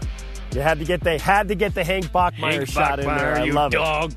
You 0.54 0.62
had 0.62 0.78
to 0.78 0.84
get 0.86 1.02
they 1.02 1.18
had 1.18 1.48
to 1.48 1.54
get 1.54 1.74
the 1.74 1.84
Hank 1.84 2.06
Bachmeier 2.06 2.38
Hank 2.54 2.68
shot 2.68 2.98
in 3.00 3.06
there. 3.06 3.36
I 3.36 3.44
love 3.50 3.74
it. 3.74 4.14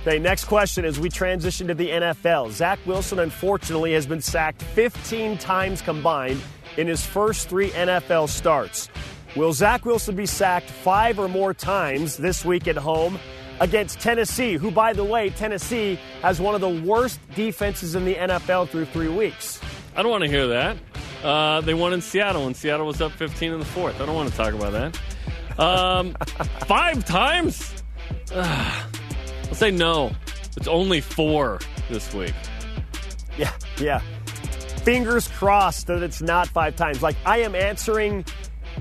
Okay, 0.00 0.18
next 0.18 0.46
question 0.46 0.84
as 0.84 0.98
we 0.98 1.08
transition 1.08 1.68
to 1.68 1.74
the 1.74 1.88
NFL. 1.90 2.50
Zach 2.50 2.80
Wilson, 2.86 3.20
unfortunately, 3.20 3.92
has 3.92 4.04
been 4.06 4.20
sacked 4.20 4.62
15 4.62 5.38
times 5.38 5.80
combined 5.80 6.40
in 6.80 6.86
his 6.86 7.04
first 7.04 7.48
three 7.48 7.70
NFL 7.70 8.28
starts. 8.28 8.88
Will 9.36 9.52
Zach 9.52 9.84
Wilson 9.84 10.16
be 10.16 10.26
sacked 10.26 10.70
five 10.70 11.18
or 11.18 11.28
more 11.28 11.54
times 11.54 12.16
this 12.16 12.44
week 12.44 12.66
at 12.66 12.76
home 12.76 13.18
against 13.60 14.00
Tennessee, 14.00 14.54
who, 14.54 14.70
by 14.70 14.92
the 14.92 15.04
way, 15.04 15.30
Tennessee 15.30 16.00
has 16.22 16.40
one 16.40 16.54
of 16.54 16.60
the 16.60 16.68
worst 16.68 17.20
defenses 17.34 17.94
in 17.94 18.04
the 18.04 18.14
NFL 18.14 18.70
through 18.70 18.86
three 18.86 19.08
weeks? 19.08 19.60
I 19.94 20.02
don't 20.02 20.10
want 20.10 20.24
to 20.24 20.30
hear 20.30 20.48
that. 20.48 20.78
Uh, 21.22 21.60
they 21.60 21.74
won 21.74 21.92
in 21.92 22.00
Seattle, 22.00 22.46
and 22.46 22.56
Seattle 22.56 22.86
was 22.86 23.02
up 23.02 23.12
15 23.12 23.52
in 23.52 23.58
the 23.60 23.66
fourth. 23.66 24.00
I 24.00 24.06
don't 24.06 24.14
want 24.14 24.30
to 24.30 24.36
talk 24.36 24.54
about 24.54 24.72
that. 24.72 25.60
Um, 25.60 26.14
five 26.66 27.04
times? 27.04 27.74
I'll 28.34 29.54
say 29.54 29.70
no. 29.70 30.12
It's 30.56 30.66
only 30.66 31.02
four 31.02 31.60
this 31.90 32.12
week. 32.14 32.34
Yeah, 33.36 33.52
yeah. 33.78 34.00
Fingers 34.90 35.28
crossed 35.28 35.86
that 35.86 36.02
it's 36.02 36.20
not 36.20 36.48
five 36.48 36.74
times. 36.74 37.00
Like 37.00 37.14
I 37.24 37.42
am 37.42 37.54
answering, 37.54 38.24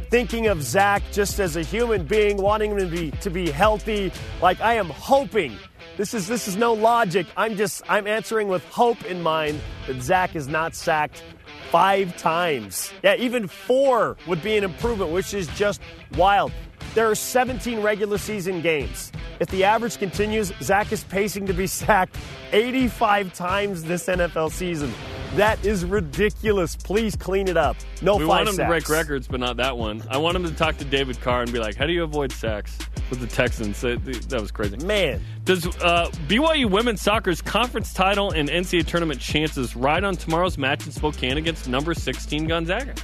thinking 0.09 0.47
of 0.47 0.63
Zach 0.63 1.03
just 1.11 1.39
as 1.39 1.55
a 1.55 1.61
human 1.61 2.03
being, 2.03 2.37
wanting 2.37 2.71
him 2.71 2.77
to 2.79 2.87
be 2.87 3.11
to 3.11 3.29
be 3.29 3.51
healthy. 3.51 4.11
Like 4.41 4.59
I 4.59 4.73
am 4.73 4.89
hoping. 4.89 5.55
This 5.97 6.15
is 6.15 6.27
this 6.27 6.47
is 6.47 6.57
no 6.57 6.73
logic. 6.73 7.27
I'm 7.37 7.55
just 7.55 7.83
I'm 7.87 8.07
answering 8.07 8.47
with 8.47 8.65
hope 8.69 9.05
in 9.05 9.21
mind 9.21 9.61
that 9.85 10.01
Zach 10.01 10.35
is 10.35 10.47
not 10.47 10.73
sacked 10.73 11.23
five 11.69 12.17
times. 12.17 12.91
Yeah, 13.03 13.13
even 13.13 13.47
four 13.47 14.17
would 14.25 14.41
be 14.41 14.57
an 14.57 14.63
improvement, 14.63 15.11
which 15.11 15.35
is 15.35 15.45
just 15.49 15.79
wild. 16.17 16.51
There 16.95 17.07
are 17.07 17.13
17 17.13 17.83
regular 17.83 18.17
season 18.17 18.61
games. 18.61 19.11
If 19.39 19.49
the 19.49 19.63
average 19.63 19.99
continues, 19.99 20.51
Zach 20.59 20.91
is 20.91 21.03
pacing 21.03 21.45
to 21.45 21.53
be 21.53 21.67
sacked 21.81 22.17
85 22.51 23.31
times 23.35 23.83
this 23.83 24.07
NFL 24.07 24.49
season. 24.49 24.91
That 25.35 25.63
is 25.63 25.85
ridiculous. 25.85 26.75
Please 26.75 27.15
clean 27.15 27.47
it 27.47 27.55
up. 27.57 27.77
No 28.01 28.17
We 28.17 28.25
want 28.25 28.49
him 28.49 28.55
sacks. 28.55 28.65
to 28.65 28.67
break 28.67 28.89
records, 28.89 29.27
but 29.27 29.39
not 29.39 29.57
that 29.57 29.77
one. 29.77 30.01
I 30.09 30.17
want 30.17 30.35
him 30.35 30.43
to 30.43 30.51
talk 30.51 30.77
to 30.77 30.85
David 30.85 31.21
Carr 31.21 31.43
and 31.43 31.53
be 31.53 31.59
like, 31.59 31.75
"How 31.75 31.85
do 31.85 31.93
you 31.93 32.03
avoid 32.03 32.31
sacks 32.31 32.77
with 33.09 33.19
the 33.19 33.27
Texans?" 33.27 33.79
That, 33.81 34.03
that 34.29 34.41
was 34.41 34.51
crazy. 34.51 34.77
Man, 34.77 35.21
Does 35.45 35.67
uh, 35.81 36.09
BYU 36.27 36.69
women's 36.69 37.01
soccer's 37.01 37.41
conference 37.41 37.93
title 37.93 38.31
and 38.31 38.49
NCAA 38.49 38.85
tournament 38.87 39.19
chances 39.21 39.75
ride 39.75 40.03
on 40.03 40.15
tomorrow's 40.15 40.57
match 40.57 40.85
in 40.85 40.91
Spokane 40.91 41.37
against 41.37 41.67
number 41.69 41.93
16 41.93 42.47
Gonzaga? 42.47 42.95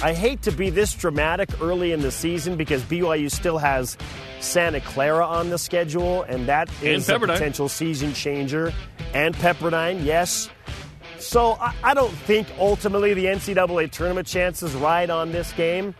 I 0.00 0.12
hate 0.12 0.42
to 0.42 0.52
be 0.52 0.70
this 0.70 0.94
dramatic 0.94 1.60
early 1.60 1.90
in 1.90 2.02
the 2.02 2.12
season 2.12 2.56
because 2.56 2.82
BYU 2.82 3.30
still 3.30 3.58
has 3.58 3.96
Santa 4.38 4.80
Clara 4.80 5.26
on 5.26 5.50
the 5.50 5.58
schedule, 5.58 6.22
and 6.22 6.46
that 6.46 6.70
is 6.82 7.08
a 7.08 7.18
potential 7.18 7.68
season 7.68 8.12
changer. 8.14 8.72
And 9.12 9.34
Pepperdine, 9.34 10.04
yes. 10.04 10.48
So 11.18 11.58
I, 11.60 11.74
I 11.82 11.94
don't 11.94 12.12
think 12.12 12.46
ultimately 12.60 13.12
the 13.12 13.24
NCAA 13.24 13.90
tournament 13.90 14.28
chances 14.28 14.72
ride 14.74 15.10
on 15.10 15.32
this 15.32 15.52
game, 15.54 15.96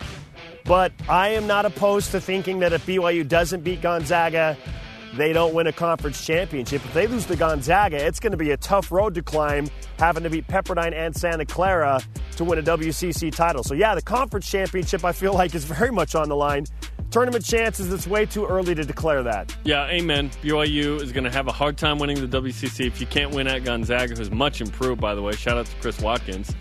but 0.64 0.92
I 1.08 1.30
am 1.30 1.48
not 1.48 1.66
opposed 1.66 2.12
to 2.12 2.20
thinking 2.20 2.60
that 2.60 2.72
if 2.72 2.86
BYU 2.86 3.26
doesn't 3.26 3.62
beat 3.62 3.82
Gonzaga, 3.82 4.56
they 5.14 5.32
don't 5.32 5.54
win 5.54 5.66
a 5.66 5.72
conference 5.72 6.24
championship. 6.24 6.84
If 6.84 6.92
they 6.94 7.06
lose 7.06 7.26
to 7.26 7.36
Gonzaga, 7.36 7.96
it's 8.04 8.20
going 8.20 8.32
to 8.32 8.36
be 8.36 8.50
a 8.50 8.56
tough 8.56 8.92
road 8.92 9.14
to 9.14 9.22
climb, 9.22 9.68
having 9.98 10.22
to 10.22 10.30
beat 10.30 10.46
Pepperdine 10.46 10.92
and 10.94 11.14
Santa 11.16 11.44
Clara 11.46 12.00
to 12.36 12.44
win 12.44 12.58
a 12.58 12.62
WCC 12.62 13.34
title. 13.34 13.62
So, 13.64 13.74
yeah, 13.74 13.94
the 13.94 14.02
conference 14.02 14.50
championship 14.50 15.04
I 15.04 15.12
feel 15.12 15.34
like 15.34 15.54
is 15.54 15.64
very 15.64 15.90
much 15.90 16.14
on 16.14 16.28
the 16.28 16.36
line. 16.36 16.66
Tournament 17.10 17.42
chances, 17.44 17.90
it's 17.90 18.06
way 18.06 18.26
too 18.26 18.44
early 18.46 18.74
to 18.74 18.84
declare 18.84 19.22
that. 19.22 19.56
Yeah, 19.64 19.86
amen. 19.86 20.28
BYU 20.42 21.00
is 21.00 21.10
going 21.10 21.24
to 21.24 21.30
have 21.30 21.48
a 21.48 21.52
hard 21.52 21.78
time 21.78 21.98
winning 21.98 22.20
the 22.20 22.40
WCC 22.40 22.86
if 22.86 23.00
you 23.00 23.06
can't 23.06 23.34
win 23.34 23.46
at 23.48 23.64
Gonzaga, 23.64 24.14
who's 24.14 24.30
much 24.30 24.60
improved, 24.60 25.00
by 25.00 25.14
the 25.14 25.22
way. 25.22 25.32
Shout 25.32 25.56
out 25.56 25.64
to 25.66 25.76
Chris 25.80 25.98
Watkins, 26.00 26.54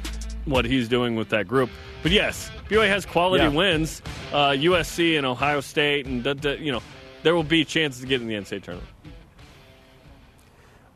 what 0.45 0.63
he's 0.63 0.87
doing 0.87 1.17
with 1.17 1.27
that 1.29 1.49
group. 1.49 1.69
But 2.01 2.13
yes, 2.13 2.49
BYU 2.69 2.87
has 2.87 3.05
quality 3.05 3.43
Yeah. 3.43 3.49
wins. 3.49 4.01
Uh, 4.31 4.51
USC 4.51 5.17
and 5.17 5.25
Ohio 5.25 5.59
State, 5.59 6.05
and 6.05 6.25
you 6.61 6.71
know, 6.71 6.81
there 7.23 7.35
will 7.35 7.43
be 7.43 7.65
chances 7.65 8.01
to 8.01 8.07
get 8.07 8.21
in 8.21 8.27
the 8.27 8.35
NCAA 8.35 8.63
tournament. 8.63 8.89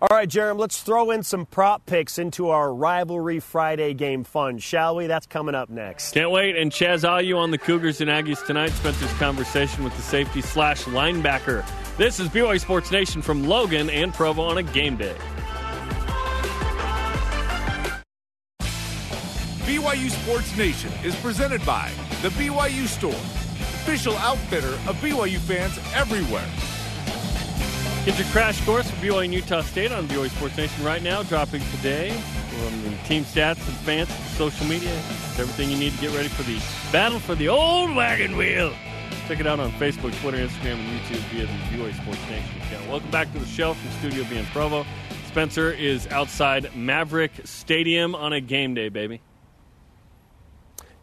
All 0.01 0.07
right, 0.17 0.27
Jarom, 0.27 0.57
let's 0.57 0.81
throw 0.81 1.11
in 1.11 1.21
some 1.21 1.45
prop 1.45 1.85
picks 1.85 2.17
into 2.17 2.49
our 2.49 2.73
Rivalry 2.73 3.39
Friday 3.39 3.93
game 3.93 4.23
fun, 4.23 4.57
shall 4.57 4.95
we? 4.95 5.05
That's 5.05 5.27
coming 5.27 5.53
up 5.53 5.69
next. 5.69 6.15
Can't 6.15 6.31
wait. 6.31 6.57
And 6.57 6.71
Chaz 6.71 7.07
Ayu 7.07 7.37
on 7.37 7.51
the 7.51 7.59
Cougars 7.59 8.01
and 8.01 8.09
Aggies 8.09 8.43
tonight. 8.43 8.71
Spencer's 8.71 9.13
conversation 9.13 9.83
with 9.83 9.95
the 9.95 10.01
safety 10.01 10.41
slash 10.41 10.85
linebacker. 10.85 11.63
This 11.97 12.19
is 12.19 12.29
BYU 12.29 12.59
Sports 12.59 12.89
Nation 12.89 13.21
from 13.21 13.47
Logan 13.47 13.91
and 13.91 14.11
Provo 14.11 14.41
on 14.41 14.57
a 14.57 14.63
game 14.63 14.97
day. 14.97 15.15
BYU 19.65 20.09
Sports 20.09 20.57
Nation 20.57 20.91
is 21.03 21.15
presented 21.17 21.63
by 21.63 21.91
The 22.23 22.29
BYU 22.29 22.87
Store, 22.87 23.13
official 23.81 24.15
outfitter 24.17 24.73
of 24.87 24.95
BYU 24.97 25.39
fans 25.39 25.79
everywhere. 25.95 26.45
Get 28.05 28.19
your 28.19 28.27
crash 28.27 28.63
course 28.63 28.87
for 28.87 28.95
BYU 28.97 29.25
and 29.25 29.33
Utah 29.33 29.61
State 29.61 29.91
on 29.91 30.07
BYU 30.07 30.29
Sports 30.29 30.55
Nation 30.55 30.85
right 30.85 31.01
now. 31.01 31.23
Dropping 31.23 31.63
today 31.77 32.11
from 32.11 32.83
the 32.83 32.95
team 33.07 33.23
stats 33.23 33.67
and 33.67 33.75
fans, 33.77 34.13
social 34.37 34.67
media. 34.67 34.93
Everything 35.39 35.71
you 35.71 35.77
need 35.77 35.93
to 35.93 35.99
get 35.99 36.13
ready 36.15 36.29
for 36.29 36.43
the 36.43 36.61
battle 36.91 37.19
for 37.19 37.33
the 37.33 37.49
old 37.49 37.95
wagon 37.95 38.37
wheel. 38.37 38.71
Check 39.27 39.39
it 39.39 39.47
out 39.47 39.59
on 39.59 39.71
Facebook, 39.73 40.13
Twitter, 40.21 40.37
Instagram, 40.37 40.75
and 40.75 41.01
YouTube 41.01 41.21
via 41.31 41.47
the 41.47 41.51
BYU 41.75 42.01
Sports 42.03 42.21
Nation 42.29 42.61
account. 42.61 42.87
Welcome 42.87 43.09
back 43.09 43.33
to 43.33 43.39
the 43.39 43.47
show 43.47 43.73
from 43.73 43.89
Studio 43.93 44.23
B 44.29 44.37
in 44.37 44.45
Provo. 44.47 44.85
Spencer 45.25 45.71
is 45.71 46.05
outside 46.09 46.65
Maverik 46.75 47.47
Stadium 47.47 48.13
on 48.13 48.31
a 48.31 48.41
game 48.41 48.75
day, 48.75 48.89
baby. 48.89 49.21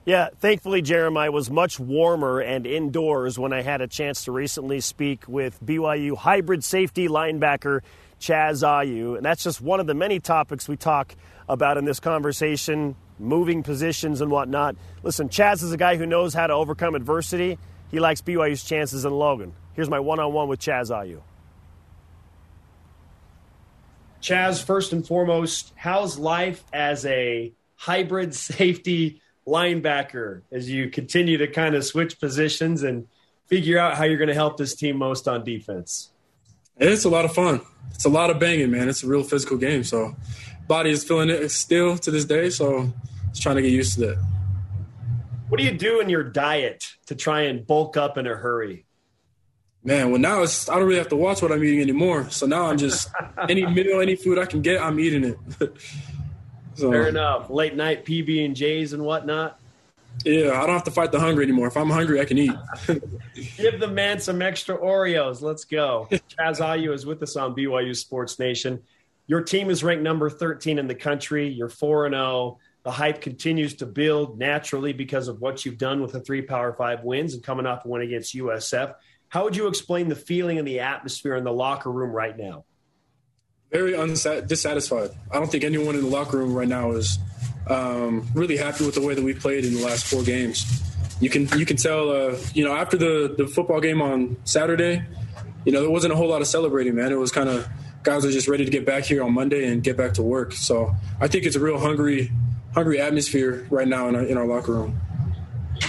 Yeah, 0.09 0.28
thankfully, 0.40 0.80
Jeremiah 0.80 1.30
was 1.30 1.50
much 1.50 1.78
warmer 1.78 2.40
and 2.40 2.66
indoors 2.66 3.38
when 3.38 3.52
I 3.52 3.61
had 3.61 3.82
a 3.82 3.86
chance 3.86 4.24
to 4.24 4.32
recently 4.32 4.80
speak 4.80 5.28
with 5.28 5.62
BYU 5.62 6.16
hybrid 6.16 6.64
safety 6.64 7.09
linebacker 7.09 7.82
Chaz 8.18 8.62
Ayu. 8.62 9.18
And 9.18 9.22
that's 9.22 9.44
just 9.44 9.61
one 9.61 9.80
of 9.80 9.86
the 9.86 9.92
many 9.92 10.18
topics 10.18 10.66
we 10.66 10.78
talk 10.78 11.14
about 11.46 11.76
in 11.76 11.84
this 11.84 12.00
conversation, 12.00 12.96
moving 13.18 13.62
positions 13.62 14.22
and 14.22 14.30
whatnot. 14.30 14.76
Listen, 15.02 15.28
Chaz 15.28 15.62
is 15.62 15.72
a 15.72 15.76
guy 15.76 15.98
who 15.98 16.06
knows 16.06 16.32
how 16.32 16.46
to 16.46 16.54
overcome 16.54 16.94
adversity. 16.94 17.59
He 17.90 18.00
likes 18.00 18.22
BYU's 18.22 18.64
chances 18.64 19.04
in 19.04 19.12
Logan. 19.12 19.52
Here's 19.74 19.90
my 19.90 20.00
one 20.00 20.20
on 20.20 20.32
one 20.32 20.48
with 20.48 20.61
Chaz 20.61 20.90
Ayu. 20.90 21.20
Chaz, 24.22 24.64
first 24.64 24.94
and 24.94 25.06
foremost, 25.06 25.74
how's 25.76 26.18
life 26.18 26.64
as 26.72 27.04
a 27.04 27.52
hybrid 27.76 28.34
safety 28.34 29.20
linebacker 29.49 30.42
as 30.53 30.68
you 30.68 30.90
continue 30.90 31.38
to 31.38 31.46
kind 31.46 31.74
of 31.74 31.84
switch 31.84 32.20
positions 32.20 32.82
and 32.82 33.07
figure 33.46 33.78
out 33.78 33.96
how 33.96 34.05
you're 34.05 34.18
going 34.18 34.28
to 34.28 34.34
help 34.34 34.57
this 34.57 34.74
team 34.74 34.96
most 34.96 35.26
on 35.26 35.44
defense? 35.44 36.11
It's 36.76 37.05
a 37.05 37.09
lot 37.09 37.24
of 37.24 37.34
fun. 37.34 37.61
It's 37.94 38.05
a 38.05 38.11
lot 38.11 38.30
of 38.30 38.38
banging, 38.38 38.70
man. 38.70 38.88
It's 38.88 39.03
a 39.03 39.09
real 39.09 39.24
physical 39.24 39.57
game. 39.57 39.82
So, 39.82 40.14
body 40.68 40.90
is 40.90 41.03
feeling 41.03 41.30
it 41.30 41.49
still 41.51 41.96
to 41.99 42.11
this 42.11 42.24
day. 42.24 42.51
So, 42.51 42.92
it's 43.30 43.40
trying 43.40 43.57
to 43.57 43.62
get 43.62 43.72
used 43.72 43.94
to 43.94 44.01
that. 44.01 44.24
What 45.49 45.59
do 45.59 45.64
you 45.64 45.72
do 45.72 46.01
in 46.01 46.11
your 46.11 46.22
diet 46.22 46.84
to 47.07 47.14
try 47.14 47.42
and 47.42 47.66
bulk 47.66 47.96
up 47.96 48.18
in 48.18 48.26
a 48.26 48.34
hurry? 48.34 48.84
Man, 49.82 50.11
well 50.11 50.20
now 50.20 50.42
it's 50.42 50.68
I 50.68 50.74
don't 50.74 50.84
really 50.84 50.99
have 50.99 51.09
to 51.09 51.16
watch 51.16 51.40
what 51.40 51.51
I'm 51.51 51.64
eating 51.64 51.80
anymore. 51.80 52.28
So 52.30 52.46
now 52.46 52.66
I'm 52.66 52.76
just 52.76 53.11
any 53.49 53.64
meal, 53.64 54.01
any 54.01 54.16
food 54.16 54.38
I 54.38 54.44
can 54.44 54.61
get, 54.61 54.82
I'm 54.82 55.01
eating 55.01 55.24
it. 55.24 55.38
so, 56.78 56.90
Fair 56.90 57.08
enough. 57.08 57.50
Late 57.50 57.74
night 57.74 58.04
PB 58.04 58.44
and 58.44 58.54
J's 58.54 58.92
and 58.92 59.04
whatnot. 59.04 59.58
Yeah, 60.24 60.60
I 60.60 60.66
don't 60.66 60.74
have 60.74 60.84
to 60.84 60.90
fight 60.90 61.12
the 61.12 61.20
hunger 61.20 61.42
anymore. 61.42 61.68
If 61.68 61.76
I'm 61.76 61.90
hungry, 61.90 62.20
I 62.20 62.24
can 62.24 62.38
eat. 62.38 62.54
Give 63.56 63.78
the 63.78 63.88
man 63.88 64.20
some 64.20 64.42
extra 64.42 64.76
Oreos. 64.76 65.42
Let's 65.42 65.64
go. 65.64 66.08
Chaz 66.10 66.60
Ayu 66.60 66.92
is 66.92 67.06
with 67.06 67.22
us 67.22 67.36
on 67.36 67.54
BYU 67.54 67.94
Sports 67.94 68.38
Nation. 68.38 68.82
Your 69.26 69.42
team 69.42 69.70
is 69.70 69.84
ranked 69.84 70.02
number 70.02 70.30
13 70.30 70.78
in 70.78 70.86
the 70.86 70.94
country. 70.94 71.48
You're 71.48 71.68
4 71.68 72.06
and 72.06 72.14
0. 72.14 72.58
The 72.84 72.90
hype 72.90 73.20
continues 73.20 73.74
to 73.74 73.86
build 73.86 74.38
naturally 74.38 74.92
because 74.92 75.28
of 75.28 75.40
what 75.40 75.64
you've 75.64 75.78
done 75.78 76.00
with 76.00 76.12
the 76.12 76.20
three 76.20 76.42
Power 76.42 76.72
Five 76.72 77.04
wins 77.04 77.34
and 77.34 77.42
coming 77.42 77.66
off 77.66 77.84
a 77.84 77.88
win 77.88 78.02
against 78.02 78.34
USF. 78.34 78.94
How 79.28 79.44
would 79.44 79.54
you 79.54 79.66
explain 79.66 80.08
the 80.08 80.16
feeling 80.16 80.58
and 80.58 80.66
the 80.66 80.80
atmosphere 80.80 81.36
in 81.36 81.44
the 81.44 81.52
locker 81.52 81.92
room 81.92 82.10
right 82.10 82.36
now? 82.36 82.64
Very 83.70 83.92
unsat- 83.92 84.48
dissatisfied. 84.48 85.10
I 85.30 85.34
don't 85.34 85.50
think 85.50 85.64
anyone 85.64 85.94
in 85.94 86.02
the 86.02 86.08
locker 86.08 86.38
room 86.38 86.54
right 86.54 86.68
now 86.68 86.92
is 86.92 87.18
um, 87.66 88.26
really 88.34 88.56
happy 88.56 88.86
with 88.86 88.94
the 88.94 89.02
way 89.02 89.14
that 89.14 89.22
we 89.22 89.34
played 89.34 89.64
in 89.64 89.74
the 89.74 89.84
last 89.84 90.06
four 90.06 90.22
games. 90.22 90.64
You 91.20 91.28
can 91.28 91.48
you 91.58 91.66
can 91.66 91.76
tell, 91.76 92.10
uh, 92.10 92.36
you 92.54 92.64
know, 92.64 92.74
after 92.74 92.96
the 92.96 93.34
the 93.36 93.46
football 93.46 93.80
game 93.80 94.00
on 94.00 94.36
Saturday, 94.44 95.02
you 95.64 95.72
know, 95.72 95.80
there 95.80 95.90
wasn't 95.90 96.12
a 96.12 96.16
whole 96.16 96.28
lot 96.28 96.40
of 96.40 96.46
celebrating, 96.46 96.94
man. 96.94 97.12
It 97.12 97.18
was 97.18 97.32
kind 97.32 97.48
of 97.48 97.68
guys 98.04 98.24
are 98.24 98.30
just 98.30 98.48
ready 98.48 98.64
to 98.64 98.70
get 98.70 98.86
back 98.86 99.04
here 99.04 99.22
on 99.22 99.32
Monday 99.32 99.70
and 99.70 99.82
get 99.82 99.96
back 99.96 100.14
to 100.14 100.22
work. 100.22 100.52
So 100.52 100.94
I 101.20 101.28
think 101.28 101.44
it's 101.44 101.56
a 101.56 101.60
real 101.60 101.78
hungry 101.78 102.30
hungry 102.72 103.00
atmosphere 103.00 103.66
right 103.70 103.88
now 103.88 104.08
in 104.08 104.14
our, 104.14 104.22
in 104.22 104.38
our 104.38 104.46
locker 104.46 104.72
room. 104.72 105.00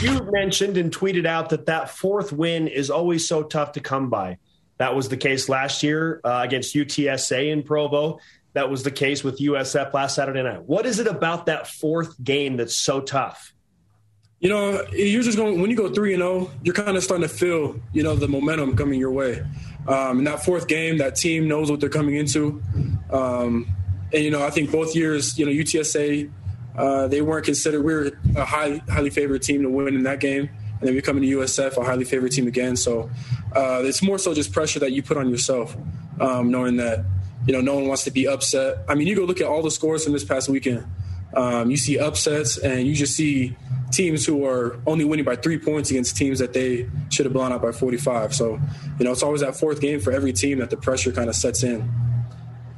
You 0.01 0.19
mentioned 0.32 0.77
and 0.77 0.91
tweeted 0.95 1.25
out 1.25 1.49
that 1.49 1.65
that 1.67 1.89
fourth 1.89 2.32
win 2.32 2.67
is 2.67 2.89
always 2.89 3.27
so 3.27 3.43
tough 3.43 3.73
to 3.73 3.80
come 3.80 4.09
by. 4.09 4.38
That 4.80 4.95
was 4.95 5.09
the 5.09 5.17
case 5.17 5.49
last 5.49 5.84
year 5.84 6.19
uh, 6.23 6.41
against 6.43 6.73
UTSA 6.73 7.51
in 7.51 7.63
Provo. 7.63 8.19
That 8.53 8.69
was 8.69 8.84
the 8.84 8.91
case 8.91 9.23
with 9.23 9.39
USF 9.39 9.93
last 9.93 10.15
Saturday 10.15 10.41
night. 10.41 10.63
What 10.63 10.86
is 10.86 10.99
it 10.99 11.05
about 11.05 11.45
that 11.45 11.67
fourth 11.67 12.21
game 12.23 12.57
that's 12.57 12.75
so 12.75 12.99
tough? 12.99 13.53
You 14.39 14.49
know, 14.49 14.86
you're 14.91 15.21
just 15.21 15.38
going 15.38 15.61
when 15.61 15.69
you 15.69 15.75
go 15.75 15.93
three 15.93 16.13
and 16.13 16.21
zero, 16.21 16.47
oh, 16.47 16.51
you're 16.63 16.73
kind 16.73 16.95
of 16.95 17.03
starting 17.03 17.27
to 17.27 17.34
feel 17.34 17.80
you 17.93 18.03
know 18.03 18.15
the 18.15 18.27
momentum 18.27 18.75
coming 18.75 18.99
your 18.99 19.11
way. 19.11 19.45
Um, 19.88 20.19
in 20.19 20.23
that 20.23 20.43
fourth 20.43 20.67
game, 20.67 20.97
that 20.97 21.15
team 21.15 21.47
knows 21.47 21.69
what 21.69 21.82
they're 21.82 21.89
coming 21.89 22.15
into, 22.15 22.63
um, 23.11 23.67
and 24.13 24.23
you 24.23 24.32
know 24.32 24.41
I 24.41 24.49
think 24.49 24.71
both 24.71 24.95
years, 24.95 25.38
you 25.38 25.45
know 25.45 25.51
UTSA 25.51 26.32
uh, 26.80 27.07
they 27.07 27.21
weren't 27.21 27.45
considered. 27.45 27.84
We 27.84 27.93
were 27.93 28.11
a 28.38 28.45
high, 28.45 28.82
highly 28.89 29.09
favored 29.09 29.41
team 29.41 29.63
to 29.63 29.69
win 29.69 29.95
in 29.95 30.03
that 30.03 30.21
game, 30.21 30.49
and 30.80 30.88
then 30.88 30.95
we 30.95 31.01
come 31.01 31.17
into 31.17 31.39
USF, 31.39 31.77
a 31.77 31.84
highly 31.84 32.05
favored 32.05 32.32
team 32.32 32.47
again. 32.47 32.75
So 32.75 33.09
uh, 33.55 33.82
it's 33.84 34.01
more 34.01 34.17
so 34.17 34.34
just 34.34 34.53
pressure 34.53 34.80
that 34.80 34.91
you 34.91 35.03
put 35.03 35.17
on 35.17 35.30
yourself, 35.30 35.75
um, 36.19 36.51
knowing 36.51 36.77
that 36.77 37.03
you 37.45 37.53
know 37.53 37.61
no 37.61 37.75
one 37.75 37.88
wants 37.88 38.03
to 38.05 38.11
be 38.11 38.27
upset. 38.27 38.77
I 38.88 38.95
mean, 38.95 39.07
you 39.07 39.15
go 39.15 39.23
look 39.23 39.41
at 39.41 39.47
all 39.47 39.61
the 39.61 39.71
scores 39.71 40.03
from 40.03 40.13
this 40.13 40.23
past 40.23 40.49
weekend. 40.49 40.86
Um, 41.34 41.69
you 41.69 41.77
see 41.77 41.99
upsets, 41.99 42.57
and 42.57 42.88
you 42.88 42.95
just 42.95 43.15
see 43.15 43.55
teams 43.91 44.25
who 44.25 44.45
are 44.45 44.80
only 44.86 45.05
winning 45.05 45.25
by 45.25 45.36
three 45.36 45.57
points 45.57 45.89
against 45.89 46.15
teams 46.15 46.39
that 46.39 46.53
they 46.53 46.89
should 47.09 47.25
have 47.25 47.34
blown 47.34 47.51
out 47.51 47.61
by 47.61 47.71
45. 47.71 48.34
So, 48.34 48.59
you 48.99 49.05
know, 49.05 49.11
it's 49.11 49.23
always 49.23 49.41
that 49.41 49.55
fourth 49.55 49.82
game 49.82 49.99
for 49.99 50.11
every 50.11 50.32
team 50.32 50.59
that 50.59 50.69
the 50.69 50.77
pressure 50.77 51.11
kind 51.11 51.30
of 51.30 51.36
sets 51.36 51.63
in. 51.63 51.89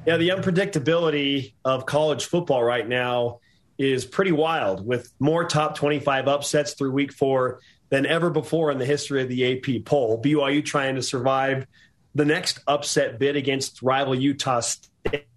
Yeah, 0.06 0.18
the 0.18 0.30
unpredictability 0.30 1.54
of 1.64 1.86
college 1.86 2.26
football 2.26 2.64
right 2.64 2.88
now 2.88 3.40
is 3.78 4.06
pretty 4.06 4.32
wild 4.32 4.86
with 4.86 5.12
more 5.20 5.44
top 5.46 5.76
25 5.76 6.28
upsets 6.28 6.74
through 6.74 6.92
week 6.92 7.14
four 7.14 7.60
than 7.92 8.08
ever 8.08 8.32
before 8.32 8.72
in 8.72 8.80
the 8.80 8.86
history 8.86 9.22
of 9.22 9.30
the 9.30 9.54
AP 9.54 9.86
poll. 9.86 10.20
BYU 10.20 10.66
trying 10.66 10.96
to 10.96 11.04
survive 11.04 11.68
the 12.16 12.26
next 12.26 12.60
upset 12.68 13.20
bid 13.20 13.36
against 13.36 13.82
rival 13.84 14.16
Utah 14.16 14.62
State. 14.62 15.28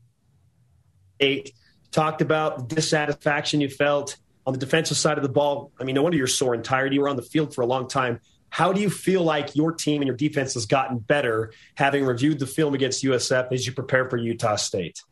Talked 1.91 2.23
about 2.23 2.69
the 2.69 2.75
dissatisfaction 2.77 3.61
you 3.61 3.69
felt 3.69 4.17
on 4.47 4.53
the 4.53 4.59
defensive 4.59 4.97
side 4.97 5.19
of 5.19 5.23
the 5.23 5.29
ball. 5.29 5.73
I 5.79 5.85
mean, 5.85 5.95
no 5.95 6.03
wonder 6.03 6.17
you're 6.17 6.27
sore 6.27 6.55
and 6.55 6.65
tired. 6.65 6.95
You 6.95 7.03
were 7.03 7.09
on 7.09 7.17
the 7.17 7.23
field 7.23 7.55
for 7.55 7.61
a 7.61 7.67
long 7.67 7.89
time. 7.89 8.21
How 8.51 8.73
do 8.73 8.81
you 8.81 8.89
feel 8.89 9.23
like 9.23 9.57
your 9.57 9.73
team 9.73 10.01
and 10.01 10.07
your 10.07 10.17
defense 10.17 10.55
has 10.55 10.67
gotten 10.67 10.99
better 10.99 11.53
having 11.75 12.05
reviewed 12.05 12.39
the 12.39 12.47
film 12.47 12.73
against 12.73 13.03
USF 13.03 13.53
as 13.53 13.67
you 13.67 13.73
prepare 13.73 14.09
for 14.09 14.17
Utah 14.17 14.57
State? 14.57 15.03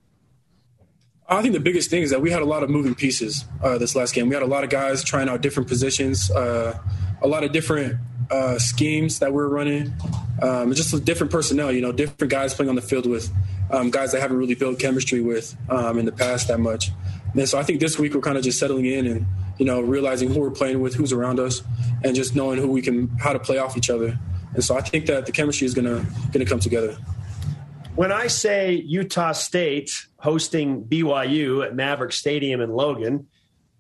I 1.29 1.41
think 1.43 1.55
the 1.55 1.61
biggest 1.61 1.91
thing 1.91 2.03
is 2.03 2.11
that 2.11 2.21
we 2.21 2.31
had 2.31 2.43
a 2.43 2.45
lot 2.45 2.63
of 2.63 2.71
moving 2.71 2.95
pieces 2.95 3.45
uh, 3.63 3.79
this 3.79 3.97
last 3.97 4.15
game. 4.15 4.29
We 4.29 4.35
had 4.35 4.43
a 4.43 4.47
lot 4.47 4.65
of 4.65 4.71
guys 4.71 5.03
trying 5.03 5.29
out 5.29 5.41
different 5.41 5.69
positions, 5.69 6.31
uh, 6.31 6.79
a 7.23 7.29
lot 7.29 7.45
of 7.45 7.53
different 7.53 7.99
uh, 8.31 8.59
schemes 8.59 9.19
that 9.21 9.33
we 9.33 9.43
are 9.43 9.49
running, 9.49 9.93
um, 10.43 10.73
just 10.75 11.05
different 11.05 11.31
personnel. 11.31 11.71
You 11.73 11.81
know, 11.81 11.93
different 11.93 12.31
guys 12.31 12.55
playing 12.55 12.69
on 12.69 12.75
the 12.75 12.83
field 12.83 13.07
with 13.07 13.31
um, 13.71 13.91
guys 13.91 14.13
that 14.13 14.21
haven't 14.21 14.37
really 14.37 14.55
built 14.55 14.79
chemistry 14.79 15.21
with 15.21 15.57
um, 15.69 15.99
in 15.99 16.05
the 16.05 16.13
past 16.13 16.49
that 16.49 16.59
much. 16.59 16.91
And 17.35 17.49
so 17.49 17.59
I 17.59 17.63
think 17.63 17.81
this 17.81 17.99
week 17.99 18.15
we're 18.15 18.21
kind 18.21 18.37
of 18.37 18.45
just 18.45 18.59
settling 18.59 18.87
in 18.87 19.07
and 19.07 19.27
you 19.59 19.65
know 19.65 19.81
realizing 19.81 20.33
who 20.33 20.41
we're 20.41 20.51
playing 20.51 20.81
with, 20.81 20.95
who's 20.95 21.13
around 21.13 21.41
us, 21.41 21.63
and 22.03 22.15
just 22.15 22.35
knowing 22.35 22.59
who 22.59 22.69
we 22.69 22.83
can 22.83 23.09
how 23.19 23.33
to 23.33 23.39
play 23.39 23.59
off 23.59 23.77
each 23.77 23.91
other. 23.91 24.19
And 24.55 24.63
so 24.63 24.77
I 24.77 24.83
think 24.83 25.07
that 25.07 25.27
the 25.27 25.33
chemistry 25.33 25.67
is 25.67 25.75
gonna 25.75 26.07
gonna 26.33 26.47
come 26.47 26.61
together. 26.61 26.97
When 27.95 28.11
I 28.11 28.27
say 28.27 28.73
Utah 28.73 29.33
State 29.33 29.91
hosting 30.17 30.85
BYU 30.85 31.65
at 31.65 31.75
Maverik 31.75 32.13
Stadium 32.13 32.63
in 32.63 32.71
Logan, 32.71 33.27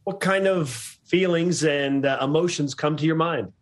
what 0.04 0.20
kind 0.20 0.46
of 0.46 0.98
feelings 1.12 1.62
and 1.62 2.06
uh, 2.06 2.18
emotions 2.22 2.74
come 2.74 2.96
to 2.96 3.04
your 3.04 3.16
mind? 3.16 3.52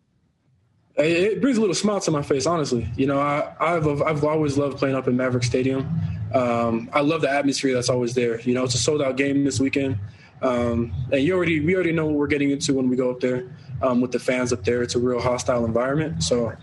It 0.95 1.41
brings 1.41 1.57
a 1.57 1.59
little 1.59 1.75
smile 1.75 1.99
to 1.99 2.11
my 2.11 2.21
face, 2.21 2.45
honestly. 2.45 2.89
You 2.95 3.07
know, 3.07 3.19
I, 3.19 3.53
have 3.59 4.01
I've 4.01 4.23
always 4.23 4.57
loved 4.57 4.77
playing 4.77 4.95
up 4.95 5.07
in 5.07 5.17
Maverik 5.17 5.43
Stadium. 5.43 5.87
Um, 6.33 6.89
I 6.93 7.01
love 7.01 7.21
the 7.21 7.29
atmosphere 7.29 7.73
that's 7.73 7.89
always 7.89 8.13
there. 8.13 8.39
You 8.41 8.53
know, 8.53 8.63
it's 8.63 8.75
a 8.75 8.77
sold 8.77 9.01
out 9.01 9.17
game 9.17 9.43
this 9.43 9.59
weekend, 9.59 9.97
um, 10.41 10.93
and 11.11 11.21
you 11.21 11.35
already 11.35 11.59
we 11.59 11.75
already 11.75 11.91
know 11.91 12.05
what 12.05 12.15
we're 12.15 12.27
getting 12.27 12.51
into 12.51 12.73
when 12.73 12.89
we 12.89 12.95
go 12.95 13.11
up 13.11 13.19
there 13.19 13.53
um, 13.81 13.99
with 13.99 14.11
the 14.13 14.19
fans 14.19 14.53
up 14.53 14.63
there. 14.63 14.81
It's 14.81 14.95
a 14.95 14.99
real 14.99 15.19
hostile 15.19 15.65
environment, 15.65 16.23
so 16.23 16.53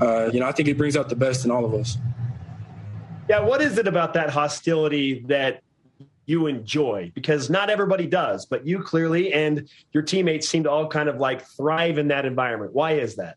uh, 0.00 0.30
you 0.32 0.38
know 0.38 0.46
I 0.46 0.52
think 0.52 0.68
it 0.68 0.78
brings 0.78 0.96
out 0.96 1.08
the 1.08 1.16
best 1.16 1.44
in 1.44 1.50
all 1.50 1.64
of 1.64 1.74
us. 1.74 1.98
Yeah, 3.28 3.40
what 3.40 3.60
is 3.60 3.78
it 3.78 3.88
about 3.88 4.14
that 4.14 4.30
hostility 4.30 5.24
that 5.26 5.62
you 6.26 6.46
enjoy? 6.46 7.12
Because 7.14 7.48
not 7.48 7.70
everybody 7.70 8.06
does, 8.06 8.46
but 8.46 8.66
you 8.66 8.80
clearly 8.82 9.32
and 9.32 9.68
your 9.92 10.02
teammates 10.02 10.48
seem 10.48 10.64
to 10.64 10.70
all 10.70 10.88
kind 10.88 11.08
of 11.08 11.18
like 11.18 11.46
thrive 11.46 11.98
in 11.98 12.08
that 12.08 12.26
environment. 12.26 12.74
Why 12.74 12.92
is 12.92 13.16
that? 13.16 13.36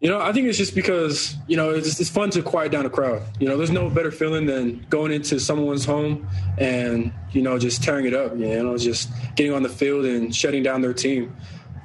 You 0.00 0.10
know, 0.10 0.20
I 0.20 0.32
think 0.32 0.48
it's 0.48 0.58
just 0.58 0.74
because 0.74 1.34
you 1.46 1.56
know 1.56 1.70
it's, 1.70 1.98
it's 1.98 2.10
fun 2.10 2.28
to 2.30 2.42
quiet 2.42 2.72
down 2.72 2.84
a 2.84 2.90
crowd. 2.90 3.22
You 3.40 3.48
know, 3.48 3.56
there's 3.56 3.70
no 3.70 3.88
better 3.88 4.10
feeling 4.10 4.44
than 4.44 4.84
going 4.90 5.12
into 5.12 5.40
someone's 5.40 5.86
home 5.86 6.28
and 6.58 7.10
you 7.30 7.40
know 7.40 7.58
just 7.58 7.82
tearing 7.82 8.04
it 8.04 8.12
up. 8.12 8.36
You 8.36 8.62
know, 8.62 8.76
just 8.76 9.08
getting 9.36 9.54
on 9.54 9.62
the 9.62 9.68
field 9.70 10.04
and 10.04 10.34
shutting 10.34 10.62
down 10.62 10.82
their 10.82 10.92
team. 10.92 11.34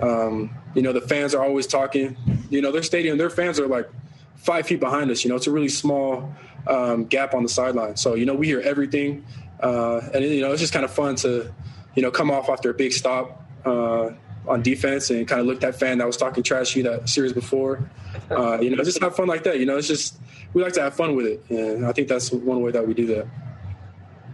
Um, 0.02 0.54
you 0.76 0.82
know, 0.82 0.92
the 0.92 1.02
fans 1.02 1.34
are 1.34 1.44
always 1.44 1.66
talking. 1.66 2.18
You 2.50 2.62
know, 2.62 2.72
their 2.74 2.84
stadium, 2.84 3.18
their 3.18 3.30
fans 3.30 3.60
are 3.60 3.68
like 3.68 3.90
five 4.36 4.68
feet 4.68 4.80
behind 4.80 5.12
us. 5.12 5.24
You 5.24 5.30
know, 5.30 5.36
it's 5.36 5.48
a 5.48 5.52
really 5.52 5.70
small 5.70 6.34
um, 6.68 7.06
gap 7.06 7.34
on 7.34 7.44
the 7.44 7.50
sideline. 7.50 7.96
So 7.96 8.16
you 8.16 8.26
know, 8.26 8.36
we 8.36 8.48
hear 8.48 8.60
everything, 8.60 9.26
uh, 9.62 10.02
and 10.14 10.24
you 10.24 10.42
know, 10.42 10.52
it's 10.52 10.62
just 10.62 10.74
kind 10.74 10.86
of 10.86 10.92
fun 10.92 11.16
to 11.18 11.52
you 11.96 12.02
know 12.02 12.12
come 12.12 12.32
off 12.32 12.50
after 12.50 12.70
a 12.70 12.74
big 12.74 12.94
stop. 12.94 13.46
Uh, 13.66 14.12
on 14.48 14.64
defense 14.64 15.10
and 15.12 15.28
kind 15.28 15.40
of 15.40 15.46
look 15.46 15.60
that 15.60 15.76
fan 15.76 16.00
that 16.00 16.08
was 16.08 16.18
talking 16.18 16.42
trash 16.42 16.74
to 16.74 16.80
you 16.80 16.84
that 16.84 17.08
series 17.08 17.34
before. 17.34 17.90
Uh, 18.32 18.60
you 18.60 18.76
know, 18.76 18.84
just 18.84 19.02
have 19.02 19.16
fun 19.16 19.28
like 19.28 19.44
that. 19.44 19.60
You 19.60 19.66
know, 19.66 19.78
it's 19.78 19.88
just 19.88 20.18
we 20.54 20.64
like 20.64 20.74
to 20.74 20.82
have 20.82 20.96
fun 20.96 21.16
with 21.16 21.28
it, 21.28 21.44
and 21.50 21.86
I 21.86 21.92
think 21.92 22.08
that's 22.08 22.32
one 22.32 22.62
way 22.62 22.72
that 22.72 22.88
we 22.88 22.94
do 22.94 23.06
that. 23.08 23.28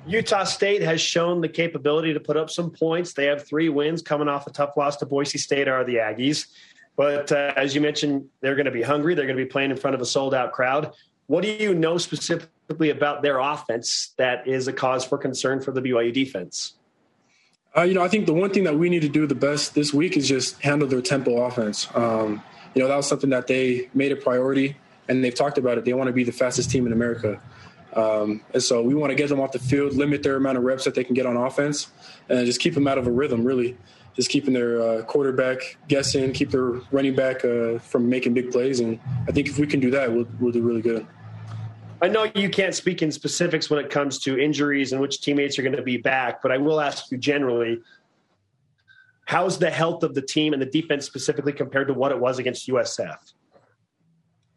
Utah 0.08 0.44
State 0.44 0.82
has 0.84 1.02
shown 1.02 1.42
the 1.42 1.50
capability 1.50 2.14
to 2.14 2.20
put 2.20 2.38
up 2.38 2.50
some 2.50 2.70
points. 2.70 3.14
They 3.14 3.26
have 3.26 3.46
three 3.46 3.70
wins 3.70 4.02
coming 4.02 4.28
off 4.28 4.46
a 4.48 4.52
tough 4.52 4.78
loss 4.78 4.98
to 4.98 5.06
Boise 5.06 5.38
State. 5.38 5.68
Are 5.68 5.84
the 5.84 5.96
Aggies? 5.96 6.48
But 6.96 7.32
uh, 7.32 7.54
as 7.58 7.76
you 7.76 7.82
mentioned, 7.82 8.30
they're 8.40 8.56
going 8.56 8.66
to 8.66 8.72
be 8.72 8.84
hungry. 8.84 9.16
They're 9.16 9.26
going 9.26 9.38
to 9.38 9.44
be 9.44 9.50
playing 9.50 9.72
in 9.72 9.78
front 9.78 9.96
of 9.96 10.02
a 10.02 10.06
sold 10.06 10.34
out 10.34 10.54
crowd. 10.54 10.94
What 11.28 11.44
do 11.44 11.50
you 11.50 11.74
know 11.74 11.98
specifically 11.98 12.92
about 12.92 13.22
their 13.22 13.40
offense 13.40 14.14
that 14.18 14.48
is 14.48 14.68
a 14.68 14.74
cause 14.74 15.04
for 15.04 15.18
concern 15.18 15.62
for 15.62 15.72
the 15.72 15.82
BYU 15.82 16.14
defense? 16.14 16.74
Uh, 17.76 17.82
you 17.82 17.94
know, 17.94 18.04
I 18.04 18.08
think 18.08 18.26
the 18.26 18.34
one 18.34 18.52
thing 18.52 18.64
that 18.64 18.78
we 18.78 18.90
need 18.90 19.02
to 19.02 19.10
do 19.10 19.28
the 19.28 19.36
best 19.36 19.76
this 19.76 19.94
week 19.94 20.16
is 20.16 20.28
just 20.28 20.62
handle 20.62 20.88
their 20.88 21.02
tempo 21.02 21.44
offense. 21.44 21.88
Um, 21.94 22.42
you 22.74 22.82
know, 22.82 22.88
that 22.88 22.96
was 22.96 23.08
something 23.08 23.30
that 23.32 23.48
they 23.48 23.90
made 23.94 24.12
a 24.12 24.16
priority, 24.16 24.78
and 25.10 25.24
they've 25.24 25.36
talked 25.36 25.58
about 25.58 25.78
it. 25.78 25.86
They 25.86 25.94
want 25.94 26.08
to 26.08 26.14
be 26.14 26.24
the 26.24 26.32
fastest 26.32 26.70
team 26.70 26.86
in 26.86 26.94
America. 26.94 27.42
Um, 27.94 28.42
and 28.54 28.62
so 28.62 28.82
we 28.82 28.94
want 28.94 29.12
to 29.12 29.16
get 29.16 29.30
them 29.30 29.40
off 29.40 29.52
the 29.52 29.60
field, 29.60 29.94
limit 29.94 30.24
their 30.24 30.36
amount 30.36 30.58
of 30.58 30.64
reps 30.64 30.84
that 30.84 30.96
they 30.96 31.04
can 31.04 31.16
get 31.16 31.26
on 31.26 31.38
offense, 31.38 31.88
and 32.30 32.46
just 32.46 32.60
keep 32.60 32.74
them 32.74 32.88
out 32.88 32.98
of 32.98 33.08
a 33.08 33.12
rhythm, 33.12 33.44
really. 33.44 33.78
Just 34.16 34.30
keeping 34.30 34.54
their 34.54 34.82
uh, 34.82 35.02
quarterback 35.04 35.78
guessing, 35.88 36.32
keep 36.32 36.50
their 36.52 36.72
running 36.92 37.16
back 37.16 37.44
uh, 37.44 37.78
from 37.80 38.10
making 38.10 38.34
big 38.34 38.52
plays. 38.52 38.80
And 38.80 39.00
I 39.28 39.32
think 39.32 39.48
if 39.48 39.60
we 39.60 39.68
can 39.68 39.80
do 39.80 39.92
that, 39.92 40.12
we'll, 40.12 40.28
we'll 40.40 40.52
do 40.52 40.62
really 40.62 40.82
good. 40.82 41.06
I 42.02 42.08
know 42.08 42.30
you 42.36 42.50
can't 42.50 42.76
speak 42.76 43.02
in 43.02 43.12
specifics 43.12 43.70
when 43.70 43.84
it 43.84 43.90
comes 43.90 44.20
to 44.20 44.38
injuries 44.40 44.92
and 44.92 45.02
which 45.02 45.22
teammates 45.22 45.58
are 45.58 45.64
going 45.64 45.76
to 45.76 45.82
be 45.82 45.98
back, 45.98 46.42
but 46.42 46.52
I 46.52 46.58
will 46.58 46.80
ask 46.80 47.12
you 47.12 47.18
generally 47.18 47.80
how's 49.26 49.58
the 49.58 49.70
health 49.70 50.04
of 50.04 50.14
the 50.14 50.22
team 50.22 50.54
and 50.54 50.62
the 50.62 50.68
defense 50.68 51.06
specifically 51.06 51.52
compared 51.52 51.88
to 51.88 51.94
what 51.94 52.12
it 52.12 52.20
was 52.20 52.38
against 52.38 52.68
USF? 52.68 53.18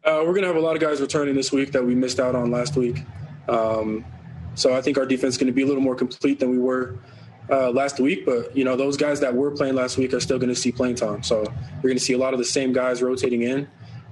Uh, 0.03 0.23
we're 0.25 0.33
going 0.33 0.41
to 0.41 0.47
have 0.47 0.55
a 0.55 0.61
lot 0.61 0.75
of 0.75 0.81
guys 0.81 1.01
returning 1.01 1.35
this 1.35 1.51
week 1.51 1.71
that 1.71 1.83
we 1.83 1.95
missed 1.95 2.19
out 2.19 2.35
on 2.35 2.51
last 2.51 2.75
week. 2.77 3.03
Um, 3.47 4.05
so 4.53 4.75
I 4.75 4.81
think 4.81 4.97
our 4.97 5.05
defense 5.05 5.35
is 5.35 5.37
going 5.37 5.47
to 5.47 5.53
be 5.53 5.63
a 5.63 5.65
little 5.65 5.81
more 5.81 5.95
complete 5.95 6.39
than 6.39 6.49
we 6.49 6.59
were 6.59 6.99
uh, 7.51 7.71
last 7.71 7.99
week. 7.99 8.25
But 8.25 8.55
you 8.55 8.63
know, 8.63 8.75
those 8.75 8.97
guys 8.97 9.19
that 9.21 9.33
were 9.33 9.51
playing 9.51 9.75
last 9.75 9.97
week 9.97 10.13
are 10.13 10.19
still 10.19 10.39
going 10.39 10.49
to 10.49 10.55
see 10.55 10.71
playing 10.71 10.95
time. 10.95 11.23
So 11.23 11.43
you're 11.43 11.81
going 11.89 11.97
to 11.97 12.03
see 12.03 12.13
a 12.13 12.17
lot 12.17 12.33
of 12.33 12.39
the 12.39 12.45
same 12.45 12.73
guys 12.73 13.01
rotating 13.01 13.43
in, 13.43 13.67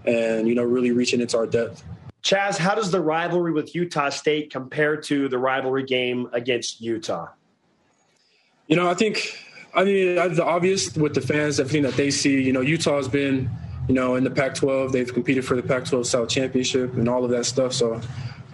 and 0.05 0.47
you 0.47 0.55
know, 0.55 0.63
really 0.63 0.91
reaching 0.91 1.21
into 1.21 1.37
our 1.37 1.47
depth. 1.47 1.83
Chaz, 2.23 2.57
how 2.57 2.75
does 2.75 2.91
the 2.91 2.99
rivalry 2.99 3.53
with 3.53 3.73
Utah 3.73 4.09
State 4.09 4.51
compare 4.51 4.97
to 4.97 5.29
the 5.29 5.37
rivalry 5.37 5.83
game 5.83 6.27
against 6.33 6.81
Utah? 6.81 7.29
You 8.67 8.75
know, 8.75 8.89
I 8.89 8.95
think, 8.95 9.33
I 9.73 9.85
mean, 9.85 10.15
the 10.15 10.43
obvious 10.43 10.93
with 10.97 11.13
the 11.13 11.21
fans, 11.21 11.57
everything 11.57 11.83
that 11.83 11.93
they 11.93 12.11
see, 12.11 12.41
you 12.41 12.51
know, 12.51 12.59
Utah 12.59 12.97
has 12.97 13.07
been, 13.07 13.49
you 13.87 13.93
know, 13.93 14.15
in 14.15 14.25
the 14.25 14.29
Pac 14.29 14.55
12. 14.55 14.91
They've 14.91 15.13
competed 15.13 15.45
for 15.45 15.55
the 15.55 15.63
Pac 15.63 15.85
12 15.85 16.05
South 16.05 16.27
Championship 16.27 16.93
and 16.95 17.07
all 17.07 17.23
of 17.23 17.31
that 17.31 17.45
stuff. 17.45 17.71
So 17.71 18.01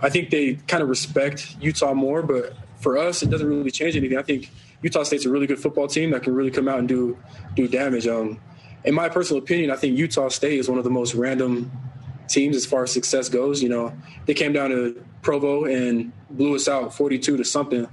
I 0.02 0.10
think 0.10 0.30
they 0.30 0.56
kind 0.68 0.84
of 0.84 0.90
respect 0.90 1.56
Utah 1.60 1.96
more. 1.96 2.22
But 2.22 2.54
for 2.80 2.98
us, 3.00 3.24
it 3.24 3.32
doesn't 3.32 3.48
really 3.48 3.72
change 3.72 3.96
anything. 3.96 4.20
I 4.20 4.22
think 4.22 4.52
Utah 4.84 5.04
State's 5.04 5.26
a 5.26 5.30
really 5.30 5.48
good 5.48 5.60
football 5.60 5.88
team 5.88 6.12
that 6.12 6.24
can 6.24 6.36
really 6.36 6.52
come 6.52 6.68
out 6.68 6.80
and 6.80 6.88
do 6.88 7.18
do 7.56 7.68
damage. 7.68 8.08
Um, 8.08 8.40
in 8.84 8.94
my 8.94 9.10
personal 9.10 9.42
opinion, 9.42 9.72
I 9.72 9.76
think 9.78 9.98
Utah 9.98 10.28
State 10.28 10.60
is 10.60 10.70
one 10.70 10.78
of 10.78 10.84
the 10.84 10.90
most 10.90 11.16
random 11.16 11.72
teams 12.28 12.56
as 12.56 12.66
far 12.66 12.84
as 12.84 12.92
success 12.92 13.30
goes. 13.30 13.64
You 13.64 13.70
know, 13.70 13.94
they 14.26 14.34
came 14.34 14.54
down 14.54 14.70
to 14.70 15.04
Provo 15.22 15.66
and 15.66 16.12
blew 16.30 16.56
us 16.56 16.68
out 16.68 16.94
42 16.94 17.38
to 17.38 17.46
something 17.46 17.88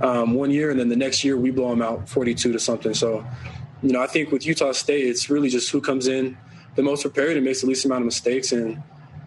um, 0.00 0.34
one 0.34 0.50
year, 0.50 0.70
and 0.70 0.80
then 0.80 0.88
the 0.88 0.96
next 0.96 1.22
year 1.24 1.36
we 1.36 1.50
blow 1.50 1.70
them 1.70 1.82
out 1.82 2.08
42 2.08 2.52
to 2.52 2.58
something. 2.58 2.94
So, 2.94 3.24
you 3.82 3.92
know, 3.92 4.00
I 4.00 4.06
think 4.06 4.32
with 4.32 4.46
Utah 4.46 4.72
State, 4.72 5.06
it's 5.06 5.28
really 5.28 5.50
just 5.50 5.70
who 5.70 5.80
comes 5.80 6.08
in 6.08 6.38
the 6.74 6.82
most 6.82 7.02
prepared 7.02 7.36
and 7.36 7.44
makes 7.44 7.60
the 7.60 7.66
least 7.66 7.84
amount 7.84 8.02
of 8.02 8.06
mistakes. 8.06 8.52
And 8.52 8.82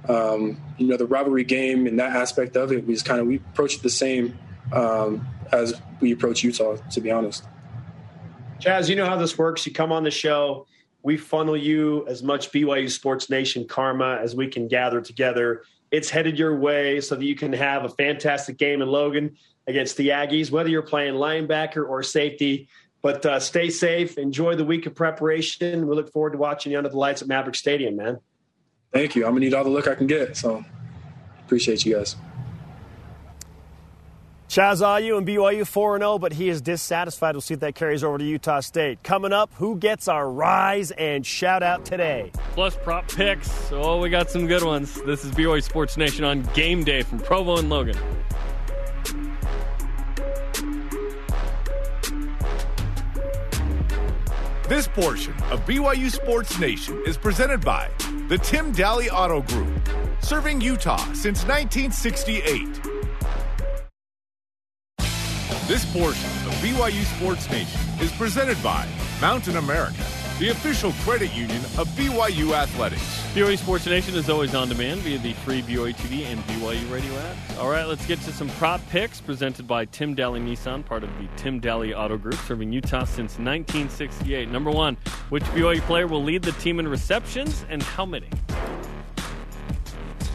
um, 0.10 0.60
you 0.78 0.88
know, 0.88 0.98
the 0.98 1.06
rivalry 1.06 1.44
game 1.44 1.88
and 1.88 2.00
that 2.00 2.16
aspect 2.16 2.58
of 2.58 2.72
it, 2.72 2.86
we 2.86 2.94
just 2.94 3.06
kind 3.06 3.22
of 3.22 3.28
we 3.28 3.38
approach 3.38 3.76
it 3.76 3.84
the 3.84 3.90
same 3.90 4.38
um, 4.74 5.26
as 5.52 5.80
we 6.02 6.12
approach 6.12 6.44
Utah. 6.44 6.76
To 6.76 7.02
be 7.02 7.12
honest, 7.12 7.46
Chaz, 8.60 8.90
you 8.90 8.96
know 8.96 9.06
how 9.06 9.16
this 9.16 9.38
works. 9.38 9.66
You 9.66 9.72
come 9.72 9.92
on 9.92 10.04
the 10.04 10.12
show 10.12 10.68
we 11.04 11.18
funnel 11.18 11.58
you 11.58 12.08
as 12.08 12.24
much 12.24 12.52
BYU 12.52 12.90
Sports 12.90 13.30
Nation 13.30 13.68
karma 13.68 14.18
as 14.22 14.36
we 14.36 14.48
can 14.48 14.68
gather 14.68 15.02
together. 15.02 15.64
It's 15.92 16.10
headed 16.10 16.40
your 16.40 16.58
way 16.58 17.02
so 17.02 17.16
that 17.16 17.26
you 17.26 17.36
can 17.36 17.54
have 17.54 17.84
a 17.84 17.90
fantastic 17.90 18.58
game 18.58 18.82
in 18.82 18.88
Logan 18.88 19.36
against 19.68 19.98
the 19.98 20.10
Aggies, 20.10 20.50
whether 20.50 20.70
you're 20.70 20.82
playing 20.82 21.16
linebacker 21.16 21.88
or 21.88 22.02
safety. 22.02 22.70
But 23.02 23.26
uh, 23.26 23.40
stay 23.42 23.70
safe. 23.70 24.18
Enjoy 24.18 24.56
the 24.56 24.64
week 24.64 24.86
of 24.86 24.96
preparation. 24.96 25.88
We 25.88 25.96
look 25.96 26.12
forward 26.12 26.32
to 26.32 26.38
watching 26.38 26.72
you 26.72 26.78
under 26.78 26.90
the 26.90 26.98
lights 26.98 27.22
at 27.22 27.28
Maverik 27.28 27.56
Stadium, 27.56 27.98
man. 27.98 28.20
Thank 28.94 29.16
you. 29.16 29.26
I'm 29.26 29.32
going 29.32 29.42
to 29.42 29.48
need 29.48 29.54
all 29.54 29.66
the 29.66 29.70
look 29.70 29.88
I 29.88 29.96
can 29.96 30.08
get. 30.08 30.38
So 30.38 30.64
appreciate 31.46 31.86
you 31.86 31.96
guys. 31.96 32.16
Chaz 34.54 34.84
Ayu 34.84 35.18
and 35.18 35.28
BYU 35.28 35.66
4 35.66 35.98
0, 35.98 36.20
but 36.20 36.32
he 36.32 36.48
is 36.48 36.62
dissatisfied. 36.62 37.34
We'll 37.34 37.42
see 37.42 37.56
if 37.56 37.62
that 37.62 37.74
carries 37.74 38.04
over 38.04 38.20
to 38.20 38.24
Utah 38.24 38.60
State. 38.60 39.02
Coming 39.02 39.34
up, 39.34 39.52
who 39.56 39.76
gets 39.78 40.08
our 40.08 40.30
rise 40.30 40.92
and 40.92 41.26
shout 41.26 41.64
out 41.64 41.86
today? 41.86 42.32
Plus 42.52 42.78
prop 42.84 43.08
picks. 43.08 43.72
Oh, 43.72 44.00
we 44.00 44.12
got 44.12 44.30
some 44.30 44.46
good 44.46 44.62
ones. 44.62 44.94
This 45.08 45.26
is 45.26 45.32
BYU 45.32 45.64
Sports 45.64 45.98
Nation 45.98 46.24
on 46.24 46.44
game 46.54 46.84
day 46.84 47.02
from 47.02 47.18
Provo 47.18 47.58
and 47.58 47.68
Logan. 47.68 47.98
This 54.70 54.88
portion 54.88 55.34
of 55.50 55.66
BYU 55.66 56.12
Sports 56.12 56.60
Nation 56.60 57.02
is 57.08 57.18
presented 57.18 57.62
by 57.62 57.90
the 58.28 58.38
Tim 58.38 58.72
Dahle 58.72 59.10
Auto 59.12 59.42
Group, 59.42 59.90
serving 60.22 60.62
Utah 60.62 61.04
since 61.14 61.44
1968. 61.44 62.93
This 65.66 65.86
portion 65.94 66.30
of 66.46 66.54
BYU 66.56 67.06
Sports 67.16 67.50
Nation 67.50 67.80
is 68.02 68.12
presented 68.12 68.62
by 68.62 68.86
Mountain 69.22 69.56
America, 69.56 70.04
the 70.38 70.50
official 70.50 70.92
credit 71.06 71.34
union 71.34 71.62
of 71.78 71.88
BYU 71.96 72.52
Athletics. 72.52 73.02
BYU 73.34 73.58
Sports 73.58 73.86
Nation 73.86 74.14
is 74.16 74.30
always 74.30 74.54
on 74.54 74.68
demand 74.68 75.00
via 75.02 75.18
the 75.20 75.32
free 75.32 75.62
BYU 75.62 75.96
TV 75.96 76.26
and 76.26 76.44
BYU 76.48 76.92
radio 76.92 77.14
apps. 77.14 77.60
All 77.60 77.70
right, 77.70 77.86
let's 77.86 78.06
get 78.06 78.20
to 78.24 78.34
some 78.34 78.50
prop 78.50 78.82
picks 78.90 79.22
presented 79.22 79.66
by 79.66 79.86
Tim 79.86 80.14
Dahle 80.18 80.38
Nissan, 80.46 80.84
part 80.84 81.02
of 81.02 81.10
the 81.18 81.30
Tim 81.38 81.62
Dahle 81.62 81.98
Auto 81.98 82.18
Group, 82.18 82.40
serving 82.46 82.74
Utah 82.74 83.06
since 83.06 83.40
1968. 83.40 84.50
Number 84.50 84.70
one, 84.70 84.98
which 85.30 85.44
BYU 85.44 85.80
player 85.84 86.08
will 86.08 86.24
lead 86.24 86.42
the 86.42 86.52
team 86.54 86.78
in 86.78 86.90
receptions 86.90 87.66
and 87.70 87.82
how 87.82 88.06
many? 88.06 88.28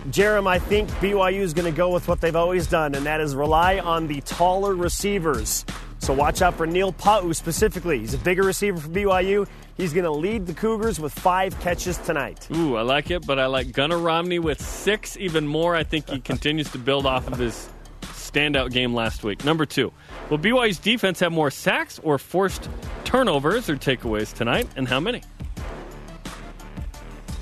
Jarom, 0.06 0.46
I 0.46 0.58
think 0.58 0.88
BYU 0.90 1.40
is 1.40 1.52
going 1.54 1.70
to 1.70 1.76
go 1.76 1.90
with 1.90 2.08
what 2.08 2.20
they've 2.20 2.36
always 2.36 2.66
done, 2.66 2.94
and 2.94 3.04
that 3.06 3.20
is 3.20 3.34
rely 3.34 3.78
on 3.78 4.06
the 4.06 4.20
taller 4.22 4.74
receivers. 4.74 5.64
So 5.98 6.14
watch 6.14 6.40
out 6.40 6.54
for 6.54 6.66
Neil 6.66 6.92
Pau'u 6.92 7.34
specifically. 7.34 7.98
He's 7.98 8.14
a 8.14 8.18
bigger 8.18 8.42
receiver 8.42 8.78
for 8.78 8.88
BYU. 8.88 9.46
He's 9.76 9.92
going 9.92 10.04
to 10.04 10.10
lead 10.12 10.46
the 10.46 10.54
Cougars 10.54 10.98
with 10.98 11.12
five 11.12 11.58
catches 11.60 11.98
tonight. 11.98 12.48
Ooh, 12.54 12.76
I 12.76 12.82
like 12.82 13.10
it, 13.10 13.26
but 13.26 13.38
I 13.38 13.46
like 13.46 13.72
Gunnar 13.72 13.98
Romney 13.98 14.38
with 14.38 14.60
six 14.62 15.16
even 15.16 15.46
more. 15.46 15.74
I 15.74 15.84
think 15.84 16.08
he 16.08 16.20
continues 16.32 16.70
to 16.72 16.78
build 16.78 17.04
off 17.04 17.26
of 17.26 17.38
his 17.38 17.68
standout 18.02 18.70
game 18.70 18.94
last 18.94 19.24
week. 19.24 19.44
Number 19.44 19.66
two, 19.66 19.92
will 20.30 20.38
BYU's 20.38 20.78
defense 20.78 21.20
have 21.20 21.32
more 21.32 21.50
sacks 21.50 21.98
or 22.02 22.18
forced 22.18 22.68
turnovers 23.04 23.68
or 23.68 23.76
takeaways 23.76 24.32
tonight, 24.32 24.68
and 24.76 24.86
how 24.86 25.00
many? 25.00 25.22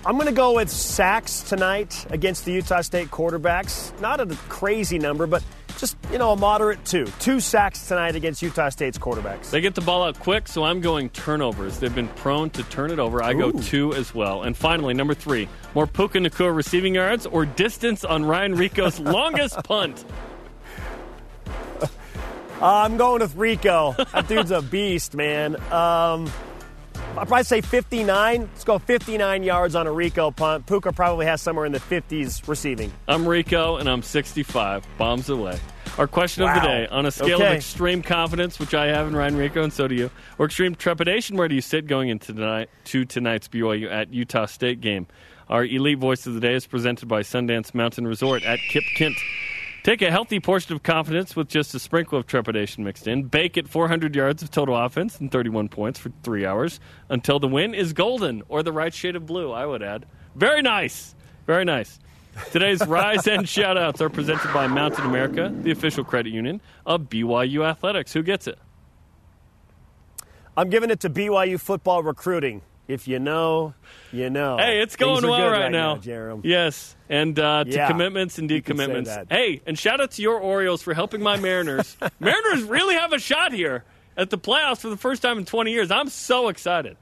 I'm 0.07 0.15
going 0.15 0.27
to 0.27 0.33
go 0.33 0.53
with 0.53 0.71
sacks 0.71 1.41
tonight 1.41 2.07
against 2.11 2.45
the 2.45 2.53
Utah 2.53 2.83
State 2.83 3.11
quarterbacks. 3.11 3.99
Not 4.01 4.21
a 4.21 4.27
crazy 4.49 5.01
number, 5.01 5.27
but 5.27 5.43
just, 5.79 5.97
you 6.13 6.19
know, 6.19 6.31
a 6.31 6.37
moderate 6.37 6.85
two. 6.85 7.07
Two 7.19 7.41
sacks 7.41 7.89
tonight 7.89 8.15
against 8.15 8.41
Utah 8.41 8.69
State's 8.69 8.99
quarterbacks. 8.99 9.51
They 9.51 9.61
get 9.61 9.75
the 9.75 9.81
ball 9.81 10.05
out 10.05 10.21
quick, 10.21 10.47
so 10.47 10.63
I'm 10.63 10.81
going 10.81 11.09
turnovers. 11.11 11.81
They've 11.81 11.93
been 11.93 12.07
prone 12.07 12.51
to 12.51 12.63
turn 12.63 12.93
it 12.93 13.01
over. 13.01 13.21
I 13.21 13.33
Ooh. 13.33 13.51
go 13.51 13.61
two 13.61 13.95
as 13.95 14.15
well. 14.15 14.45
And 14.45 14.57
finally, 14.57 14.95
number 14.95 15.13
three, 15.13 15.49
more 15.75 15.89
Puka 15.89 16.19
Nacua 16.19 16.55
receiving 16.55 16.95
yards 16.95 17.27
or 17.27 17.45
distance 17.45 18.05
on 18.05 18.25
Ryan 18.25 18.55
Rehkow's 18.55 19.01
longest 19.01 19.57
punt? 19.65 20.05
Uh, 21.81 21.89
I'm 22.61 22.97
going 22.97 23.23
with 23.23 23.35
Rehkow. 23.35 23.97
That 24.13 24.29
dude's 24.29 24.53
a 24.53 24.63
beast, 24.63 25.17
man. 25.17 25.61
Um, 25.73 26.31
I'd 27.19 27.29
probably 27.29 27.45
say 27.45 27.61
59. 27.63 28.41
Let's 28.43 28.65
go 28.65 28.79
59 28.79 29.43
yards 29.43 29.75
on 29.75 29.87
a 29.87 29.91
Rehkow 29.91 30.35
punt. 30.37 30.67
Puka 30.67 30.93
probably 30.93 31.25
has 31.27 31.41
somewhere 31.41 31.65
in 31.65 31.73
the 31.73 31.81
50s 31.81 32.47
receiving. 32.47 32.93
I'm 33.09 33.25
Rehkow, 33.25 33.81
and 33.81 33.89
I'm 33.89 34.03
65. 34.03 34.87
Bombs 34.99 35.31
away. 35.31 35.59
Our 35.99 36.07
question 36.07 36.45
wow. 36.45 36.55
of 36.55 36.63
the 36.63 36.69
day 36.69 36.87
on 36.89 37.07
a 37.07 37.11
scale 37.11 37.37
okay. 37.37 37.47
of 37.47 37.53
extreme 37.55 38.03
confidence, 38.03 38.59
which 38.59 38.75
I 38.75 38.89
have 38.89 39.07
in 39.07 39.17
Ryan 39.17 39.37
Rehkow, 39.37 39.65
and 39.65 39.73
so 39.73 39.89
do 39.89 39.95
you, 39.95 40.11
or 40.39 40.47
extreme 40.47 40.75
trepidation, 40.75 41.39
where 41.39 41.49
do 41.49 41.55
you 41.55 41.63
sit 41.63 41.87
going 41.87 42.11
into 42.11 42.35
tonight 42.35 42.69
to 42.87 43.07
tonight's 43.07 43.49
BYU 43.49 43.91
at 43.91 44.13
Utah 44.13 44.45
State 44.45 44.83
game? 44.83 45.07
Our 45.49 45.65
elite 45.65 45.99
voice 45.99 46.27
of 46.27 46.35
the 46.35 46.41
day 46.41 46.55
is 46.55 46.67
presented 46.67 47.09
by 47.09 47.23
Sundance 47.23 47.75
Mountain 47.75 48.07
Resort 48.07 48.43
at 48.43 48.59
Kip 48.69 48.85
Kent. 48.97 49.17
Take 49.87 50.03
a 50.03 50.11
healthy 50.11 50.41
portion 50.41 50.75
of 50.75 50.83
confidence 50.83 51.37
with 51.37 51.47
just 51.47 51.73
a 51.73 51.79
sprinkle 51.79 52.19
of 52.19 52.27
trepidation 52.27 52.83
mixed 52.83 53.07
in. 53.07 53.23
Bake 53.23 53.57
it 53.57 53.69
400 53.69 54.17
yards 54.17 54.43
of 54.43 54.51
total 54.51 54.77
offense 54.77 55.21
and 55.21 55.31
31 55.31 55.69
points 55.69 55.97
for 56.01 56.11
three 56.25 56.45
hours 56.45 56.81
until 57.09 57.39
the 57.39 57.47
win 57.47 57.73
is 57.73 57.93
golden 57.93 58.43
or 58.49 58.65
the 58.65 58.73
right 58.73 58.93
shade 58.93 59.15
of 59.15 59.27
blue, 59.27 59.53
I 59.53 59.65
would 59.65 59.85
add. 59.85 60.05
Very 60.35 60.61
nice. 60.61 61.15
Very 61.47 61.65
nice. 61.65 62.01
Today's 62.51 62.85
Rise 62.89 63.29
and 63.29 63.45
Shoutouts 63.47 64.01
are 64.01 64.11
presented 64.11 64.53
by 64.53 64.67
Mountain 64.67 65.07
America, 65.07 65.55
the 65.63 65.71
official 65.71 66.03
credit 66.03 66.33
union 66.33 66.61
of 66.85 67.03
BYU 67.03 67.65
Athletics. 67.65 68.13
Who 68.13 68.25
gets 68.25 68.49
it? 68.49 68.59
I'm 70.57 70.69
giving 70.69 70.91
it 70.91 70.99
to 70.99 71.11
BYU 71.11 71.61
football 71.61 72.03
recruiting. 72.03 72.63
If 72.89 73.09
you 73.09 73.19
know, 73.19 73.75
you 74.13 74.31
know. 74.31 74.59
Hey, 74.59 74.81
it's 74.81 74.95
going 74.95 75.27
well 75.27 75.51
right, 75.51 75.63
right, 75.63 75.73
now. 75.73 76.01
now 76.05 76.41
yes, 76.45 76.95
and 77.09 77.37
uh, 77.39 77.65
to 77.65 77.71
yeah, 77.71 77.89
commitments 77.89 78.39
and 78.39 78.49
decommitments. 78.49 79.27
Hey, 79.31 79.61
and 79.67 79.79
shout 79.79 80.01
out 80.01 80.13
to 80.13 80.23
your 80.23 80.39
Orioles 80.39 80.83
for 80.83 80.95
helping 80.95 81.21
my 81.21 81.37
Mariners. 81.37 81.97
Mariners 82.21 82.63
really 82.63 82.95
have 82.95 83.13
a 83.13 83.19
shot 83.19 83.53
here 83.53 83.85
at 84.17 84.31
the 84.31 84.39
playoffs 84.39 84.79
for 84.79 84.89
the 84.89 84.97
first 84.97 85.23
time 85.23 85.39
in 85.39 85.45
20 85.45 85.73
years. 85.73 85.91
I'm 85.91 86.09
so 86.09 86.49
excited. 86.49 86.97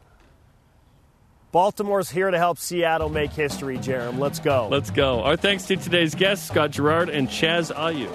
Baltimore's 1.52 2.10
here 2.10 2.30
to 2.30 2.38
help 2.38 2.58
Seattle 2.58 3.08
make 3.08 3.32
history, 3.32 3.78
Jarom. 3.78 4.18
Let's 4.18 4.40
go. 4.40 4.66
Let's 4.68 4.90
go. 4.90 5.22
Our 5.22 5.36
thanks 5.36 5.66
to 5.66 5.76
today's 5.76 6.16
guests, 6.16 6.48
Scott 6.48 6.72
Garrard 6.72 7.10
and 7.10 7.28
Chaz 7.28 7.72
Ayu. 7.72 8.10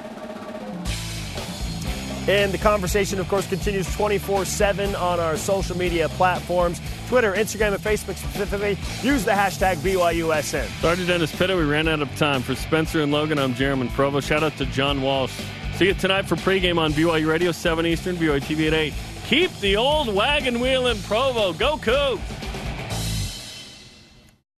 And 2.30 2.52
the 2.52 2.60
conversation, 2.60 3.20
of 3.20 3.28
course, 3.28 3.48
continues 3.48 3.92
24 3.96 4.46
7 4.46 4.94
on 4.94 5.20
our 5.20 5.36
social 5.36 5.76
media 5.76 6.08
platforms 6.10 6.80
Twitter, 7.08 7.34
Instagram, 7.34 7.74
and 7.74 7.84
Facebook 7.84 8.18
specifically. 8.18 8.78
Use 9.02 9.26
the 9.26 9.32
hashtag 9.32 9.78
BYUSN. 9.78 10.68
Sergeant 10.80 11.08
Dennis 11.08 11.36
Pitta, 11.36 11.56
we 11.56 11.64
ran 11.64 11.88
out 11.88 12.04
of 12.04 12.16
time. 12.18 12.44
For 12.44 12.54
Spencer 12.54 13.02
and 13.02 13.12
Logan, 13.12 13.40
I'm 13.40 13.56
Jarom 13.56 13.90
Provo. 13.90 14.20
Shout 14.20 14.44
out 14.44 14.56
to 14.58 14.68
John 14.68 15.02
Walsh. 15.02 15.34
See 15.78 15.88
you 15.88 15.96
tonight 15.96 16.28
for 16.28 16.36
pregame 16.36 16.78
on 16.78 16.94
BYU 16.94 17.26
Radio, 17.26 17.52
7 17.52 17.84
Eastern, 17.88 18.16
BYU 18.16 18.40
TV 18.42 18.68
at 18.68 18.74
8. 18.76 18.94
Keep 19.26 19.60
the 19.60 19.78
old 19.78 20.14
wagon 20.14 20.60
wheel 20.60 20.86
in 20.86 21.00
Provo. 21.00 21.54
Go 21.54 21.78
Cougs! 21.78 22.39